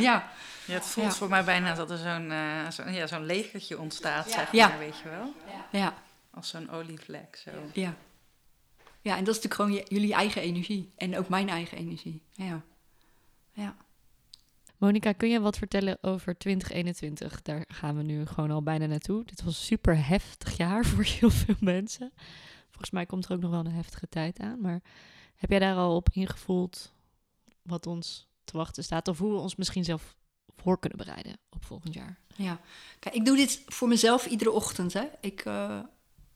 ja. 0.02 0.32
Ja, 0.66 0.74
het 0.74 0.86
voelt 0.86 1.08
Ja. 1.08 1.14
voor 1.14 1.30
mij 1.30 1.44
bijna 1.44 1.74
dat 1.76 1.92
er 1.92 1.98
zo'n 1.98 2.32
eh, 2.32 2.70
zo, 2.70 2.90
ja, 2.90 3.08
zo'n 3.08 3.26
legertje 3.26 3.80
ontstaat, 3.80 4.26
zeg 4.30 4.36
maar, 4.46 4.56
Ja. 4.56 4.78
weet 4.78 4.98
je 4.98 5.10
wel. 5.10 5.34
ja, 5.72 5.94
Als 6.32 6.50
zo'n 6.50 6.70
olievlek, 6.70 7.36
zo. 7.44 7.52
ja. 7.74 7.96
Ja, 9.02 9.18
en 9.18 9.24
dat 9.24 9.36
is 9.36 9.42
natuurlijk 9.44 9.54
gewoon 9.54 9.86
jullie 10.00 10.14
eigen 10.14 10.42
energie. 10.42 10.92
En 10.98 11.18
ook 11.18 11.30
mijn 11.30 11.50
eigen 11.50 11.78
energie. 11.78 12.22
Ja. 12.32 12.62
Ja. 13.52 13.76
Monika, 14.78 15.12
kun 15.12 15.30
je 15.30 15.40
wat 15.40 15.58
vertellen 15.58 15.98
over 16.02 16.38
2021? 16.38 17.42
Daar 17.42 17.64
gaan 17.68 17.98
we 17.98 18.04
nu 18.04 18.26
gewoon 18.26 18.52
al 18.52 18.64
bijna 18.64 18.86
naartoe. 18.86 19.24
Dit 19.26 19.44
was 19.44 19.58
een 19.58 19.66
super 19.66 20.06
heftig 20.08 20.58
jaar 20.58 20.86
voor 20.90 21.04
heel 21.04 21.30
veel 21.32 21.56
mensen. 21.60 22.12
Volgens 22.70 22.92
mij 22.92 23.06
komt 23.06 23.26
er 23.26 23.32
ook 23.34 23.42
nog 23.42 23.52
wel 23.52 23.60
een 23.66 23.72
heftige 23.72 24.10
tijd 24.10 24.40
aan. 24.40 24.62
Maar 24.62 24.82
heb 25.36 25.50
jij 25.50 25.60
daar 25.60 25.76
al 25.76 25.96
op 25.96 26.10
ingevoeld 26.12 26.94
wat 27.62 27.88
ons 27.88 28.28
te 28.44 28.58
wachten 28.58 28.84
staat? 28.84 29.08
Of 29.08 29.18
hoe 29.18 29.32
we 29.32 29.40
ons 29.40 29.56
misschien 29.56 29.84
zelf 29.84 30.16
voor 30.58 30.80
kunnen 30.80 30.98
bereiden 30.98 31.38
op 31.50 31.66
volgend 31.66 31.94
jaar? 31.94 32.20
Ja, 32.36 32.60
kijk, 33.00 33.16
ik 33.16 33.26
doe 33.26 33.36
dit 33.36 33.62
voor 33.66 33.88
mezelf 33.88 34.26
iedere 34.26 34.52
ochtend. 34.52 34.94
Hè. 34.94 35.04
Ik, 35.22 35.42
eh, 35.46 35.80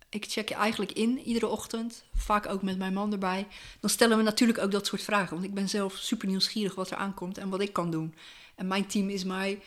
ik 0.10 0.26
check 0.26 0.50
je 0.50 0.56
eigenlijk 0.56 0.92
in 0.92 1.20
iedere 1.20 1.48
ochtend, 1.48 2.04
vaak 2.14 2.48
ook 2.48 2.62
met 2.62 2.78
mijn 2.78 2.94
man 2.94 3.12
erbij. 3.12 3.48
Dan 3.80 3.90
stellen 3.90 4.18
we 4.18 4.24
natuurlijk 4.24 4.60
ook 4.60 4.72
dat 4.72 4.86
soort 4.86 5.02
vragen, 5.02 5.34
want 5.34 5.46
ik 5.46 5.54
ben 5.54 5.70
zelf 5.70 5.96
super 5.96 6.28
nieuwsgierig 6.28 6.76
wat 6.76 6.92
er 6.92 6.98
aankomt 6.98 7.38
en 7.38 7.50
wat 7.50 7.62
ik 7.62 7.74
kan 7.74 7.92
doen. 7.92 8.16
En 8.56 8.68
mijn 8.68 8.88
team 8.88 9.10
is 9.10 9.24
mij 9.24 9.62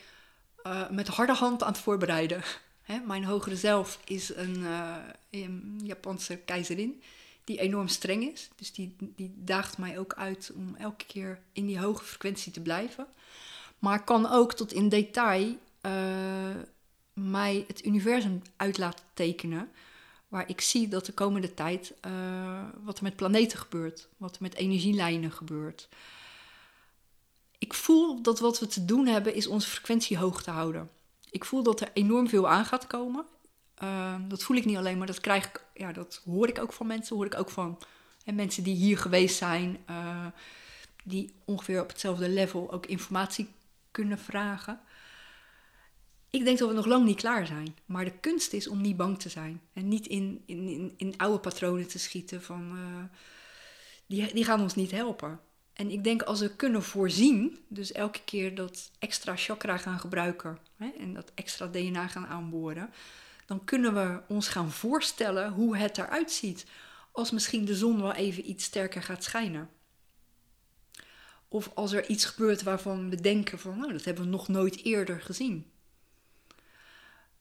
eh, 0.62 0.90
met 0.90 1.09
harde 1.09 1.35
hand 1.35 1.62
aan 1.62 1.72
het 1.72 1.81
voorbereiden. 1.81 2.42
Hè, 2.83 2.98
mijn 2.98 3.24
hogere 3.24 3.57
zelf 3.57 4.00
is 4.05 4.35
een, 4.35 4.64
eh, 4.66 4.96
een 5.31 5.81
Japanse 5.85 6.37
keizerin 6.37 7.03
die 7.50 7.60
enorm 7.60 7.88
streng 7.88 8.32
is. 8.32 8.48
Dus 8.56 8.72
die, 8.72 8.96
die 8.98 9.32
daagt 9.36 9.78
mij 9.78 9.98
ook 9.98 10.14
uit 10.14 10.52
om 10.54 10.74
elke 10.76 11.04
keer 11.04 11.40
in 11.52 11.66
die 11.66 11.78
hoge 11.78 12.04
frequentie 12.04 12.52
te 12.52 12.60
blijven. 12.60 13.06
Maar 13.78 14.04
kan 14.04 14.30
ook 14.30 14.52
tot 14.52 14.72
in 14.72 14.88
detail 14.88 15.56
eh, 15.80 15.92
mij 17.12 17.64
het 17.66 17.84
universum 17.84 18.42
uit 18.56 18.78
laten 18.78 19.04
tekenen. 19.14 19.70
Waar 20.28 20.48
ik 20.48 20.60
zie 20.60 20.88
dat 20.88 21.06
de 21.06 21.12
komende 21.12 21.54
tijd 21.54 21.94
eh, 22.00 22.64
wat 22.82 22.96
er 22.96 23.02
met 23.02 23.16
planeten 23.16 23.58
gebeurt, 23.58 24.08
wat 24.16 24.36
er 24.36 24.42
met 24.42 24.54
energielijnen 24.54 25.32
gebeurt. 25.32 25.88
Ik 27.58 27.74
voel 27.74 28.22
dat 28.22 28.40
wat 28.40 28.58
we 28.58 28.66
te 28.66 28.84
doen 28.84 29.06
hebben 29.06 29.34
is 29.34 29.46
onze 29.46 29.68
frequentie 29.68 30.18
hoog 30.18 30.42
te 30.42 30.50
houden. 30.50 30.90
Ik 31.30 31.44
voel 31.44 31.62
dat 31.62 31.80
er 31.80 31.90
enorm 31.92 32.28
veel 32.28 32.48
aan 32.48 32.64
gaat 32.64 32.86
komen. 32.86 33.24
Eh, 33.80 34.14
dat 34.28 34.42
voel 34.42 34.56
ik 34.56 34.64
niet 34.64 34.76
alleen, 34.76 34.98
maar 34.98 35.06
dat 35.06 35.20
krijg 35.20 35.46
ik, 35.46 35.64
ja, 35.74 35.92
dat 35.92 36.22
hoor 36.24 36.48
ik 36.48 36.58
ook 36.58 36.72
van 36.72 36.86
mensen, 36.86 37.16
hoor 37.16 37.26
ik 37.26 37.38
ook 37.38 37.50
van 37.50 37.78
mensen 38.24 38.62
die 38.62 38.74
hier 38.74 38.98
geweest 38.98 39.36
zijn, 39.36 39.78
eh, 39.86 40.26
die 41.04 41.34
ongeveer 41.44 41.82
op 41.82 41.88
hetzelfde 41.88 42.28
level 42.28 42.72
ook 42.72 42.86
informatie 42.86 43.48
kunnen 43.90 44.18
vragen. 44.18 44.80
Ik 46.30 46.44
denk 46.44 46.58
dat 46.58 46.68
we 46.68 46.74
nog 46.74 46.86
lang 46.86 47.04
niet 47.04 47.20
klaar 47.20 47.46
zijn. 47.46 47.76
Maar 47.84 48.04
de 48.04 48.18
kunst 48.20 48.52
is 48.52 48.68
om 48.68 48.80
niet 48.80 48.96
bang 48.96 49.18
te 49.18 49.28
zijn. 49.28 49.60
En 49.72 49.88
niet 49.88 50.06
in, 50.06 50.42
in, 50.46 50.68
in, 50.68 50.94
in 50.96 51.14
oude 51.16 51.38
patronen 51.38 51.88
te 51.88 51.98
schieten 51.98 52.42
van... 52.42 52.70
eh, 52.76 53.18
die, 54.06 54.34
die 54.34 54.44
gaan 54.44 54.60
ons 54.60 54.74
niet 54.74 54.90
helpen. 54.90 55.40
En 55.72 55.90
ik 55.90 56.04
denk 56.04 56.22
als 56.22 56.40
we 56.40 56.56
kunnen 56.56 56.82
voorzien... 56.82 57.58
dus 57.68 57.92
elke 57.92 58.20
keer 58.24 58.54
dat 58.54 58.90
extra 58.98 59.36
chakra 59.36 59.76
gaan 59.76 60.00
gebruiken... 60.00 60.58
Hè, 60.76 60.88
en 60.98 61.14
dat 61.14 61.32
extra 61.34 61.66
DNA 61.66 62.08
gaan 62.08 62.26
aanboren... 62.26 62.90
dan 63.50 63.64
kunnen 63.64 63.94
we 63.94 64.22
ons 64.28 64.48
gaan 64.48 64.70
voorstellen 64.70 65.52
hoe 65.52 65.76
het 65.76 65.98
eruit 65.98 66.32
ziet... 66.32 66.66
als 67.12 67.30
misschien 67.30 67.64
de 67.64 67.74
zon 67.74 68.02
wel 68.02 68.12
even 68.12 68.50
iets 68.50 68.64
sterker 68.64 69.02
gaat 69.02 69.24
schijnen. 69.24 69.70
Of 71.48 71.70
als 71.74 71.92
er 71.92 72.08
iets 72.08 72.24
gebeurt 72.24 72.62
waarvan 72.62 73.10
we 73.10 73.20
denken 73.20 73.58
van... 73.58 73.78
nou, 73.78 73.92
dat 73.92 74.04
hebben 74.04 74.24
we 74.24 74.30
nog 74.30 74.48
nooit 74.48 74.84
eerder 74.84 75.20
gezien 75.20 75.70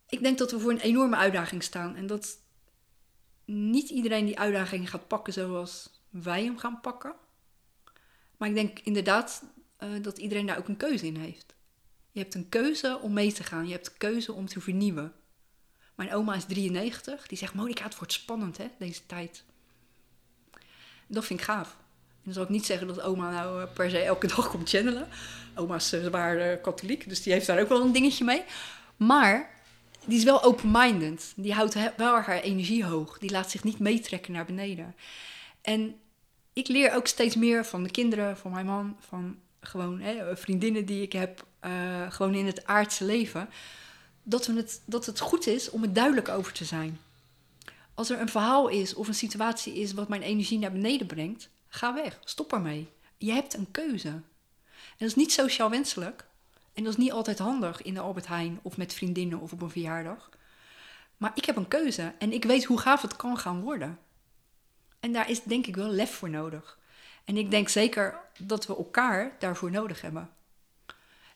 ik 0.10 0.22
denk 0.22 0.38
dat 0.38 0.52
we 0.52 0.60
voor 0.60 0.72
een 0.72 0.80
enorme 0.80 1.16
uitdaging 1.16 1.64
staan. 1.64 1.96
En 1.96 2.08
dat 2.08 2.38
niet 3.46 3.90
iedereen 3.90 4.26
die 4.26 4.40
uitdaging 4.40 4.90
gaat 4.90 5.08
pakken 5.08 5.34
zoals 5.34 5.90
wij 6.10 6.44
hem 6.44 6.58
gaan 6.58 6.82
pakken. 6.82 7.16
Maar 8.38 8.50
ik 8.50 8.56
denk 8.56 8.80
inderdaad 8.80 9.44
eh, 9.78 9.90
dat 10.02 10.18
iedereen 10.18 10.46
daar 10.46 10.58
ook 10.58 10.68
een 10.68 10.78
keuze 10.78 11.06
in 11.06 11.16
heeft. 11.16 11.56
Je 12.12 12.20
hebt 12.20 12.36
een 12.36 12.50
keuze 12.50 13.00
om 13.02 13.14
mee 13.14 13.34
te 13.34 13.44
gaan. 13.44 13.68
Je 13.68 13.72
hebt 13.72 13.88
een 13.88 13.98
keuze 13.98 14.34
om 14.34 14.48
te 14.48 14.62
vernieuwen. 14.62 15.14
Mijn 16.00 16.14
oma 16.14 16.36
is 16.36 16.46
93. 16.46 17.28
Die 17.28 17.38
zegt, 17.38 17.54
Monika, 17.54 17.84
het 17.84 17.98
wordt 17.98 18.14
spannend 18.14 18.58
hè, 18.58 18.68
deze 18.78 19.06
tijd. 19.06 19.44
Dat 21.08 21.26
vind 21.26 21.40
ik 21.40 21.46
gaaf. 21.46 21.68
En 21.68 22.22
dan 22.24 22.34
zal 22.34 22.44
ik 22.44 22.50
niet 22.50 22.66
zeggen 22.66 22.88
dat 22.88 23.02
oma 23.02 23.32
nou 23.32 23.62
eh, 23.62 23.74
per 23.74 23.90
se 23.90 24.00
elke 24.00 24.28
dag 24.36 24.50
komt 24.50 24.70
channelen. 24.70 25.08
Oma 25.56 25.76
is 25.76 25.94
eh, 25.94 26.04
zwaar 26.04 26.38
eh, 26.38 26.62
katholiek, 26.62 27.10
dus 27.10 27.22
die 27.22 27.34
heeft 27.34 27.46
daar 27.46 27.60
ook 27.60 27.70
wel 27.70 27.82
een 27.82 27.92
dingetje 27.92 28.24
mee. 28.24 28.44
Maar 28.98 29.50
die 30.06 30.18
is 30.18 30.24
wel 30.24 30.44
open-minded. 30.44 31.34
Die 31.36 31.54
houdt 31.54 31.96
wel 31.98 32.20
haar 32.20 32.42
energie 32.42 32.86
hoog. 32.86 33.18
Die 33.18 33.32
laat 33.32 33.52
zich 33.52 33.64
niet 33.64 33.80
meetrekken 33.80 34.34
naar 34.34 34.46
beneden. 34.46 34.96
En 35.62 35.96
ik 36.54 36.68
leer 36.68 36.96
ook 36.96 37.08
steeds 37.08 37.36
meer 37.36 37.66
van 37.66 37.84
de 37.84 37.92
kinderen, 37.92 38.38
van 38.38 38.52
mijn 38.52 38.66
man, 38.66 38.98
van 39.00 39.38
gewoon 39.62 40.00
hè, 40.00 40.38
vriendinnen 40.38 40.86
die 40.86 41.02
ik 41.02 41.14
heb, 41.14 41.46
gewoon 42.10 42.34
in 42.34 42.46
het 42.46 42.66
aardse 42.66 43.04
leven. 43.04 43.50
Dat, 44.30 44.46
we 44.46 44.54
het, 44.54 44.82
dat 44.86 45.06
het 45.06 45.20
goed 45.20 45.48
is 45.48 45.70
om 45.70 45.82
het 45.82 45.96
duidelijk 45.96 46.30
over 46.30 46.54
te 46.54 46.66
zijn. 46.66 47.00
Als 47.94 48.10
er 48.10 48.20
een 48.20 48.30
verhaal 48.30 48.68
is 48.68 48.94
of 48.94 49.08
een 49.08 49.14
situatie 49.14 49.74
is 49.74 49.94
wat 49.94 50.08
mijn 50.08 50.22
energie 50.22 50.60
naar 50.60 50.72
beneden 50.72 51.08
brengt, 51.08 51.50
ga 51.68 51.94
weg. 51.94 52.20
Stop 52.24 52.54
ermee. 52.54 52.90
Je 53.18 53.32
hebt 53.32 53.54
een 53.54 53.72
keuze. 53.72 54.08
En 54.08 54.24
dat 54.98 55.08
is 55.08 55.16
niet 55.16 55.32
sociaal 55.32 55.70
wenselijk. 55.70 56.26
En 56.74 56.84
dat 56.84 56.94
is 56.94 57.00
niet 57.00 57.12
altijd 57.12 57.40
handig 57.40 57.82
in 57.82 57.94
de 57.94 58.00
Albert 58.00 58.28
Heijn 58.28 58.60
of 58.62 58.78
met 58.78 58.94
vriendinnen 58.94 59.40
of 59.40 59.52
op 59.52 59.62
een 59.62 59.70
verjaardag. 59.70 60.30
Maar 61.18 61.32
ik 61.36 61.46
heb 61.46 61.56
een 61.56 61.68
keuze 61.68 62.14
en 62.20 62.34
ik 62.34 62.44
weet 62.44 62.64
hoe 62.64 62.80
gaaf 62.80 63.02
het 63.02 63.16
kan 63.16 63.38
gaan 63.38 63.62
worden. 63.62 64.00
En 65.00 65.14
daar 65.14 65.30
is 65.30 65.44
denk 65.44 65.68
ik 65.68 65.76
wel 65.76 65.90
lef 65.90 66.12
voor 66.12 66.30
nodig. 66.30 66.78
En 67.24 67.38
ik 67.38 67.52
denk 67.52 67.70
zeker 67.70 68.20
dat 68.38 68.66
we 68.66 68.76
elkaar 68.76 69.36
daarvoor 69.40 69.72
nodig 69.72 70.02
hebben. 70.02 70.30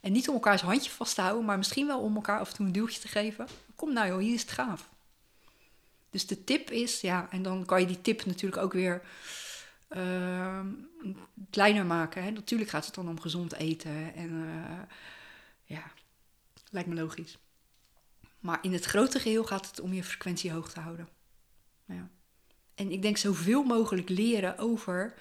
En 0.03 0.11
niet 0.11 0.27
om 0.27 0.33
elkaars 0.33 0.61
handje 0.61 0.91
vast 0.91 1.15
te 1.15 1.21
houden, 1.21 1.45
maar 1.45 1.57
misschien 1.57 1.87
wel 1.87 1.99
om 1.99 2.15
elkaar 2.15 2.39
af 2.39 2.49
en 2.49 2.55
toe 2.55 2.65
een 2.65 2.71
duwtje 2.71 3.01
te 3.01 3.07
geven. 3.07 3.47
Kom 3.75 3.93
nou 3.93 4.07
joh, 4.07 4.19
hier 4.19 4.33
is 4.33 4.41
het 4.41 4.51
gaaf. 4.51 4.89
Dus 6.09 6.27
de 6.27 6.43
tip 6.43 6.71
is, 6.71 7.01
ja, 7.01 7.27
en 7.31 7.43
dan 7.43 7.65
kan 7.65 7.79
je 7.79 7.87
die 7.87 8.01
tip 8.01 8.25
natuurlijk 8.25 8.61
ook 8.61 8.73
weer 8.73 9.01
ehm, 9.87 10.67
kleiner 11.49 11.85
maken. 11.85 12.23
Hè. 12.23 12.31
Natuurlijk 12.31 12.69
gaat 12.69 12.85
het 12.85 12.95
dan 12.95 13.09
om 13.09 13.19
gezond 13.19 13.53
eten 13.53 14.15
en 14.15 14.45
eh, 14.45 14.95
ja, 15.63 15.91
lijkt 16.69 16.89
me 16.89 16.95
logisch. 16.95 17.37
Maar 18.39 18.59
in 18.61 18.73
het 18.73 18.85
grote 18.85 19.19
geheel 19.19 19.43
gaat 19.43 19.67
het 19.67 19.79
om 19.79 19.93
je 19.93 20.03
frequentie 20.03 20.51
hoog 20.51 20.73
te 20.73 20.79
houden. 20.79 21.07
Ja. 21.85 22.09
En 22.75 22.91
ik 22.91 23.01
denk 23.01 23.17
zoveel 23.17 23.63
mogelijk 23.63 24.09
leren 24.09 24.57
over, 24.57 25.13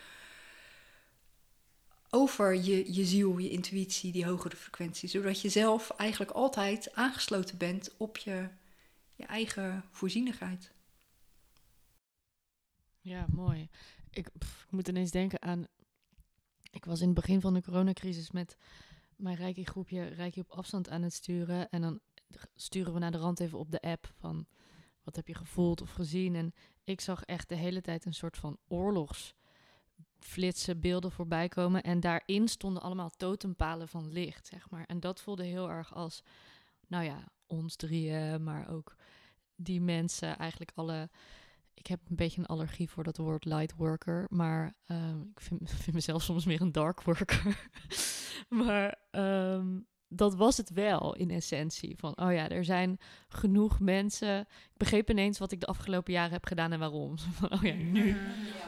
over 2.15 2.55
je, 2.55 2.95
je 2.95 3.05
ziel, 3.05 3.39
je 3.39 3.51
intuïtie, 3.51 4.13
die 4.13 4.27
hogere 4.27 4.57
frequentie. 4.57 5.09
Zodat 5.09 5.41
je 5.41 5.49
zelf 5.49 5.91
eigenlijk 5.91 6.31
altijd 6.31 6.95
aangesloten 6.95 7.59
bent 7.59 7.91
op 7.97 8.17
je, 8.17 8.49
je 9.15 9.25
eigen 9.25 9.85
voorzienigheid. 9.91 10.73
Ja, 13.01 13.27
mooi. 13.29 13.69
Ik, 14.11 14.29
moet 14.71 14.89
ineens 14.89 15.11
denken 15.11 15.43
aan... 15.43 15.67
Ik 16.71 16.85
was 16.85 17.01
in 17.01 17.07
het 17.07 17.15
begin 17.15 17.41
van 17.41 17.55
de 17.55 17.63
coronacrisis 17.63 18.31
met 18.31 18.57
mijn 19.17 19.37
Reiki 19.37 19.65
groepje 19.65 20.05
Reiki 20.05 20.41
op 20.41 20.51
afstand 20.51 20.89
aan 20.89 21.03
het 21.03 21.13
sturen. 21.13 21.69
En 21.71 21.81
dan 21.81 22.01
sturen 22.55 22.93
we 22.93 22.99
naar 22.99 23.11
de 23.11 23.19
rand 23.19 23.41
even 23.41 23.59
op 23.59 23.71
de 23.71 23.81
app 23.81 24.13
van... 24.19 24.47
Wat 25.03 25.17
heb 25.17 25.27
je 25.27 25.35
gevoeld 25.35 25.81
of 25.81 25.91
gezien? 25.91 26.35
En 26.35 26.55
ik 26.85 27.01
zag 27.01 27.25
echt 27.25 27.49
de 27.49 27.55
hele 27.55 27.81
tijd 27.81 28.05
een 28.05 28.15
soort 28.15 28.37
van 28.37 28.59
oorlogsflitsen 30.33 30.81
beelden 30.81 31.13
voorbij 31.13 31.49
komen. 31.49 31.83
En 31.83 32.01
daarin 32.01 32.49
stonden 32.49 32.83
allemaal 32.83 33.11
totempalen 33.17 33.89
van 33.89 34.13
licht, 34.13 34.47
zeg 34.47 34.71
maar. 34.71 34.85
En 34.87 35.01
dat 35.01 35.21
voelde 35.21 35.45
heel 35.45 35.71
erg 35.71 35.95
als, 35.95 36.23
nou 36.87 37.05
ja, 37.05 37.25
ons 37.47 37.77
drieën, 37.77 38.43
maar 38.43 38.69
ook 38.69 38.97
die 39.57 39.81
mensen, 39.81 40.39
eigenlijk 40.39 40.71
alle 40.75 41.09
ik 41.75 41.87
heb 41.87 42.01
een 42.09 42.17
beetje 42.17 42.41
een 42.41 42.47
allergie 42.47 42.91
voor 42.91 43.05
dat 43.05 43.17
woord 43.17 43.45
light 43.45 43.75
worker, 43.77 44.27
maar 44.29 44.75
ehm, 44.87 45.21
ik 45.21 45.41
vind, 45.41 45.71
vind 45.83 45.95
mezelf 45.95 46.23
soms 46.23 46.45
meer 46.45 46.61
een 46.61 46.73
dark 46.73 47.03
worker. 47.03 47.69
maar 48.65 48.99
ehm, 49.11 49.81
dat 50.15 50.35
was 50.35 50.57
het 50.57 50.71
wel 50.71 51.15
in 51.15 51.31
essentie. 51.31 51.97
Van, 51.99 52.17
oh 52.17 52.33
ja, 52.33 52.49
er 52.49 52.65
zijn 52.65 52.99
genoeg 53.29 53.81
mensen. 53.81 54.41
Ik 54.41 54.77
begreep 54.77 55.11
ineens 55.11 55.39
wat 55.39 55.53
ik 55.53 55.61
de 55.61 55.67
afgelopen 55.67 56.13
jaren 56.13 56.33
heb 56.33 56.47
gedaan 56.47 56.73
en 56.73 56.79
waarom. 56.79 57.19
Van, 57.39 57.53
oh 57.53 57.63
ja, 57.63 57.75
nu. 57.75 58.17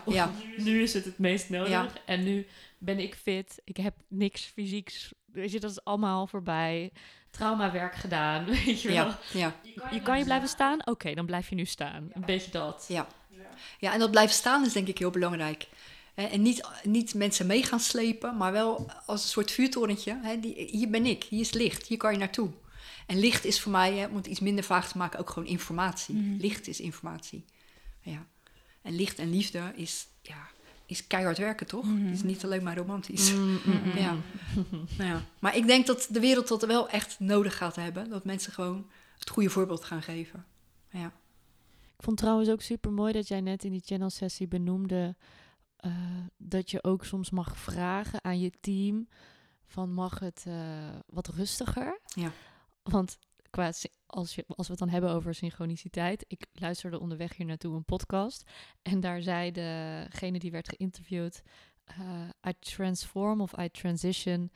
Ja. 0.07 0.31
Nu 0.57 0.83
is 0.83 0.95
het 0.95 1.05
het 1.05 1.19
meest 1.19 1.51
nodig. 1.51 1.69
Ja. 1.69 1.89
En 2.07 2.25
nu 2.25 2.47
ben 2.79 2.99
ik 2.99 3.15
fit. 3.15 3.61
Ik 3.65 3.77
heb 3.77 3.95
niks 4.09 4.43
fysieks. 4.43 5.13
Weet 5.33 5.53
je, 5.53 5.61
dat 5.61 5.71
is 5.71 5.85
allemaal 5.85 6.27
voorbij. 6.27 6.93
Traumawerk 7.31 7.95
gedaan, 7.95 8.45
weet 8.65 8.83
je 8.83 8.89
wel. 8.89 9.07
Ja, 9.07 9.19
ja, 9.33 9.55
Je 9.91 10.03
kan 10.03 10.19
je 10.19 10.25
blijven 10.25 10.49
staan? 10.49 10.87
Oké, 10.87 11.15
dan 11.15 11.27
blijf 11.27 11.49
je 11.49 11.55
nu 11.55 11.65
staan. 11.65 12.11
Een 12.13 12.25
beetje 12.27 12.51
dat. 12.51 12.85
ja. 12.89 13.07
ja, 13.79 13.93
en 13.93 13.99
dat 13.99 14.11
blijven 14.11 14.35
staan 14.35 14.65
is 14.65 14.73
denk 14.73 14.89
ik 14.89 14.99
heel 14.99 15.11
belangrijk. 15.11 15.69
En 16.15 16.43
niet, 16.43 16.69
niet 16.83 17.15
mensen 17.15 17.47
mee 17.47 17.63
gaan 17.63 17.81
slepen, 17.81 18.37
maar 18.37 18.53
wel 18.53 18.91
als 19.07 19.23
een 19.23 19.29
soort 19.29 19.51
vuurtorentje. 19.51 20.19
Hè, 20.23 20.41
die, 20.41 20.69
hier 20.71 20.91
ben 20.91 21.07
ik, 21.07 21.25
hier 21.25 21.41
is 21.41 21.53
licht, 21.53 21.87
hier 21.87 21.99
kan 21.99 22.13
je 22.13 22.19
naartoe. 22.19 22.51
En 23.07 23.19
licht 23.19 23.45
is 23.45 23.61
voor 23.61 23.73
mij, 23.73 23.97
hè, 23.97 24.07
om 24.07 24.17
het 24.17 24.27
iets 24.27 24.41
minder 24.41 24.65
vaag 24.65 24.89
te 24.89 24.99
maken, 24.99 25.19
ook 25.19 25.31
gewoon 25.31 25.49
informatie. 25.49 26.37
Licht 26.39 26.69
is 26.69 26.81
informatie. 26.81 27.45
Ja. 28.01 28.27
En 28.83 28.95
licht 28.97 29.19
en 29.19 29.31
liefde 29.31 29.73
is, 29.75 30.07
ja, 30.23 30.49
is 30.87 31.07
keihard 31.07 31.39
werken, 31.39 31.67
toch? 31.67 31.87
Het 31.87 32.15
is 32.15 32.23
niet 32.23 32.45
alleen 32.45 32.63
maar 32.63 32.77
romantisch. 32.77 33.33
Ja. 33.95 34.17
Nou 34.99 35.11
ja. 35.11 35.23
Maar 35.39 35.57
ik 35.57 35.67
denk 35.67 35.87
dat 35.87 36.09
de 36.11 36.21
wereld 36.21 36.49
dat 36.49 36.65
wel 36.65 36.89
echt 36.89 37.21
nodig 37.21 37.57
gaat 37.57 37.77
hebben. 37.77 38.11
Dat 38.11 38.25
mensen 38.25 38.53
gewoon 38.53 38.87
het 39.19 39.31
goede 39.31 39.51
voorbeeld 39.51 39.85
gaan 39.85 40.03
geven. 40.03 40.45
Ja. 40.91 41.13
Ik 41.97 42.05
vond 42.05 42.17
trouwens 42.17 42.49
ook 42.49 42.63
super 42.63 42.93
mooi 42.93 43.13
dat 43.13 43.29
jij 43.29 43.41
net 43.41 43.65
in 43.65 43.71
die 43.71 43.83
channel 43.85 44.11
sessie 44.11 44.49
benoemde 44.49 45.17
eh, 45.85 45.93
dat 46.37 46.71
je 46.71 46.83
ook 46.83 47.05
soms 47.05 47.31
mag 47.31 47.59
vragen 47.59 48.25
aan 48.25 48.39
je 48.39 48.51
team 48.61 49.09
van 49.65 49.93
mag 49.93 50.19
het 50.19 50.45
eh, 50.47 50.89
wat 51.07 51.29
rustiger? 51.29 52.01
Ja. 52.05 52.33
Want 52.83 53.19
qua, 53.51 53.73
als, 54.07 54.35
je, 54.35 54.45
als 54.47 54.67
we 54.67 54.73
het 54.73 54.79
dan 54.79 54.89
hebben 54.89 55.11
over 55.11 55.35
synchroniciteit, 55.35 56.25
ik 56.29 56.47
luisterde 56.53 57.01
onderweg 57.01 57.37
hier 57.37 57.47
naartoe 57.47 57.77
een 57.77 57.85
podcast 57.85 58.51
en 58.83 59.01
daar 59.01 59.23
zei 59.23 59.51
degene 59.51 60.39
die 60.39 60.51
werd 60.51 60.69
geïnterviewd, 60.69 61.43
eh, 61.85 62.29
I 62.49 62.53
transform 62.59 63.41
of 63.41 63.59
I 63.59 63.71
transition 63.71 64.51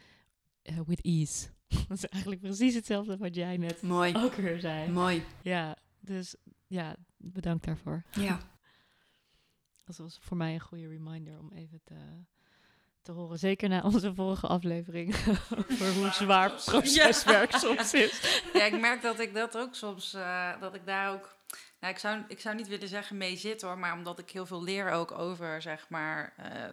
with 0.87 1.05
ease. 1.05 1.49
Dat 1.89 1.97
is 1.97 2.05
eigenlijk 2.07 2.43
precies 2.43 2.75
hetzelfde 2.75 3.17
wat 3.17 3.35
jij 3.35 3.57
net 3.57 3.83
Mooi. 3.83 4.15
ook 4.17 4.35
weer 4.35 4.61
zei. 4.61 4.91
Mooi. 4.91 5.25
Ja, 5.43 5.77
dus 6.01 6.35
ja, 6.67 6.97
bedankt 7.17 7.65
daarvoor. 7.65 8.05
Ja. 8.11 8.41
Dat 9.89 9.97
was 9.97 10.19
voor 10.21 10.37
mij 10.37 10.55
een 10.55 10.61
goede 10.61 10.89
reminder 10.89 11.39
om 11.39 11.53
even 11.53 11.81
te, 11.85 11.95
te 13.03 13.13
horen. 13.13 13.39
Zeker 13.39 13.69
na 13.69 13.83
onze 13.83 14.15
vorige 14.15 14.47
aflevering 14.47 15.15
over 15.73 15.95
hoe 15.95 16.11
zwaar 16.11 16.51
proceswerk 16.51 17.53
soms 17.53 17.95
is. 17.95 18.43
Ja, 18.53 18.65
ik 18.65 18.81
merk 18.81 19.03
dat 19.03 19.21
ik 19.21 19.35
dat 19.35 19.57
ook 19.57 19.75
soms, 19.75 20.15
eh, 20.15 20.61
dat 20.61 20.75
ik 20.75 20.87
daar 20.87 21.13
ook, 21.13 21.37
nou, 21.81 21.93
ik 21.93 21.99
zou, 21.99 22.23
ik 22.29 22.41
zou 22.41 22.57
niet 22.57 22.69
willen 22.69 22.89
zeggen 22.89 23.17
mee 23.17 23.37
zit 23.37 23.63
hoor, 23.63 23.79
maar 23.79 23.93
omdat 23.93 24.19
ik 24.19 24.31
heel 24.31 24.47
veel 24.47 24.63
leer 24.63 24.91
ook 24.91 25.13
over, 25.13 25.63
zeg 25.63 25.89
maar, 25.89 26.33
eh, 26.37 26.69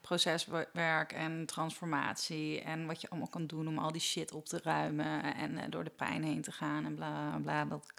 proceswerk 0.00 1.12
en 1.12 1.46
transformatie 1.46 2.60
en 2.60 2.86
wat 2.86 3.00
je 3.00 3.10
allemaal 3.10 3.28
kan 3.28 3.46
doen 3.46 3.68
om 3.68 3.78
al 3.78 3.92
die 3.92 4.00
shit 4.00 4.32
op 4.32 4.46
te 4.46 4.60
ruimen 4.62 5.34
en 5.34 5.58
eh, 5.58 5.64
door 5.70 5.84
de 5.84 5.90
pijn 5.90 6.24
heen 6.24 6.42
te 6.42 6.52
gaan 6.52 6.84
en 6.84 6.94
bla 6.94 7.28
bla 7.28 7.38
bla. 7.38 7.64
Dat, 7.64 7.92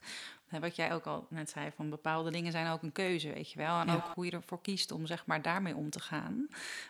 wat 0.62 0.76
jij 0.76 0.94
ook 0.94 1.06
al 1.06 1.28
net 1.30 1.50
zei, 1.50 1.72
van 1.76 1.90
bepaalde 1.90 2.32
dingen 2.32 2.52
zijn 2.52 2.68
ook 2.68 2.82
een 2.82 2.92
keuze, 2.92 3.34
weet 3.34 3.52
je 3.52 3.58
wel. 3.58 3.80
En 3.80 3.88
Ja. 3.88 3.94
ook 3.94 4.06
hoe 4.14 4.26
je 4.26 4.32
ervoor 4.32 4.62
kiest 4.62 4.92
om 4.92 5.06
zeg 5.06 5.26
maar 5.26 5.42
daarmee 5.42 5.76
om 5.76 5.90
te 5.90 6.00
gaan. 6.00 6.48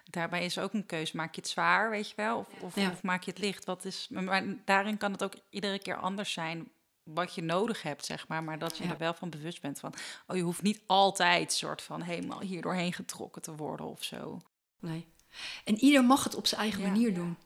Daarbij 0.10 0.46
is 0.46 0.58
ook 0.58 0.74
een 0.74 0.86
keuze. 0.86 1.16
Maak 1.16 1.36
je 1.36 1.42
het 1.42 1.50
zwaar, 1.50 1.90
weet 1.90 2.10
je 2.10 2.16
wel, 2.16 2.38
of, 2.38 2.48
of, 2.62 2.76
Ja. 2.76 2.90
of 2.90 3.04
maak 3.04 3.24
je 3.24 3.32
het 3.32 3.40
licht? 3.40 3.66
Wat 3.66 3.86
is, 3.86 4.08
maar- 4.10 4.44
daarin 4.66 4.98
kan 4.98 5.12
het 5.12 5.24
ook 5.24 5.34
iedere 5.50 5.80
keer 5.80 5.96
anders 5.98 6.34
zijn 6.34 6.70
wat 7.04 7.36
je 7.36 7.42
nodig 7.42 7.82
hebt, 7.82 8.06
zeg 8.06 8.28
maar. 8.28 8.44
Maar 8.44 8.60
dat 8.60 8.78
je 8.78 8.84
Ja. 8.84 8.90
er 8.90 8.98
wel 8.98 9.14
van 9.14 9.30
bewust 9.30 9.62
bent 9.62 9.80
van... 9.80 9.94
oh, 10.28 10.36
je 10.36 10.42
hoeft 10.42 10.62
niet 10.62 10.82
altijd 10.86 11.54
soort 11.54 11.82
van 11.82 12.02
helemaal 12.02 12.42
hier 12.42 12.62
doorheen 12.62 12.94
getrokken 12.94 13.42
te 13.42 13.56
worden 13.56 13.86
of 13.86 14.04
zo. 14.04 14.42
Nee. 14.80 15.08
En 15.64 15.78
ieder 15.78 16.04
mag 16.04 16.24
het 16.24 16.36
op 16.36 16.48
zijn 16.48 16.62
eigen 16.62 16.82
Ja. 16.82 16.88
manier 16.88 17.14
doen. 17.14 17.38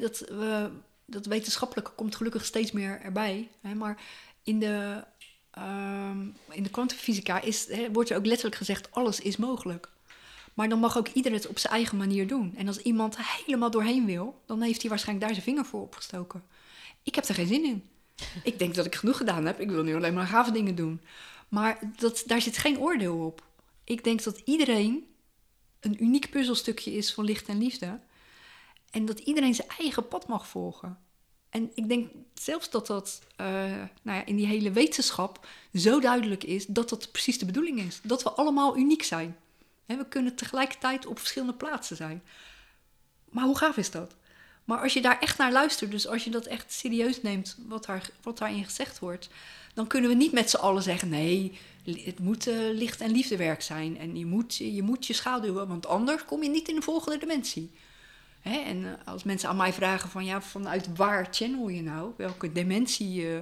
Dat, 0.00 0.18
we, 0.18 0.70
dat 1.06 1.26
wetenschappelijke 1.26 1.90
komt 1.90 2.16
gelukkig 2.16 2.44
steeds 2.44 2.72
meer 2.72 3.00
erbij. 3.00 3.50
Maar 3.74 4.00
in 4.42 4.58
de, 4.58 5.04
ehm, 5.50 6.20
in 6.50 6.62
de 6.62 6.70
kwantumfysica 6.70 7.42
wordt 7.92 8.10
er 8.10 8.16
ook 8.16 8.26
letterlijk 8.26 8.56
gezegd: 8.56 8.90
alles 8.90 9.20
is 9.20 9.36
mogelijk. 9.36 9.88
Maar 10.54 10.68
dan 10.68 10.78
mag 10.78 10.98
ook 10.98 11.08
ieder 11.08 11.32
het 11.32 11.46
op 11.46 11.58
zijn 11.58 11.72
eigen 11.72 11.96
manier 11.96 12.26
doen. 12.26 12.54
En 12.56 12.66
als 12.66 12.78
iemand 12.78 13.16
helemaal 13.18 13.70
doorheen 13.70 14.06
wil, 14.06 14.42
dan 14.46 14.60
heeft 14.60 14.80
hij 14.80 14.90
waarschijnlijk 14.90 15.26
daar 15.26 15.34
zijn 15.34 15.48
vinger 15.48 15.64
voor 15.64 15.80
opgestoken. 15.80 16.42
Ik 17.02 17.14
heb 17.14 17.24
er 17.24 17.34
geen 17.34 17.46
zin 17.46 17.64
in. 17.64 17.88
Ik 18.42 18.58
denk 18.58 18.74
dat 18.74 18.86
ik 18.86 18.94
genoeg 18.94 19.16
gedaan 19.16 19.46
heb. 19.46 19.60
Ik 19.60 19.70
wil 19.70 19.82
nu 19.82 19.94
alleen 19.94 20.14
maar 20.14 20.26
gave 20.26 20.50
dingen 20.50 20.74
doen. 20.74 21.00
Maar 21.48 21.78
dat, 21.96 22.22
daar 22.26 22.40
zit 22.40 22.58
geen 22.58 22.78
oordeel 22.78 23.16
op. 23.16 23.42
Ik 23.84 24.04
denk 24.04 24.22
dat 24.22 24.40
iedereen 24.44 25.06
een 25.80 26.02
uniek 26.02 26.30
puzzelstukje 26.30 26.92
is 26.92 27.12
van 27.14 27.24
licht 27.24 27.48
en 27.48 27.58
liefde. 27.58 28.00
En 28.90 29.04
dat 29.04 29.18
iedereen 29.18 29.54
zijn 29.54 29.68
eigen 29.78 30.08
pad 30.08 30.28
mag 30.28 30.48
volgen. 30.48 30.98
En 31.50 31.70
ik 31.74 31.88
denk 31.88 32.10
zelfs 32.34 32.70
dat 32.70 32.86
dat 32.86 33.20
eh, 33.36 33.46
nou 34.02 34.18
ja, 34.18 34.26
in 34.26 34.36
die 34.36 34.46
hele 34.46 34.70
wetenschap 34.70 35.46
zo 35.74 36.00
duidelijk 36.00 36.44
is 36.44 36.66
dat 36.66 36.88
dat 36.88 37.12
precies 37.12 37.38
de 37.38 37.46
bedoeling 37.46 37.80
is. 37.80 38.00
Dat 38.02 38.22
we 38.22 38.30
allemaal 38.30 38.76
uniek 38.76 39.02
zijn. 39.02 39.36
Hè, 39.86 39.96
we 39.96 40.06
kunnen 40.08 40.34
tegelijkertijd 40.34 41.06
op 41.06 41.18
verschillende 41.18 41.54
plaatsen 41.54 41.96
zijn. 41.96 42.22
Maar 43.30 43.44
hoe 43.44 43.58
gaaf 43.58 43.76
is 43.76 43.90
dat? 43.90 44.14
Maar 44.64 44.80
als 44.82 44.92
je 44.92 45.02
daar 45.02 45.18
echt 45.20 45.38
naar 45.38 45.52
luistert, 45.52 45.90
dus 45.90 46.06
als 46.06 46.24
je 46.24 46.30
dat 46.30 46.46
echt 46.46 46.72
serieus 46.72 47.22
neemt, 47.22 47.56
wat, 47.66 47.84
daar, 47.84 48.10
wat 48.22 48.38
daarin 48.38 48.64
gezegd 48.64 48.98
wordt, 48.98 49.28
dan 49.74 49.86
kunnen 49.86 50.10
we 50.10 50.16
niet 50.16 50.32
met 50.32 50.50
z'n 50.50 50.56
allen 50.56 50.82
zeggen: 50.82 51.08
nee, 51.08 51.58
het 51.84 52.18
moet 52.18 52.46
eh, 52.46 52.56
licht 52.72 53.00
en 53.00 53.10
liefdewerk 53.10 53.62
zijn. 53.62 53.98
En 53.98 54.16
je 54.16 54.26
moet, 54.26 54.56
je 54.56 54.82
moet 54.82 55.06
je 55.06 55.12
schaduwen, 55.12 55.68
want 55.68 55.86
anders 55.86 56.24
kom 56.24 56.42
je 56.42 56.48
niet 56.48 56.68
in 56.68 56.74
de 56.74 56.82
volgende 56.82 57.18
dimensie. 57.18 57.70
Hè? 58.40 58.56
En 58.58 58.84
eh, 58.84 58.92
als 59.12 59.22
mensen 59.24 59.48
aan 59.48 59.56
mij 59.56 59.72
vragen: 59.72 60.10
van 60.10 60.24
ja, 60.24 60.40
vanuit 60.42 60.96
waar 60.96 61.28
channel 61.30 61.68
je 61.68 61.82
nou? 61.82 62.12
Welke 62.16 62.52
dimensie? 62.52 63.30
eh, 63.34 63.38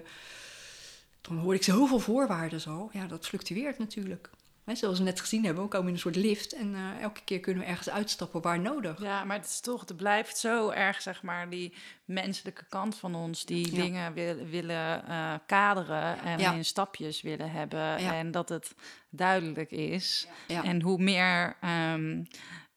dan 1.20 1.38
hoor 1.38 1.54
ik 1.54 1.62
zoveel 1.62 1.98
voorwaarden 1.98 2.60
al. 2.66 2.90
Ja, 2.92 3.06
dat 3.06 3.26
fluctueert 3.26 3.78
natuurlijk. 3.78 4.30
Hè, 4.64 4.74
zoals 4.74 4.98
we 4.98 5.04
net 5.04 5.20
gezien 5.20 5.44
hebben, 5.44 5.62
we 5.62 5.68
komen 5.68 5.86
in 5.88 5.92
een 5.94 6.00
soort 6.00 6.16
lift 6.16 6.52
en 6.52 6.74
eh, 6.74 7.02
elke 7.02 7.20
keer 7.24 7.40
kunnen 7.40 7.62
we 7.62 7.68
ergens 7.68 7.90
uitstappen 7.90 8.40
waar 8.42 8.60
nodig. 8.60 9.00
Ja, 9.02 9.24
maar 9.24 9.36
het 9.36 9.46
is 9.46 9.60
toch, 9.60 9.80
het 9.80 9.96
blijft 9.96 10.38
zo 10.38 10.70
erg, 10.70 11.02
zeg 11.02 11.22
maar, 11.22 11.50
die 11.50 11.74
menselijke 12.04 12.64
kant 12.68 12.96
van 12.96 13.14
ons, 13.14 13.44
die 13.44 13.74
Ja. 13.76 13.82
dingen 13.82 14.12
wil, 14.12 14.34
willen 14.46 15.02
kaderen 15.46 16.18
en 16.22 16.38
Ja. 16.38 16.52
in 16.52 16.64
stapjes 16.64 17.22
willen 17.22 17.50
hebben. 17.50 17.78
Ja. 18.02 18.14
En 18.14 18.30
dat 18.30 18.48
het 18.48 18.74
duidelijk 19.10 19.70
is. 19.70 20.26
En 20.46 20.82
hoe 20.82 20.98
meer 21.02 21.56
ehm, 21.60 22.24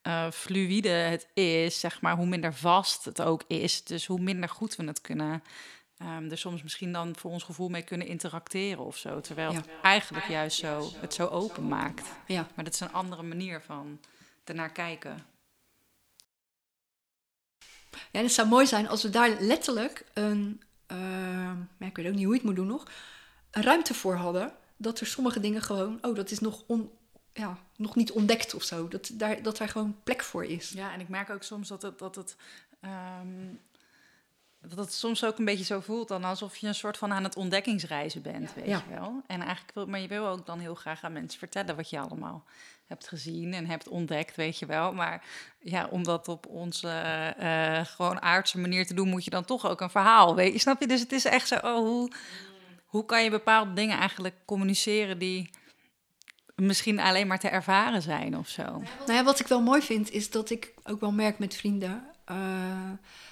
eh, 0.02 0.30
fluïde 0.30 0.88
het 0.88 1.28
is, 1.34 1.80
zeg 1.80 2.00
maar, 2.00 2.16
hoe 2.16 2.26
minder 2.26 2.54
vast 2.54 3.04
het 3.04 3.22
ook 3.22 3.42
is. 3.46 3.84
Dus 3.84 4.06
hoe 4.06 4.20
minder 4.20 4.48
goed 4.48 4.76
we 4.76 4.84
het 4.84 5.00
kunnen. 5.00 5.42
ehm 5.98 6.30
er 6.30 6.38
soms 6.38 6.62
misschien 6.62 6.92
dan 6.92 7.16
voor 7.16 7.30
ons 7.30 7.42
gevoel 7.42 7.68
mee 7.68 7.82
kunnen 7.82 8.06
interacteren 8.06 8.84
of 8.84 8.96
zo. 8.96 9.20
Terwijl 9.20 9.54
het 9.54 9.68
eigenlijk 9.82 10.26
juist 10.28 10.58
zo, 10.58 10.90
het 10.96 11.14
zo 11.14 11.26
open 11.26 11.68
maakt. 11.68 12.08
Ja. 12.26 12.46
Maar 12.54 12.64
dat 12.64 12.74
is 12.74 12.80
een 12.80 12.92
andere 12.92 13.22
manier 13.22 13.60
van 13.60 14.00
ernaar 14.44 14.72
kijken. 14.72 15.26
Ja, 18.10 18.20
het 18.20 18.32
zou 18.32 18.48
mooi 18.48 18.66
zijn 18.66 18.88
als 18.88 19.02
we 19.02 19.10
daar 19.10 19.36
letterlijk 19.40 20.04
een, 20.14 20.62
ja, 21.78 21.86
ik 21.86 21.96
weet 21.96 22.06
ook 22.06 22.14
niet 22.14 22.24
hoe 22.24 22.32
je 22.34 22.38
het 22.38 22.42
moet 22.42 22.56
doen 22.56 22.66
nog, 22.66 22.90
een 23.50 23.62
ruimte 23.62 23.94
voor 23.94 24.14
hadden. 24.14 24.52
Dat 24.76 25.00
er 25.00 25.06
sommige 25.06 25.40
dingen 25.40 25.62
gewoon, 25.62 25.98
oh, 26.02 26.14
dat 26.14 26.30
is 26.30 26.38
nog, 26.38 26.64
on, 26.66 26.90
ja, 27.32 27.58
nog 27.76 27.96
niet 27.96 28.12
ontdekt 28.12 28.54
of 28.54 28.62
zo. 28.62 28.88
Dat 28.88 29.10
daar, 29.12 29.42
dat 29.42 29.56
daar 29.56 29.68
gewoon 29.68 29.96
plek 30.04 30.22
voor 30.22 30.44
is. 30.44 30.70
Ja, 30.70 30.92
en 30.92 31.00
ik 31.00 31.08
merk 31.08 31.30
ook 31.30 31.42
soms 31.42 31.68
dat 31.68 31.82
het, 31.82 31.98
dat 31.98 32.14
het, 32.14 32.36
ehm, 32.80 33.28
dat 34.60 34.78
het 34.78 34.92
soms 34.92 35.24
ook 35.24 35.38
een 35.38 35.44
beetje 35.44 35.64
zo 35.64 35.80
voelt 35.80 36.08
dan 36.08 36.24
alsof 36.24 36.56
je 36.56 36.66
een 36.66 36.74
soort 36.74 36.96
van 36.98 37.12
aan 37.12 37.24
het 37.24 37.36
ontdekkingsreizen 37.36 38.22
bent, 38.22 38.54
weet 38.54 38.66
Ja. 38.66 38.82
je 38.88 38.94
wel. 38.94 39.22
En 39.26 39.40
eigenlijk 39.40 39.74
wil, 39.74 39.86
maar 39.86 40.00
je 40.00 40.08
wil 40.08 40.26
ook 40.26 40.46
dan 40.46 40.58
heel 40.58 40.74
graag 40.74 41.02
aan 41.04 41.12
mensen 41.12 41.38
vertellen 41.38 41.76
wat 41.76 41.90
je 41.90 41.98
allemaal 41.98 42.44
hebt 42.86 43.08
gezien 43.08 43.54
en 43.54 43.66
hebt 43.66 43.88
ontdekt, 43.88 44.36
weet 44.36 44.58
je 44.58 44.66
wel. 44.66 44.92
Maar 44.92 45.24
ja, 45.60 45.86
om 45.90 46.02
dat 46.04 46.28
op 46.28 46.46
onze 46.46 46.88
eh, 46.88 47.84
gewoon 47.84 48.22
aardse 48.22 48.58
manier 48.58 48.86
te 48.86 48.94
doen, 48.94 49.08
moet 49.08 49.24
je 49.24 49.30
dan 49.30 49.44
toch 49.44 49.66
ook 49.66 49.80
een 49.80 49.90
verhaal, 49.90 50.34
weet 50.34 50.52
je. 50.52 50.58
Snap 50.58 50.80
je? 50.80 50.86
Dus 50.86 51.00
het 51.00 51.12
is 51.12 51.24
echt 51.24 51.48
zo, 51.48 51.54
oh, 51.54 51.76
hoe, 51.76 52.12
hoe 52.86 53.04
kan 53.04 53.24
je 53.24 53.30
bepaalde 53.30 53.72
dingen 53.72 53.98
eigenlijk 53.98 54.34
communiceren 54.44 55.18
die 55.18 55.50
misschien 56.60 57.00
alleen 57.00 57.26
maar 57.26 57.38
te 57.38 57.48
ervaren 57.48 58.02
zijn 58.02 58.36
of 58.36 58.48
zo. 58.48 58.62
Nou 58.62 59.12
ja, 59.12 59.24
wat 59.24 59.40
ik 59.40 59.46
wel 59.46 59.62
mooi 59.62 59.82
vind, 59.82 60.10
is 60.10 60.30
dat 60.30 60.50
ik 60.50 60.74
ook 60.84 61.00
wel 61.00 61.12
merk 61.12 61.38
met 61.38 61.54
vrienden 61.54 62.04
eh, 62.24 62.90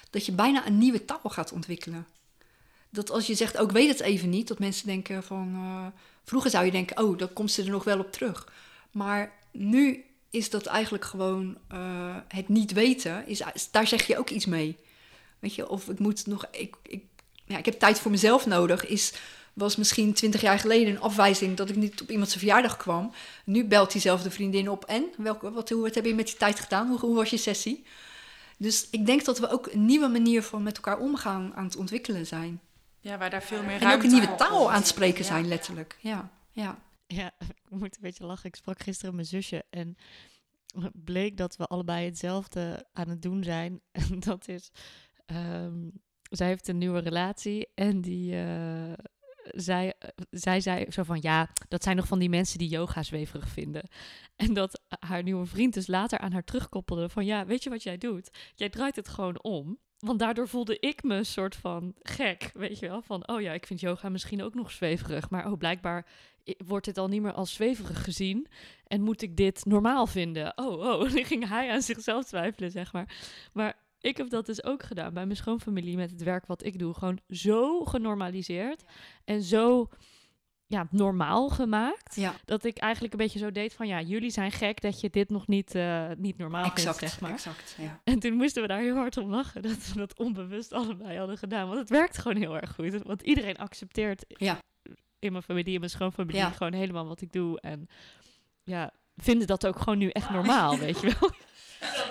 dat 0.09 0.25
je 0.25 0.31
bijna 0.31 0.67
een 0.67 0.77
nieuwe 0.77 1.05
taal 1.05 1.19
gaat 1.23 1.51
ontwikkelen. 1.51 2.07
Dat 2.89 3.11
als 3.11 3.27
je 3.27 3.35
zegt, 3.35 3.57
ook 3.57 3.71
weet 3.71 3.89
het 3.89 3.99
even 3.99 4.29
niet, 4.29 4.47
dat 4.47 4.59
mensen 4.59 4.87
denken 4.87 5.23
van. 5.23 5.53
eh, 5.55 5.85
vroeger 6.23 6.49
zou 6.49 6.65
je 6.65 6.71
denken, 6.71 7.03
oh, 7.03 7.17
dan 7.17 7.33
komt 7.33 7.51
ze 7.51 7.63
er 7.63 7.69
nog 7.69 7.83
wel 7.83 7.99
op 7.99 8.11
terug. 8.11 8.47
Maar 8.91 9.31
nu 9.51 10.05
is 10.29 10.49
dat 10.49 10.65
eigenlijk 10.65 11.05
gewoon 11.05 11.57
eh, 11.67 12.15
het 12.27 12.49
niet 12.49 12.71
weten, 12.71 13.27
is, 13.27 13.41
daar 13.71 13.87
zeg 13.87 14.07
je 14.07 14.17
ook 14.17 14.29
iets 14.29 14.45
mee. 14.45 14.77
Weet 15.39 15.55
je, 15.55 15.69
of 15.69 15.89
ik 15.89 15.99
moet 15.99 16.27
nog. 16.27 16.45
Ik, 16.51 16.75
ik, 16.83 17.03
ja, 17.45 17.57
ik 17.57 17.65
heb 17.65 17.79
tijd 17.79 17.99
voor 17.99 18.11
mezelf 18.11 18.45
nodig. 18.45 18.85
Is, 18.85 19.13
was 19.59 19.75
misschien 19.75 20.13
twintig 20.13 20.41
jaar 20.41 20.59
geleden 20.59 20.93
een 20.93 21.01
afwijzing 21.01 21.57
dat 21.57 21.69
ik 21.69 21.75
niet 21.75 22.01
op 22.01 22.09
iemand 22.09 22.29
zijn 22.29 22.39
verjaardag 22.39 22.77
kwam. 22.77 23.11
Nu 23.45 23.65
belt 23.65 23.91
diezelfde 23.91 24.31
vriendin 24.31 24.69
op. 24.69 24.85
En 24.85 25.05
welke, 25.17 25.51
wat, 25.51 25.69
hoe, 25.69 25.81
wat 25.81 25.95
heb 25.95 26.05
je 26.05 26.15
met 26.15 26.27
die 26.27 26.37
tijd 26.37 26.59
gedaan? 26.59 26.87
Hoe, 26.87 26.99
hoe 26.99 27.15
was 27.15 27.29
je 27.29 27.37
sessie? 27.37 27.85
Dus 28.57 28.87
ik 28.91 29.05
denk 29.05 29.25
dat 29.25 29.39
we 29.39 29.49
ook 29.49 29.67
een 29.71 29.85
nieuwe 29.85 30.07
manier 30.07 30.43
van 30.43 30.63
met 30.63 30.75
elkaar 30.75 30.99
omgaan 30.99 31.55
aan 31.55 31.63
het 31.63 31.75
ontwikkelen 31.75 32.25
zijn. 32.25 32.61
Ja, 32.99 33.17
waar 33.17 33.29
daar 33.29 33.43
veel 33.43 33.63
meer 33.63 33.81
En 33.81 33.93
ook 33.93 34.03
een 34.03 34.11
nieuwe 34.11 34.35
taal 34.35 34.69
aan 34.71 34.77
het 34.77 34.87
spreken 34.87 35.21
Ja. 35.21 35.25
zijn, 35.25 35.47
letterlijk. 35.47 35.97
Ja, 35.99 36.29
ja. 36.51 36.79
Ja, 37.07 37.31
ik 37.69 37.69
moet 37.69 37.95
een 37.95 38.01
beetje 38.01 38.25
lachen. 38.25 38.45
Ik 38.49 38.55
sprak 38.55 38.81
gisteren 38.81 39.15
mijn 39.15 39.27
zusje 39.27 39.63
en 39.69 39.97
bleek 40.93 41.37
dat 41.37 41.55
we 41.55 41.65
allebei 41.65 42.05
hetzelfde 42.05 42.85
aan 42.93 43.09
het 43.09 43.21
doen 43.21 43.43
zijn. 43.43 43.81
En 44.09 44.19
dat 44.19 44.47
is, 44.47 44.71
ehm, 45.25 45.89
zij 46.29 46.47
heeft 46.47 46.67
een 46.67 46.77
nieuwe 46.77 46.99
relatie 46.99 47.67
en 47.75 48.01
die, 48.01 48.35
eh, 48.35 48.93
zij, 49.55 49.93
zij 50.29 50.61
zei 50.61 50.85
zo 50.91 51.03
van, 51.03 51.17
ja, 51.21 51.49
dat 51.67 51.83
zijn 51.83 51.95
nog 51.95 52.07
van 52.07 52.19
die 52.19 52.29
mensen 52.29 52.57
die 52.57 52.69
yoga 52.69 53.03
zweverig 53.03 53.47
vinden. 53.47 53.89
En 54.35 54.53
dat 54.53 54.81
haar 54.99 55.23
nieuwe 55.23 55.45
vriend 55.45 55.73
dus 55.73 55.87
later 55.87 56.19
aan 56.19 56.31
haar 56.31 56.43
terugkoppelde 56.43 57.09
van, 57.09 57.25
ja, 57.25 57.45
weet 57.45 57.63
je 57.63 57.69
wat 57.69 57.83
jij 57.83 57.97
doet? 57.97 58.29
Jij 58.55 58.69
draait 58.69 58.95
het 58.95 59.07
gewoon 59.07 59.43
om. 59.43 59.77
Want 59.99 60.19
daardoor 60.19 60.47
voelde 60.47 60.79
ik 60.79 61.03
me 61.03 61.15
een 61.15 61.25
soort 61.25 61.55
van 61.55 61.93
gek, 62.01 62.51
weet 62.53 62.79
je 62.79 62.87
wel? 62.87 63.01
Van, 63.01 63.27
oh 63.27 63.41
ja, 63.41 63.53
ik 63.53 63.65
vind 63.65 63.79
yoga 63.79 64.09
misschien 64.09 64.43
ook 64.43 64.53
nog 64.53 64.71
zweverig. 64.71 65.29
Maar 65.29 65.51
oh, 65.51 65.57
blijkbaar 65.57 66.07
wordt 66.65 66.85
dit 66.85 66.97
al 66.97 67.07
niet 67.07 67.21
meer 67.21 67.33
als 67.33 67.53
zweverig 67.53 68.03
gezien. 68.03 68.47
En 68.83 69.01
moet 69.01 69.21
ik 69.21 69.37
dit 69.37 69.65
normaal 69.65 70.07
vinden? 70.07 70.57
Oh, 70.57 70.79
oh. 70.79 70.99
Dan 71.13 71.25
ging 71.25 71.47
hij 71.47 71.71
aan 71.71 71.81
zichzelf 71.81 72.25
twijfelen, 72.25 72.71
zeg 72.71 72.93
maar. 72.93 73.17
Maar 73.53 73.77
ik 74.01 74.17
heb 74.17 74.29
dat 74.29 74.45
dus 74.45 74.63
ook 74.63 74.83
gedaan 74.83 75.13
bij 75.13 75.25
mijn 75.25 75.37
schoonfamilie 75.37 75.95
met 75.97 76.11
het 76.11 76.23
werk 76.23 76.45
wat 76.45 76.65
ik 76.65 76.79
doe. 76.79 76.93
Gewoon 76.93 77.19
zo 77.29 77.85
genormaliseerd 77.85 78.83
en 79.25 79.41
zo 79.41 79.87
ja, 80.65 80.87
normaal 80.91 81.49
gemaakt. 81.49 82.15
ja 82.15 82.33
Dat 82.45 82.63
ik 82.63 82.77
eigenlijk 82.77 83.13
een 83.13 83.19
beetje 83.19 83.39
zo 83.39 83.51
deed 83.51 83.73
van, 83.73 83.87
ja, 83.87 84.01
jullie 84.01 84.29
zijn 84.29 84.51
gek 84.51 84.81
dat 84.81 84.99
je 85.01 85.09
dit 85.09 85.29
nog 85.29 85.47
niet, 85.47 85.75
eh, 85.75 86.09
niet 86.17 86.37
normaal 86.37 86.63
exact. 86.65 86.97
vindt, 86.97 87.13
zeg 87.13 87.21
maar. 87.21 87.31
exact 87.31 87.75
ja. 87.77 88.01
En 88.03 88.19
toen 88.19 88.33
moesten 88.33 88.61
we 88.61 88.67
daar 88.67 88.79
heel 88.79 88.95
hard 88.95 89.17
om 89.17 89.29
lachen 89.29 89.61
dat 89.61 89.87
we 89.87 89.97
dat 89.97 90.17
onbewust 90.17 90.73
allebei 90.73 91.17
hadden 91.17 91.37
gedaan. 91.37 91.67
Want 91.67 91.79
het 91.79 91.89
werkt 91.89 92.17
gewoon 92.17 92.37
heel 92.37 92.59
erg 92.59 92.73
goed. 92.75 93.03
Want 93.03 93.21
iedereen 93.21 93.57
accepteert 93.57 94.25
Ja. 94.27 94.61
in 95.19 95.31
mijn 95.31 95.43
familie, 95.43 95.73
in 95.73 95.79
mijn 95.79 95.91
schoonfamilie, 95.91 96.39
Ja. 96.39 96.49
gewoon 96.49 96.73
helemaal 96.73 97.07
wat 97.07 97.21
ik 97.21 97.31
doe. 97.31 97.59
En 97.61 97.87
ja, 98.63 98.91
vinden 99.15 99.47
dat 99.47 99.67
ook 99.67 99.79
gewoon 99.79 99.97
nu 99.97 100.09
echt 100.09 100.29
normaal, 100.29 100.77
weet 100.77 100.99
je 100.99 101.15
wel. 101.19 101.29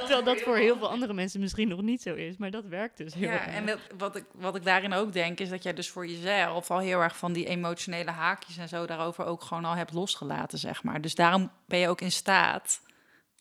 Terwijl 0.08 0.34
dat 0.36 0.40
voor 0.44 0.56
heel 0.56 0.76
veel 0.78 0.88
andere 0.90 1.12
mensen 1.12 1.40
misschien 1.40 1.68
nog 1.68 1.80
niet 1.82 2.02
zo 2.02 2.14
is. 2.14 2.36
Maar 2.36 2.50
dat 2.50 2.64
werkt 2.64 2.96
dus 2.96 3.14
heel 3.14 3.28
Ja, 3.30 3.32
erg. 3.46 3.54
en 3.54 3.66
wat- 3.66 3.78
wat 3.98 4.16
ik, 4.16 4.24
wat 4.32 4.56
ik 4.56 4.64
daarin 4.64 4.92
ook 4.92 5.12
denk, 5.12 5.40
is 5.40 5.48
dat 5.48 5.62
jij 5.62 5.74
dus 5.74 5.90
voor 5.90 6.06
jezelf 6.06 6.70
al 6.70 6.78
heel 6.78 7.00
erg 7.00 7.16
van 7.16 7.32
die 7.32 7.46
emotionele 7.46 8.10
haakjes 8.10 8.56
en 8.56 8.68
zo 8.68 8.86
daarover 8.86 9.24
ook 9.24 9.42
gewoon 9.42 9.64
al 9.64 9.74
hebt 9.74 9.92
losgelaten, 9.92 10.58
zeg 10.58 10.82
maar. 10.82 11.00
Dus 11.00 11.14
daarom 11.14 11.50
ben 11.66 11.78
je 11.78 11.88
ook 11.88 12.00
in 12.00 12.12
staat 12.12 12.80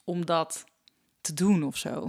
om 0.04 0.26
dat 0.26 0.64
te 1.22 1.34
doen 1.34 1.64
of 1.64 1.78
zo. 1.78 2.08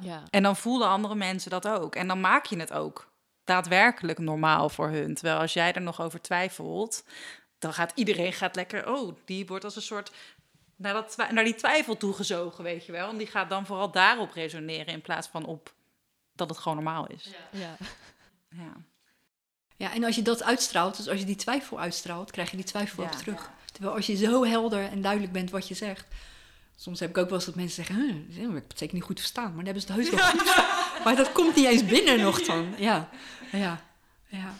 ja. 0.00 0.22
En 0.30 0.42
dan 0.42 0.56
voelen 0.56 0.88
andere 0.88 1.14
mensen 1.14 1.50
dat 1.50 1.68
ook. 1.68 1.94
En 1.94 2.06
dan 2.08 2.20
maak 2.20 2.46
je 2.46 2.58
het 2.58 2.72
ook 2.72 3.10
daadwerkelijk 3.44 4.18
normaal 4.18 4.68
voor 4.68 4.88
hun. 4.88 5.14
Terwijl 5.14 5.38
als 5.40 5.52
jij 5.52 5.72
er 5.72 5.80
nog 5.82 6.00
over 6.00 6.20
twijfelt, 6.20 7.04
dan 7.58 7.72
gaat 7.72 7.92
iedereen 7.94 8.32
gaat 8.32 8.56
lekker, 8.56 8.90
oh, 8.92 9.16
die 9.24 9.46
wordt 9.46 9.64
als 9.64 9.76
een 9.76 9.82
soort 9.82 10.12
naar, 10.78 10.92
dat, 10.92 11.16
die 11.44 11.54
twijfel 11.54 11.96
toegezogen, 11.96 12.64
weet 12.64 12.86
je 12.86 12.92
wel. 12.92 13.08
En 13.08 13.16
die 13.16 13.26
gaat 13.26 13.48
dan 13.50 13.66
vooral 13.66 13.90
daarop 13.90 14.32
resoneren 14.32 14.86
in 14.92 15.00
plaats 15.02 15.28
van 15.28 15.44
op 15.44 15.72
dat 16.34 16.48
het 16.48 16.58
gewoon 16.58 16.76
normaal 16.82 17.06
is. 17.06 17.30
ja. 17.50 17.76
Ja. 18.48 18.72
Ja, 19.76 19.92
en 19.94 20.04
als 20.04 20.14
je 20.14 20.22
dat 20.22 20.42
uitstraalt, 20.42 20.96
dus 20.96 21.08
als 21.08 21.18
je 21.18 21.24
die 21.24 21.36
twijfel 21.36 21.80
uitstraalt, 21.80 22.30
krijg 22.30 22.50
je 22.50 22.56
die 22.56 22.64
twijfel 22.66 23.02
Ja. 23.02 23.08
ook 23.08 23.14
terug. 23.14 23.50
Terwijl 23.72 23.94
als 23.94 24.06
je 24.06 24.16
zo 24.16 24.44
helder 24.44 24.84
en 24.90 25.02
duidelijk 25.02 25.32
bent 25.32 25.50
wat 25.50 25.68
je 25.68 25.74
zegt. 25.74 26.06
Soms 26.76 27.00
heb 27.00 27.10
ik 27.10 27.18
ook 27.18 27.24
wel 27.28 27.34
eens 27.34 27.44
dat 27.44 27.54
mensen 27.54 27.84
zeggen, 27.84 28.26
huh, 28.30 28.46
ik 28.46 28.54
heb 28.54 28.68
het 28.68 28.78
zeker 28.78 28.94
niet 28.94 29.04
goed 29.04 29.18
verstaan. 29.20 29.54
Maar 29.54 29.64
dan 29.64 29.74
hebben 29.74 29.82
ze 29.82 29.92
het 29.92 29.96
heus 29.96 30.10
wel 30.10 30.28
goed. 30.44 31.04
Maar 31.04 31.16
dat 31.16 31.32
komt 31.32 31.54
niet 31.56 31.66
eens 31.66 31.84
binnen 31.84 32.20
nog 32.20 32.42
dan. 32.42 32.74
Ja, 32.78 33.08
ja, 33.52 33.80
ja. 34.26 34.54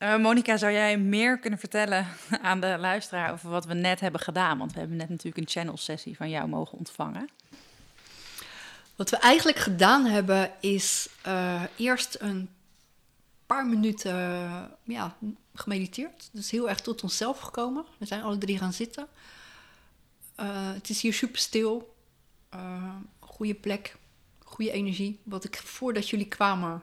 Eh, 0.00 0.16
Monica, 0.16 0.56
zou 0.56 0.72
jij 0.72 0.98
meer 0.98 1.38
kunnen 1.38 1.58
vertellen 1.58 2.06
aan 2.42 2.60
de 2.60 2.76
luisteraar 2.78 3.32
over 3.32 3.50
wat 3.50 3.64
we 3.64 3.74
net 3.74 4.00
hebben 4.00 4.20
gedaan? 4.20 4.58
Want 4.58 4.72
we 4.72 4.78
hebben 4.78 4.96
net 4.96 5.08
natuurlijk 5.08 5.36
een 5.36 5.52
channel 5.52 5.76
sessie 5.76 6.16
van 6.16 6.30
jou 6.30 6.48
mogen 6.48 6.78
ontvangen. 6.78 7.28
Wat 8.96 9.10
we 9.10 9.16
eigenlijk 9.16 9.58
gedaan 9.58 10.04
hebben 10.04 10.52
is 10.60 11.08
eh, 11.22 11.62
eerst 11.76 12.16
een 12.20 12.48
paar 13.46 13.66
minuten 13.66 14.14
ja, 14.82 15.16
gemediteerd. 15.54 16.28
Dus 16.32 16.50
heel 16.50 16.68
erg 16.68 16.80
tot 16.80 17.02
onszelf 17.02 17.38
gekomen. 17.38 17.84
We 17.98 18.06
zijn 18.06 18.22
alle 18.22 18.38
drie 18.38 18.58
gaan 18.58 18.72
zitten. 18.72 19.08
Eh, 20.34 20.72
het 20.72 20.88
is 20.88 21.00
hier 21.02 21.14
super 21.14 21.38
stil. 21.38 21.94
Goede 23.18 23.54
plek, 23.54 23.96
goede 24.38 24.70
energie. 24.70 25.20
Wat 25.22 25.44
ik 25.44 25.56
voordat 25.56 26.08
jullie 26.08 26.28
kwamen, 26.28 26.82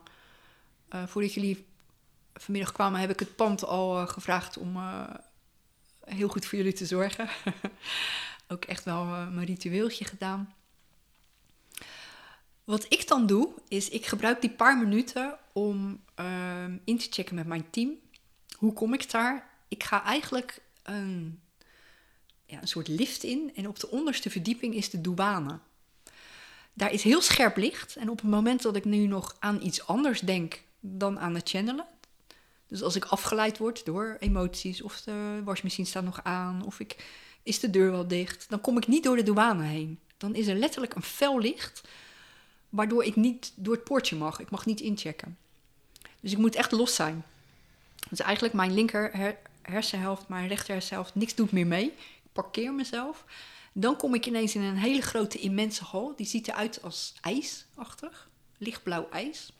voordat 0.90 1.34
jullie 1.34 1.66
vanmiddag 2.38 2.72
kwamen, 2.72 3.00
heb 3.00 3.10
ik 3.10 3.20
het 3.20 3.36
pand 3.36 3.66
al 3.66 4.00
eh, 4.00 4.08
gevraagd 4.08 4.58
om 4.58 4.76
eh, 4.76 5.14
heel 6.06 6.28
goed 6.28 6.46
voor 6.46 6.58
jullie 6.58 6.74
te 6.74 6.86
zorgen. 6.86 7.30
Ook 8.48 8.66
echt 8.66 8.84
wel 8.84 9.04
eh, 9.04 9.30
mijn 9.30 9.46
ritueeltje 9.46 10.06
gedaan. 10.06 10.54
Wat 12.64 12.86
ik 12.90 13.08
dan 13.08 13.28
doe, 13.28 13.50
is 13.68 13.90
ik 13.90 14.06
gebruik 14.06 14.42
die 14.42 14.50
paar 14.50 14.78
minuten 14.78 15.38
om 15.54 16.04
ehm, 16.16 16.78
in 16.84 16.98
te 16.98 17.08
checken 17.10 17.36
met 17.36 17.48
mijn 17.48 17.70
team. 17.70 17.92
Hoe 18.56 18.74
kom 18.74 18.94
ik 18.94 19.12
daar? 19.12 19.50
Ik 19.68 19.84
ga 19.84 20.04
eigenlijk 20.04 20.62
een, 20.84 21.40
ja, 22.46 22.62
een 22.62 22.68
soort 22.68 22.88
lift 22.88 23.24
in 23.24 23.52
en 23.56 23.68
op 23.68 23.80
de 23.80 23.90
onderste 23.90 24.30
verdieping 24.30 24.76
is 24.76 24.90
de 24.90 25.02
douane. 25.02 25.60
Daar 26.74 26.92
is 26.92 27.04
heel 27.04 27.22
scherp 27.22 27.58
licht 27.58 27.96
en 27.96 28.10
op 28.10 28.22
het 28.22 28.30
moment 28.30 28.62
dat 28.62 28.76
ik 28.76 28.86
nu 28.86 29.08
nog 29.08 29.36
aan 29.40 29.62
iets 29.62 29.88
anders 29.88 30.20
denk 30.20 30.62
dan 30.80 31.20
aan 31.20 31.36
het 31.36 31.50
channelen, 31.50 31.86
dus 32.68 32.82
als 32.82 32.96
ik 32.96 33.06
afgeleid 33.06 33.58
word 33.58 33.86
door 33.86 34.18
emoties 34.20 34.82
of 34.82 35.02
de 35.02 35.42
wasmachine 35.44 35.88
staat 35.88 36.04
nog 36.04 36.24
aan 36.24 36.66
of 36.66 36.80
ik, 36.80 37.06
is 37.44 37.60
de 37.60 37.70
deur 37.70 37.92
wel 37.92 38.08
dicht, 38.08 38.46
dan 38.50 38.62
kom 38.62 38.78
ik 38.78 38.88
niet 38.88 39.04
door 39.04 39.16
de 39.16 39.24
douane 39.24 39.64
heen. 39.64 40.00
Dan 40.18 40.36
is 40.36 40.48
er 40.48 40.56
letterlijk 40.56 40.96
een 40.96 41.02
fel 41.02 41.40
licht 41.40 41.82
waardoor 42.70 43.04
ik 43.04 43.16
niet 43.16 43.54
door 43.56 43.74
het 43.74 43.84
poortje 43.84 44.16
mag. 44.16 44.40
Ik 44.40 44.50
mag 44.50 44.66
niet 44.66 44.80
inchecken. 44.82 45.38
Dus 46.20 46.32
ik 46.32 46.38
moet 46.38 46.56
echt 46.56 46.72
los 46.72 46.96
zijn. 46.96 47.26
Dus 48.10 48.20
eigenlijk 48.20 48.54
mijn 48.54 48.74
linker 48.74 49.12
her- 49.12 49.40
hersenhelft, 49.62 50.28
mijn 50.28 50.48
rechter 50.48 50.74
hersenhelft, 50.74 51.16
niks 51.16 51.36
doet 51.36 51.52
meer 51.52 51.68
mee. 51.68 51.86
Ik 51.86 52.32
parkeer 52.32 52.74
mezelf. 52.74 53.26
Dan 53.74 53.98
kom 53.98 54.14
ik 54.14 54.26
ineens 54.26 54.56
in 54.56 54.62
een 54.62 54.78
hele 54.78 55.02
grote, 55.02 55.40
immense 55.40 55.84
hal. 55.84 56.14
Die 56.16 56.26
ziet 56.26 56.48
eruit 56.48 56.84
als 56.84 57.14
ijsachtig. 57.22 58.30
Lichtblauw 58.58 59.08
ijs. 59.12 59.54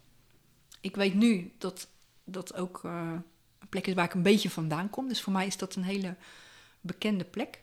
Ik 0.82 0.96
weet 0.96 1.14
nu 1.14 1.52
dat 1.58 1.88
dat 2.28 2.56
ook 2.56 2.82
eh, 2.84 3.12
een 3.60 3.68
plek 3.70 3.88
is 3.88 3.94
waar 3.94 4.06
ik 4.06 4.14
een 4.14 4.22
beetje 4.22 4.50
vandaan 4.50 4.90
kom. 4.90 5.08
Dus 5.08 5.22
voor 5.22 5.34
mij 5.34 5.48
is 5.48 5.58
dat 5.58 5.76
een 5.76 5.84
hele 5.84 6.16
bekende 6.82 7.24
plek. 7.24 7.62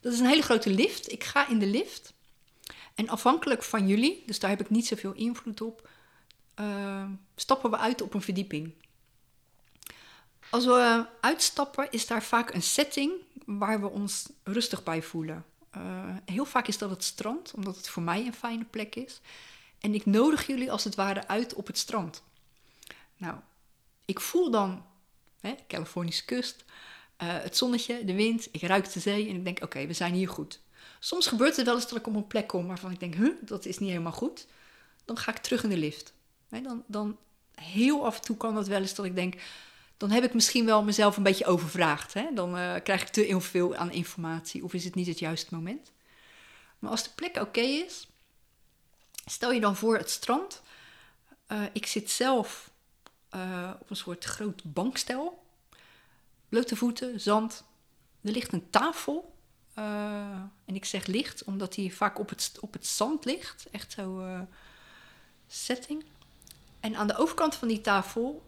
Dat 0.00 0.12
is 0.12 0.18
een 0.18 0.26
hele 0.26 0.42
grote 0.42 0.70
lift. 0.70 1.12
Ik 1.12 1.24
ga 1.24 1.48
in 1.48 1.58
de 1.58 1.66
lift. 1.66 2.12
En 2.94 3.08
afhankelijk 3.08 3.62
van 3.62 3.86
jullie, 3.86 4.22
dus 4.26 4.38
daar 4.38 4.50
heb 4.50 4.60
ik 4.60 4.70
niet 4.70 4.86
zoveel 4.86 5.12
invloed 5.12 5.60
op, 5.60 5.88
eh, 6.54 7.04
stappen 7.36 7.70
we 7.70 7.76
uit 7.76 8.02
op 8.02 8.14
een 8.14 8.22
verdieping. 8.22 8.72
Als 10.50 10.64
we 10.64 11.06
uitstappen, 11.20 11.90
is 11.90 12.06
daar 12.06 12.22
vaak 12.22 12.54
een 12.54 12.62
setting 12.62 13.12
waar 13.46 13.80
we 13.80 13.88
ons 13.88 14.28
rustig 14.42 14.82
bij 14.82 15.02
voelen. 15.02 15.44
Eh, 15.70 16.16
heel 16.24 16.44
vaak 16.44 16.66
is 16.66 16.78
dat 16.78 16.90
het 16.90 17.04
strand, 17.04 17.52
omdat 17.54 17.76
het 17.76 17.88
voor 17.88 18.02
mij 18.02 18.26
een 18.26 18.34
fijne 18.34 18.64
plek 18.64 18.94
is. 18.94 19.20
En 19.80 19.94
ik 19.94 20.06
nodig 20.06 20.46
jullie 20.46 20.72
als 20.72 20.84
het 20.84 20.94
ware 20.94 21.26
uit 21.26 21.54
op 21.54 21.66
het 21.66 21.78
strand. 21.78 22.22
Nou, 23.16 23.36
ik 24.08 24.20
voel 24.20 24.50
dan 24.50 24.84
hè, 25.40 25.54
Californische 25.66 26.24
kust, 26.24 26.64
eh, 27.16 27.28
het 27.28 27.56
zonnetje, 27.56 28.04
de 28.04 28.14
wind, 28.14 28.48
ik 28.52 28.62
ruik 28.62 28.92
de 28.92 29.00
zee 29.00 29.28
en 29.28 29.34
ik 29.34 29.44
denk, 29.44 29.62
oké, 29.62 29.86
we 29.86 29.92
zijn 29.92 30.14
hier 30.14 30.28
goed. 30.28 30.60
Soms 30.98 31.26
gebeurt 31.26 31.56
het 31.56 31.66
wel 31.66 31.74
eens 31.74 31.88
dat 31.88 31.98
ik 31.98 32.06
op 32.06 32.14
een 32.14 32.26
plek 32.26 32.46
kom 32.46 32.66
waarvan 32.66 32.90
ik 32.90 33.00
denk, 33.00 33.14
huh, 33.14 33.32
dat 33.40 33.64
is 33.64 33.78
niet 33.78 33.88
helemaal 33.88 34.12
goed. 34.12 34.46
Dan 35.04 35.16
ga 35.16 35.30
ik 35.30 35.38
terug 35.38 35.62
in 35.62 35.68
de 35.68 35.76
lift. 35.76 36.12
Nee, 36.48 36.62
dan, 36.62 36.84
dan 36.86 37.16
heel 37.54 38.06
af 38.06 38.16
en 38.16 38.22
toe 38.22 38.36
kan 38.36 38.54
dat 38.54 38.66
wel 38.66 38.80
eens 38.80 38.94
dat 38.94 39.06
ik 39.06 39.14
denk, 39.14 39.34
dan 39.96 40.10
heb 40.10 40.24
ik 40.24 40.34
misschien 40.34 40.64
wel 40.64 40.82
mezelf 40.82 41.16
een 41.16 41.22
beetje 41.22 41.46
overvraagd. 41.46 42.14
Hè? 42.14 42.26
Dan 42.34 42.56
eh, 42.56 42.74
krijg 42.82 43.02
ik 43.02 43.08
te 43.08 43.40
veel 43.40 43.76
aan 43.76 43.92
informatie 43.92 44.64
of 44.64 44.74
is 44.74 44.84
het 44.84 44.94
niet 44.94 45.06
het 45.06 45.18
juiste 45.18 45.54
moment. 45.54 45.92
Maar 46.78 46.90
als 46.90 47.02
de 47.02 47.10
plek 47.14 47.36
oké 47.36 47.60
is, 47.60 48.08
stel 49.26 49.52
je 49.52 49.60
dan 49.60 49.76
voor 49.76 49.96
het 49.96 50.10
strand. 50.10 50.62
Eh, 51.46 51.62
ik 51.72 51.86
zit 51.86 52.10
zelf 52.10 52.70
eh, 53.28 53.70
op 53.78 53.90
een 53.90 53.96
soort 53.96 54.24
groot 54.24 54.62
bankstel. 54.64 55.42
Blote 56.48 56.76
voeten, 56.76 57.20
zand. 57.20 57.64
Er 58.20 58.32
ligt 58.32 58.52
een 58.52 58.70
tafel. 58.70 59.34
Eh, 59.74 59.84
en 60.64 60.74
ik 60.74 60.84
zeg 60.84 61.06
licht, 61.06 61.44
omdat 61.44 61.74
die 61.74 61.94
vaak 61.94 62.18
op 62.18 62.28
het, 62.28 62.52
op 62.60 62.72
het 62.72 62.86
zand 62.86 63.24
ligt. 63.24 63.66
Echt 63.70 63.92
zo 63.92 64.20
eh, 64.20 64.40
setting. 65.46 66.04
En 66.80 66.96
aan 66.96 67.06
de 67.06 67.16
overkant 67.16 67.54
van 67.54 67.68
die 67.68 67.80
tafel 67.80 68.46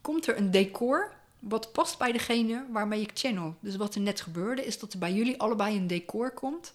komt 0.00 0.26
er 0.26 0.36
een 0.36 0.50
decor 0.50 1.12
wat 1.38 1.72
past 1.72 1.98
bij 1.98 2.12
degene 2.12 2.66
waarmee 2.70 3.00
ik 3.00 3.10
channel. 3.14 3.56
Dus 3.60 3.76
wat 3.76 3.94
er 3.94 4.00
net 4.00 4.20
gebeurde 4.20 4.64
is 4.64 4.78
dat 4.78 4.92
er 4.92 4.98
bij 4.98 5.12
jullie 5.12 5.40
allebei 5.40 5.76
een 5.76 5.86
decor 5.86 6.30
komt 6.30 6.72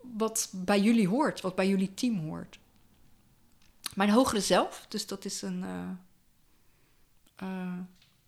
wat 0.00 0.48
bij 0.52 0.80
jullie 0.80 1.08
hoort, 1.08 1.40
wat 1.40 1.54
bij 1.54 1.68
jullie 1.68 1.94
team 1.94 2.18
hoort. 2.18 2.58
Mijn 3.94 4.10
hogere 4.10 4.40
zelf, 4.40 4.86
dus 4.88 5.06
dat 5.06 5.24
is 5.24 5.42
een. 5.42 5.64
Eh, 7.36 7.78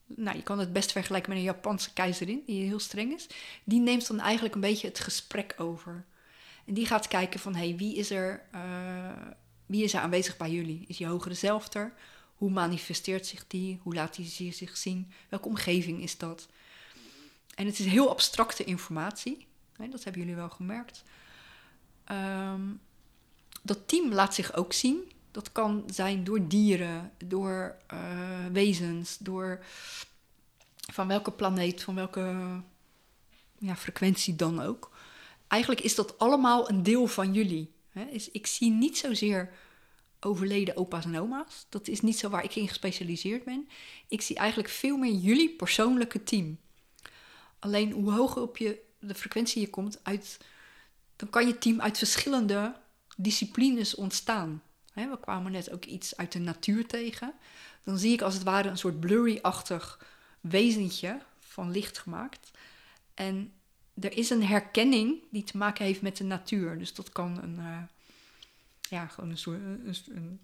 nou, 0.06 0.36
je 0.36 0.42
kan 0.42 0.58
het 0.58 0.72
best 0.72 0.92
vergelijken 0.92 1.30
met 1.30 1.38
een 1.38 1.44
Japanse 1.44 1.92
keizerin, 1.92 2.42
die 2.46 2.64
heel 2.64 2.78
streng 2.78 3.12
is. 3.12 3.26
Die 3.64 3.80
neemt 3.80 4.06
dan 4.06 4.20
eigenlijk 4.20 4.54
een 4.54 4.60
beetje 4.60 4.88
het 4.88 4.98
gesprek 4.98 5.54
over. 5.56 6.04
En 6.64 6.74
die 6.74 6.86
gaat 6.86 7.08
kijken 7.08 7.40
van, 7.40 7.54
hey, 7.54 7.76
wie, 7.76 7.96
is 7.96 8.10
er, 8.10 8.42
eh, 8.52 9.12
wie 9.66 9.84
is 9.84 9.94
aanwezig 9.94 10.36
bij 10.36 10.50
jullie? 10.50 10.84
Is 10.86 10.98
je 10.98 11.06
hogere 11.06 11.34
zelf 11.34 11.74
er? 11.74 11.92
Hoe 12.34 12.50
manifesteert 12.50 13.26
zich 13.26 13.46
die? 13.46 13.80
Hoe 13.82 13.94
laat 13.94 14.14
die 14.14 14.52
zich 14.52 14.76
zien? 14.76 15.12
Welke 15.28 15.48
omgeving 15.48 16.02
is 16.02 16.18
dat? 16.18 16.48
En 17.54 17.66
het 17.66 17.78
is 17.78 17.86
heel 17.86 18.10
abstracte 18.10 18.64
informatie. 18.64 19.46
Dat 19.90 20.04
hebben 20.04 20.22
jullie 20.22 20.36
wel 20.36 20.48
gemerkt. 20.48 21.02
Ehm, 22.04 22.62
dat 23.62 23.88
team 23.88 24.12
laat 24.12 24.34
zich 24.34 24.54
ook 24.54 24.72
zien. 24.72 25.12
Dat 25.38 25.52
kan 25.52 25.84
zijn 25.86 26.24
door 26.24 26.48
dieren, 26.48 27.12
door 27.24 27.76
eh, 27.86 28.46
wezens, 28.52 29.18
door 29.18 29.64
van 30.92 31.06
welke 31.08 31.32
planeet, 31.32 31.82
van 31.82 31.94
welke 31.94 32.36
ja, 33.58 33.76
frequentie 33.76 34.36
dan 34.36 34.60
ook. 34.60 34.90
Eigenlijk 35.48 35.80
is 35.82 35.94
dat 35.94 36.18
allemaal 36.18 36.70
een 36.70 36.82
deel 36.82 37.06
van 37.06 37.32
jullie. 37.32 37.72
Hè? 37.88 38.04
Ik 38.32 38.46
zie 38.46 38.70
niet 38.70 38.98
zozeer 38.98 39.52
overleden 40.20 40.76
opa's 40.76 41.04
en 41.04 41.18
oma's. 41.18 41.66
Dat 41.68 41.88
is 41.88 42.00
niet 42.00 42.18
zo 42.18 42.28
waar 42.28 42.44
ik 42.44 42.54
in 42.54 42.68
gespecialiseerd 42.68 43.44
ben. 43.44 43.68
Ik 44.08 44.22
zie 44.22 44.36
eigenlijk 44.36 44.68
veel 44.68 44.96
meer 44.96 45.14
jullie 45.14 45.50
persoonlijke 45.50 46.22
team. 46.22 46.58
Alleen 47.58 47.92
hoe 47.92 48.12
hoger 48.12 48.42
op 48.42 48.56
je 48.56 48.80
de 48.98 49.14
frequentie 49.14 49.60
je 49.60 49.70
komt, 49.70 50.00
uit, 50.02 50.38
dan 51.16 51.30
kan 51.30 51.46
je 51.46 51.58
team 51.58 51.80
uit 51.80 51.98
verschillende 51.98 52.76
disciplines 53.16 53.94
ontstaan. 53.94 54.62
We 55.06 55.20
kwamen 55.20 55.52
net 55.52 55.70
ook 55.70 55.84
iets 55.84 56.16
uit 56.16 56.32
de 56.32 56.38
natuur 56.38 56.86
tegen. 56.86 57.32
Dan 57.84 57.98
zie 57.98 58.12
ik 58.12 58.22
als 58.22 58.34
het 58.34 58.42
ware 58.42 58.68
een 58.68 58.78
soort 58.78 59.00
blurry-achtig 59.00 60.06
wezentje 60.40 61.18
van 61.40 61.70
licht 61.70 61.98
gemaakt. 61.98 62.50
En 63.14 63.52
er 64.00 64.16
is 64.16 64.30
een 64.30 64.44
herkenning 64.44 65.22
die 65.30 65.44
te 65.44 65.56
maken 65.56 65.84
heeft 65.84 66.02
met 66.02 66.16
de 66.16 66.24
natuur. 66.24 66.78
Dus 66.78 66.94
dat 66.94 67.12
kan 67.12 67.42
een, 67.42 67.56
uh, 67.58 67.82
ja, 68.80 69.06
gewoon 69.06 69.30
een 69.30 69.38
soort 69.38 69.60
een, 69.60 70.40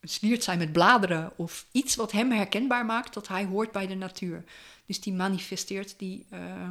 zwiert 0.00 0.44
zijn 0.44 0.58
met 0.58 0.72
bladeren 0.72 1.32
of 1.36 1.66
iets 1.72 1.96
wat 1.96 2.12
hem 2.12 2.30
herkenbaar 2.30 2.86
maakt 2.86 3.14
dat 3.14 3.28
hij 3.28 3.44
hoort 3.44 3.72
bij 3.72 3.86
de 3.86 3.94
natuur. 3.94 4.44
Dus 4.86 5.00
die 5.00 5.12
manifesteert, 5.12 5.98
die, 5.98 6.26
uh, 6.32 6.68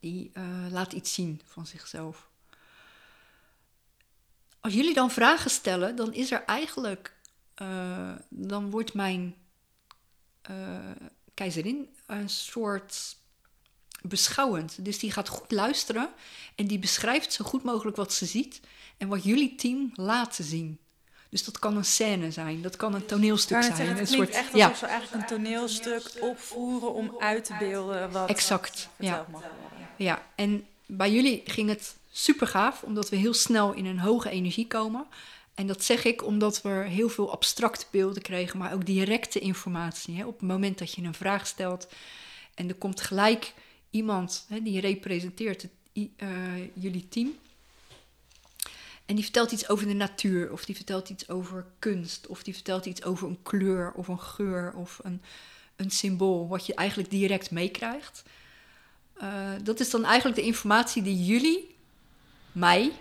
die 0.00 0.30
uh, 0.34 0.66
laat 0.70 0.92
iets 0.92 1.14
zien 1.14 1.40
van 1.44 1.66
zichzelf. 1.66 2.28
Als 4.64 4.74
jullie 4.74 4.94
dan 4.94 5.10
vragen 5.10 5.50
stellen, 5.50 5.96
dan 5.96 6.12
is 6.12 6.30
er 6.30 6.44
eigenlijk, 6.44 7.12
uh, 7.62 8.12
dan 8.28 8.70
wordt 8.70 8.94
mijn 8.94 9.34
keizerin 11.34 11.88
een 12.06 12.28
soort 12.28 13.16
beschouwend. 14.02 14.84
Dus 14.84 14.98
die 14.98 15.12
gaat 15.12 15.28
goed 15.28 15.50
luisteren 15.50 16.08
en 16.54 16.66
die 16.66 16.78
beschrijft 16.78 17.32
zo 17.32 17.44
goed 17.44 17.62
mogelijk 17.62 17.96
wat 17.96 18.12
ze 18.12 18.26
ziet 18.26 18.60
en 18.96 19.08
wat 19.08 19.24
jullie 19.24 19.54
team 19.54 19.92
laten 19.94 20.44
zien. 20.44 20.78
Dus 21.28 21.44
dat 21.44 21.58
kan 21.58 21.76
een 21.76 21.84
scène 21.84 22.30
zijn, 22.30 22.62
dat 22.62 22.76
kan 22.76 22.94
een 22.94 23.06
toneelstuk 23.06 23.62
zijn. 23.62 23.88
Het 23.88 23.98
een 23.98 24.06
soort, 24.06 24.30
echt 24.30 24.52
alsof 24.52 24.70
ja. 24.70 24.74
ze 24.74 24.86
eigenlijk 24.86 25.22
een 25.22 25.36
toneelstuk 25.36 26.10
opvoeren 26.20 26.94
om 26.94 27.14
uit 27.18 27.44
te 27.44 27.56
beelden 27.58 28.10
wat 28.10 28.28
exact, 28.28 28.88
ja. 28.96 29.26
Ja, 29.96 30.26
en 30.34 30.66
bij 30.86 31.12
jullie 31.12 31.42
ging 31.44 31.68
het 31.68 31.96
super 32.16 32.46
gaaf, 32.46 32.82
omdat 32.82 33.08
we 33.08 33.16
heel 33.16 33.34
snel 33.34 33.72
in 33.72 33.86
een 33.86 33.98
hoge 33.98 34.30
energie 34.30 34.66
komen. 34.66 35.06
En 35.54 35.66
dat 35.66 35.84
zeg 35.84 36.04
ik 36.04 36.24
omdat 36.24 36.62
we 36.62 36.68
heel 36.68 37.08
veel 37.08 37.32
abstracte 37.32 37.86
beelden 37.90 38.22
kregen, 38.22 38.58
maar 38.58 38.72
ook 38.72 38.86
directe 38.86 39.38
informatie. 39.38 40.16
Hè? 40.16 40.26
Op 40.26 40.40
het 40.40 40.48
moment 40.48 40.78
dat 40.78 40.92
je 40.92 41.02
een 41.02 41.14
vraag 41.14 41.46
stelt 41.46 41.88
en 42.54 42.68
er 42.68 42.74
komt 42.74 43.00
gelijk 43.00 43.52
iemand 43.90 44.46
hè, 44.48 44.62
die 44.62 44.80
representeert 44.80 45.62
het, 45.62 45.70
uh, 45.92 46.28
jullie 46.74 47.08
team. 47.08 47.32
En 49.06 49.14
die 49.14 49.24
vertelt 49.24 49.52
iets 49.52 49.68
over 49.68 49.86
de 49.86 49.94
natuur, 49.94 50.52
of 50.52 50.64
die 50.64 50.74
vertelt 50.74 51.08
iets 51.08 51.28
over 51.28 51.66
kunst, 51.78 52.26
of 52.26 52.42
die 52.42 52.54
vertelt 52.54 52.86
iets 52.86 53.02
over 53.02 53.28
een 53.28 53.42
kleur 53.42 53.92
of 53.92 54.08
een 54.08 54.20
geur 54.20 54.72
of 54.76 55.00
een, 55.02 55.22
een 55.76 55.90
symbool, 55.90 56.48
wat 56.48 56.66
je 56.66 56.74
eigenlijk 56.74 57.10
direct 57.10 57.50
meekrijgt. 57.50 58.22
Uh, 59.22 59.50
dat 59.62 59.80
is 59.80 59.90
dan 59.90 60.04
eigenlijk 60.04 60.36
de 60.36 60.46
informatie 60.46 61.02
die 61.02 61.24
jullie 61.24 61.73
mij, 62.54 62.92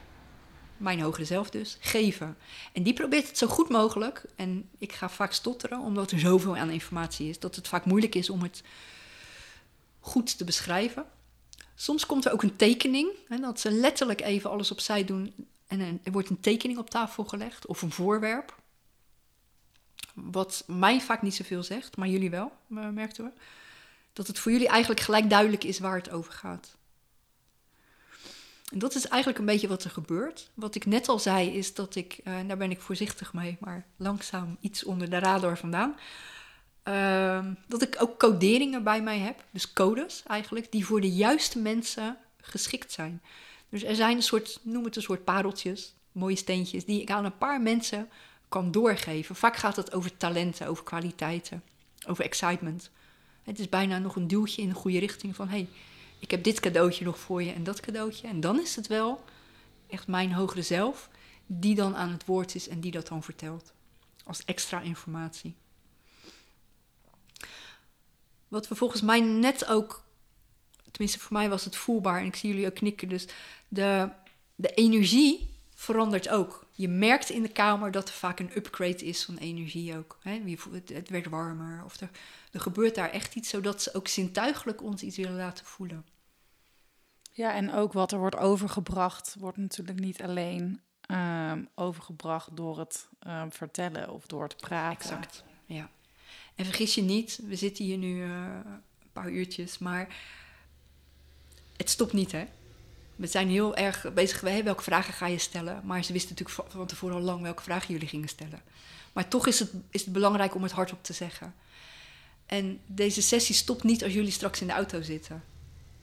mijn 0.77 1.01
hogere 1.01 1.25
zelf 1.25 1.49
dus, 1.49 1.77
geven. 1.79 2.37
En 2.73 2.83
die 2.83 2.93
probeert 2.93 3.27
het 3.27 3.37
zo 3.37 3.47
goed 3.47 3.69
mogelijk. 3.69 4.25
En 4.35 4.69
ik 4.77 4.91
ga 4.91 5.09
vaak 5.09 5.33
stotteren, 5.33 5.79
omdat 5.79 6.11
er 6.11 6.19
zoveel 6.19 6.57
aan 6.57 6.69
informatie 6.69 7.29
is, 7.29 7.39
dat 7.39 7.55
het 7.55 7.67
vaak 7.67 7.85
moeilijk 7.85 8.15
is 8.15 8.29
om 8.29 8.41
het 8.41 8.63
goed 9.99 10.37
te 10.37 10.43
beschrijven. 10.43 11.05
Soms 11.75 12.05
komt 12.05 12.25
er 12.25 12.31
ook 12.31 12.43
een 12.43 12.55
tekening, 12.55 13.09
hè, 13.27 13.37
dat 13.37 13.59
ze 13.59 13.71
letterlijk 13.71 14.21
even 14.21 14.49
alles 14.49 14.71
opzij 14.71 15.05
doen 15.05 15.33
en 15.67 15.99
er 16.03 16.11
wordt 16.11 16.29
een 16.29 16.39
tekening 16.39 16.79
op 16.79 16.89
tafel 16.89 17.23
gelegd 17.23 17.65
of 17.65 17.81
een 17.81 17.91
voorwerp. 17.91 18.61
Wat 20.13 20.63
mij 20.67 21.01
vaak 21.01 21.21
niet 21.21 21.35
zoveel 21.35 21.63
zegt, 21.63 21.97
maar 21.97 22.07
jullie 22.07 22.29
wel, 22.29 22.51
merkten 22.67 23.23
we. 23.23 23.31
Dat 24.13 24.27
het 24.27 24.39
voor 24.39 24.51
jullie 24.51 24.67
eigenlijk 24.67 25.01
gelijk 25.01 25.29
duidelijk 25.29 25.63
is 25.63 25.79
waar 25.79 25.95
het 25.95 26.09
over 26.11 26.33
gaat. 26.33 26.75
En 28.73 28.79
dat 28.79 28.95
is 28.95 29.07
eigenlijk 29.07 29.39
een 29.39 29.45
beetje 29.45 29.67
wat 29.67 29.83
er 29.83 29.89
gebeurt. 29.89 30.49
Wat 30.53 30.75
ik 30.75 30.85
net 30.85 31.09
al 31.09 31.19
zei, 31.19 31.49
is 31.49 31.73
dat 31.73 31.95
ik, 31.95 32.19
uh, 32.23 32.35
daar 32.47 32.57
ben 32.57 32.71
ik 32.71 32.81
voorzichtig 32.81 33.33
mee, 33.33 33.57
maar 33.59 33.85
langzaam 33.97 34.57
iets 34.59 34.83
onder 34.83 35.09
de 35.09 35.19
radar 35.19 35.57
vandaan. 35.57 35.95
Uh, 36.83 37.45
dat 37.67 37.81
ik 37.81 37.95
ook 37.99 38.19
coderingen 38.19 38.83
bij 38.83 39.01
mij 39.01 39.17
heb, 39.17 39.43
dus 39.51 39.73
codes 39.73 40.23
eigenlijk, 40.27 40.71
die 40.71 40.85
voor 40.85 41.01
de 41.01 41.11
juiste 41.11 41.59
mensen 41.59 42.17
geschikt 42.41 42.91
zijn. 42.91 43.21
Dus 43.69 43.83
er 43.83 43.95
zijn 43.95 44.15
een 44.15 44.23
soort, 44.23 44.59
noem 44.63 44.83
het 44.83 44.95
een 44.95 45.01
soort 45.01 45.23
pareltjes, 45.23 45.93
mooie 46.11 46.35
steentjes, 46.35 46.85
die 46.85 47.01
ik 47.01 47.11
aan 47.11 47.25
een 47.25 47.37
paar 47.37 47.61
mensen 47.61 48.09
kan 48.49 48.71
doorgeven. 48.71 49.35
Vaak 49.35 49.55
gaat 49.55 49.75
het 49.75 49.93
over 49.93 50.17
talenten, 50.17 50.67
over 50.67 50.83
kwaliteiten, 50.83 51.63
over 52.07 52.23
excitement. 52.23 52.89
Het 53.43 53.59
is 53.59 53.69
bijna 53.69 53.97
nog 53.97 54.15
een 54.15 54.27
duwtje 54.27 54.61
in 54.61 54.69
de 54.69 54.75
goede 54.75 54.99
richting 54.99 55.35
van, 55.35 55.47
hey, 55.47 55.67
ik 56.23 56.31
heb 56.31 56.43
dit 56.43 56.59
cadeautje 56.59 57.05
nog 57.05 57.19
voor 57.19 57.43
je 57.43 57.51
en 57.51 57.63
dat 57.63 57.79
cadeautje. 57.79 58.27
En 58.27 58.39
dan 58.39 58.61
is 58.61 58.75
het 58.75 58.87
wel 58.87 59.23
echt 59.87 60.07
mijn 60.07 60.33
hogere 60.33 60.61
zelf 60.61 61.09
die 61.45 61.75
dan 61.75 61.95
aan 61.95 62.11
het 62.11 62.25
woord 62.25 62.55
is 62.55 62.67
en 62.67 62.79
die 62.79 62.91
dat 62.91 63.07
dan 63.07 63.23
vertelt. 63.23 63.73
Als 64.23 64.45
extra 64.45 64.81
informatie. 64.81 65.55
Wat 68.47 68.67
we 68.67 68.75
volgens 68.75 69.01
mij 69.01 69.21
net 69.21 69.65
ook, 69.65 70.03
tenminste 70.91 71.19
voor 71.19 71.33
mij 71.33 71.49
was 71.49 71.65
het 71.65 71.75
voelbaar 71.75 72.19
en 72.19 72.25
ik 72.25 72.35
zie 72.35 72.49
jullie 72.49 72.65
ook 72.67 72.75
knikken, 72.75 73.09
dus 73.09 73.27
de, 73.67 74.09
de 74.55 74.69
energie 74.69 75.49
verandert 75.75 76.29
ook. 76.29 76.65
Je 76.71 76.87
merkt 76.87 77.29
in 77.29 77.41
de 77.41 77.51
kamer 77.51 77.91
dat 77.91 78.07
er 78.07 78.13
vaak 78.13 78.39
een 78.39 78.57
upgrade 78.57 79.05
is 79.05 79.23
van 79.23 79.37
energie 79.37 79.97
ook. 79.97 80.19
Het 80.23 81.09
werd 81.09 81.29
warmer 81.29 81.83
of 81.83 81.99
er, 81.99 82.09
er 82.51 82.59
gebeurt 82.59 82.95
daar 82.95 83.09
echt 83.09 83.35
iets, 83.35 83.49
zodat 83.49 83.81
ze 83.81 83.93
ook 83.93 84.07
zintuigelijk 84.07 84.81
ons 84.81 85.01
iets 85.01 85.17
willen 85.17 85.35
laten 85.35 85.65
voelen. 85.65 86.12
Ja, 87.35 87.53
en 87.53 87.73
ook 87.73 87.93
wat 87.93 88.11
er 88.11 88.19
wordt 88.19 88.35
overgebracht, 88.35 89.35
wordt 89.39 89.57
natuurlijk 89.57 89.99
niet 89.99 90.21
alleen 90.21 90.81
um, 91.11 91.67
overgebracht 91.75 92.49
door 92.55 92.79
het 92.79 93.07
um, 93.27 93.51
vertellen 93.51 94.09
of 94.09 94.25
door 94.25 94.43
het 94.43 94.57
praten. 94.57 95.17
Exact, 95.17 95.43
ja. 95.65 95.89
En 96.55 96.65
vergis 96.65 96.95
je 96.95 97.01
niet, 97.01 97.39
we 97.47 97.55
zitten 97.55 97.85
hier 97.85 97.97
nu 97.97 98.15
uh, 98.15 98.31
een 99.01 99.11
paar 99.13 99.29
uurtjes, 99.29 99.77
maar 99.77 100.15
het 101.77 101.89
stopt 101.89 102.13
niet, 102.13 102.31
hè? 102.31 102.45
We 103.15 103.27
zijn 103.27 103.49
heel 103.49 103.75
erg 103.75 104.13
bezig 104.13 104.39
geweest, 104.39 104.63
welke 104.63 104.83
vragen 104.83 105.13
ga 105.13 105.27
je 105.27 105.37
stellen? 105.37 105.81
Maar 105.83 106.03
ze 106.03 106.13
wisten 106.13 106.35
natuurlijk 106.37 106.71
van 106.71 106.85
tevoren 106.87 107.15
al 107.15 107.21
lang 107.21 107.41
welke 107.41 107.63
vragen 107.63 107.93
jullie 107.93 108.07
gingen 108.07 108.29
stellen. 108.29 108.61
Maar 109.13 109.27
toch 109.27 109.47
is 109.47 109.59
het, 109.59 109.71
is 109.89 110.03
het 110.03 110.13
belangrijk 110.13 110.55
om 110.55 110.63
het 110.63 110.71
hardop 110.71 111.03
te 111.03 111.13
zeggen. 111.13 111.53
En 112.45 112.81
deze 112.85 113.21
sessie 113.21 113.55
stopt 113.55 113.83
niet 113.83 114.03
als 114.03 114.13
jullie 114.13 114.31
straks 114.31 114.61
in 114.61 114.67
de 114.67 114.73
auto 114.73 115.01
zitten. 115.01 115.43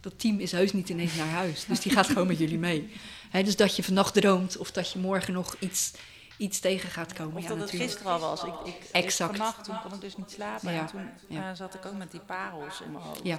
Dat 0.01 0.19
team 0.19 0.39
is 0.39 0.53
heus 0.53 0.73
niet 0.73 0.89
ineens 0.89 1.15
naar 1.15 1.29
huis. 1.29 1.65
Dus 1.65 1.81
die 1.81 1.93
gaat 1.93 2.07
gewoon 2.07 2.27
met 2.27 2.39
jullie 2.39 2.59
mee. 2.59 2.93
He, 3.31 3.43
dus 3.43 3.57
dat 3.57 3.77
je 3.77 3.83
vannacht 3.83 4.15
droomt 4.15 4.57
of 4.57 4.71
dat 4.71 4.93
je 4.93 4.99
morgen 4.99 5.33
nog 5.33 5.57
iets, 5.59 5.93
iets 6.37 6.61
tegen 6.61 6.91
gaat 6.91 7.13
komen. 7.13 7.37
Of 7.37 7.43
ja, 7.43 7.49
dat 7.49 7.57
het 7.57 7.67
natuurlijk. 7.67 7.91
gisteren 7.91 8.13
al 8.13 8.21
was. 8.21 8.45
Ik, 8.45 8.55
ik, 8.75 8.89
Exact. 8.93 9.31
Ik, 9.31 9.37
vannacht, 9.37 9.65
toen 9.65 9.81
kon 9.81 9.95
ik 9.95 10.01
dus 10.01 10.17
niet 10.17 10.31
slapen. 10.31 10.73
Ja. 10.73 10.81
En 10.81 10.87
toen 10.87 11.11
Ja. 11.29 11.51
uh, 11.51 11.57
zat 11.57 11.75
ik 11.75 11.87
ook 11.87 11.97
met 11.97 12.11
die 12.11 12.21
parels 12.21 12.81
in 12.81 12.93
mijn 12.93 13.05
hoofd. 13.05 13.21
Ja, 13.23 13.39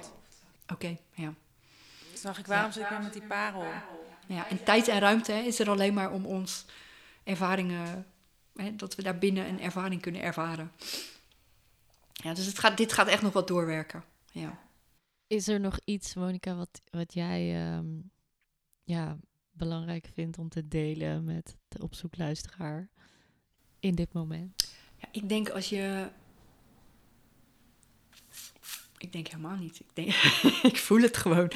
oké. 0.72 0.96
ja. 1.14 1.34
Toen 2.12 2.22
dacht 2.22 2.38
ik, 2.38 2.46
waarom 2.46 2.72
zit 2.72 2.82
ik 2.82 2.88
weer 2.88 3.02
met 3.02 3.12
die 3.12 3.22
parel? 3.22 3.64
Ja, 4.26 4.48
en 4.48 4.64
tijd 4.64 4.88
en 4.88 4.98
ruimte 5.00 5.32
hè, 5.32 5.38
is 5.40 5.58
er 5.58 5.70
alleen 5.70 5.94
maar 5.94 6.10
om 6.10 6.26
ons 6.26 6.64
ervaringen 7.24 8.06
hè, 8.56 8.76
dat 8.76 8.94
we 8.94 9.02
daar 9.02 9.18
binnen 9.18 9.48
een 9.48 9.60
ervaring 9.60 10.00
kunnen 10.02 10.22
ervaren. 10.22 10.72
Ja, 12.12 12.34
dus 12.34 12.46
het 12.46 12.58
gaat, 12.58 12.76
dit 12.76 12.92
gaat 12.92 13.06
echt 13.08 13.22
nog 13.22 13.32
wat 13.32 13.48
doorwerken. 13.48 14.04
Ja. 14.32 14.58
Is 15.32 15.48
er 15.48 15.60
nog 15.60 15.78
iets, 15.84 16.14
Monika, 16.14 16.54
wat, 16.54 16.80
wat 16.90 17.14
jij 17.14 17.64
ehm, 17.64 17.86
ja, 18.84 19.18
belangrijk 19.50 20.08
vindt 20.14 20.38
om 20.38 20.48
te 20.48 20.68
delen 20.68 21.24
met 21.24 21.56
de 21.68 21.82
opzoekluisteraar 21.82 22.88
in 23.80 23.94
dit 23.94 24.12
moment? 24.12 24.72
Ja, 24.96 25.08
ik 25.12 25.28
denk 25.28 25.48
als 25.48 25.68
je. 25.68 26.08
Ik 28.98 29.12
denk 29.12 29.28
helemaal 29.28 29.56
niet. 29.56 29.80
Ik, 29.80 29.86
denk, 29.94 30.08
ik 30.72 30.76
voel 30.76 31.00
het 31.00 31.16
gewoon. 31.16 31.52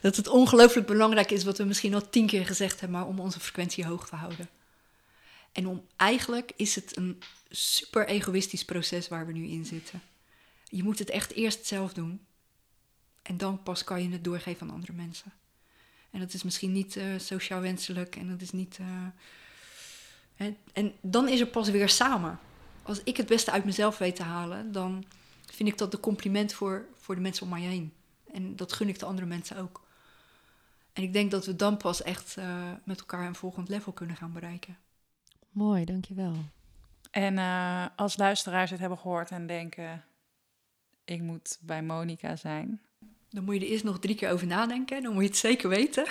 Dat 0.00 0.16
het 0.16 0.28
ongelooflijk 0.28 0.86
belangrijk 0.86 1.30
is, 1.30 1.44
wat 1.44 1.58
we 1.58 1.64
misschien 1.64 1.94
al 1.94 2.08
tien 2.10 2.26
keer 2.26 2.46
gezegd 2.46 2.80
hebben, 2.80 2.98
maar 2.98 3.08
om 3.08 3.20
onze 3.20 3.40
frequentie 3.40 3.86
hoog 3.86 4.08
te 4.08 4.16
houden. 4.16 4.48
En 5.52 5.66
om 5.66 5.86
eigenlijk 5.96 6.52
is 6.56 6.74
het 6.74 6.96
een 6.96 7.22
super 7.50 8.06
egoïstisch 8.06 8.64
proces 8.64 9.08
waar 9.08 9.26
we 9.26 9.32
nu 9.32 9.46
in 9.46 9.64
zitten. 9.64 10.02
Je 10.64 10.82
moet 10.82 10.98
het 10.98 11.10
echt 11.10 11.32
eerst 11.32 11.66
zelf 11.66 11.92
doen. 11.92 12.26
En 13.22 13.36
dan 13.36 13.62
pas 13.62 13.84
kan 13.84 14.02
je 14.02 14.08
het 14.08 14.24
doorgeven 14.24 14.68
aan 14.68 14.74
andere 14.74 14.92
mensen. 14.92 15.32
En 16.10 16.20
dat 16.20 16.34
is 16.34 16.42
misschien 16.42 16.72
niet 16.72 16.96
uh, 16.96 17.18
sociaal 17.18 17.60
wenselijk 17.60 18.16
en 18.16 18.28
dat 18.28 18.40
is 18.40 18.50
niet. 18.50 18.78
Uh, 18.80 18.86
hè, 20.34 20.56
en 20.72 20.92
dan 21.00 21.28
is 21.28 21.40
er 21.40 21.46
pas 21.46 21.70
weer 21.70 21.88
samen. 21.88 22.38
Als 22.82 23.02
ik 23.02 23.16
het 23.16 23.26
beste 23.26 23.50
uit 23.50 23.64
mezelf 23.64 23.98
weet 23.98 24.16
te 24.16 24.22
halen, 24.22 24.72
dan 24.72 25.04
vind 25.46 25.68
ik 25.68 25.78
dat 25.78 25.90
de 25.90 26.00
compliment 26.00 26.52
voor, 26.52 26.86
voor 26.94 27.14
de 27.14 27.20
mensen 27.20 27.42
om 27.42 27.52
mij 27.52 27.60
heen. 27.60 27.92
En 28.32 28.56
dat 28.56 28.72
gun 28.72 28.88
ik 28.88 28.98
de 28.98 29.06
andere 29.06 29.26
mensen 29.26 29.56
ook. 29.56 29.82
En 30.92 31.02
ik 31.02 31.12
denk 31.12 31.30
dat 31.30 31.46
we 31.46 31.56
dan 31.56 31.76
pas 31.76 32.02
echt 32.02 32.36
uh, 32.38 32.70
met 32.84 33.00
elkaar 33.00 33.26
een 33.26 33.34
volgend 33.34 33.68
level 33.68 33.92
kunnen 33.92 34.16
gaan 34.16 34.32
bereiken. 34.32 34.76
Mooi, 35.50 35.84
dankjewel. 35.84 36.34
En 37.10 37.36
uh, 37.36 37.86
als 37.96 38.16
luisteraars 38.16 38.70
het 38.70 38.80
hebben 38.80 38.98
gehoord 38.98 39.30
en 39.30 39.46
denken: 39.46 40.04
ik 41.04 41.20
moet 41.20 41.58
bij 41.60 41.82
Monica 41.82 42.36
zijn. 42.36 42.80
Dan 43.32 43.44
moet 43.44 43.54
je 43.54 43.60
er 43.60 43.66
eerst 43.66 43.84
nog 43.84 43.98
drie 43.98 44.14
keer 44.14 44.30
over 44.30 44.46
nadenken. 44.46 45.02
Dan 45.02 45.12
moet 45.12 45.22
je 45.22 45.28
het 45.28 45.38
zeker 45.38 45.68
weten. 45.68 46.06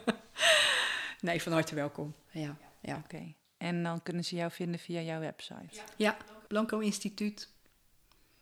nee, 1.20 1.42
van 1.42 1.52
harte 1.52 1.74
welkom. 1.74 2.14
Ja, 2.30 2.56
ja. 2.80 2.96
Oké. 2.96 3.04
Okay. 3.04 3.36
En 3.56 3.82
dan 3.82 4.02
kunnen 4.02 4.24
ze 4.24 4.36
jou 4.36 4.50
vinden 4.50 4.80
via 4.80 5.00
jouw 5.00 5.20
website. 5.20 5.80
Ja, 5.96 6.16
Blanco 6.48 6.78
Instituut. 6.78 7.48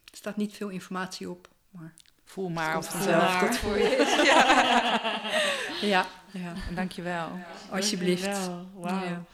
Er 0.04 0.16
staat 0.16 0.36
niet 0.36 0.52
veel 0.52 0.68
informatie 0.68 1.30
op, 1.30 1.48
maar... 1.70 1.94
Voel 2.24 2.48
maar 2.48 2.76
of 2.76 2.92
het 2.92 3.02
zelf 3.02 3.38
goed 3.38 3.56
voor 3.56 3.78
je 3.78 3.96
is. 3.96 4.14
ja. 4.30 5.10
ja, 5.80 6.06
ja. 6.32 6.54
Dankjewel. 6.74 7.38
Alsjeblieft. 7.70 8.50
Wauw. 8.74 9.04
Ja. 9.04 9.24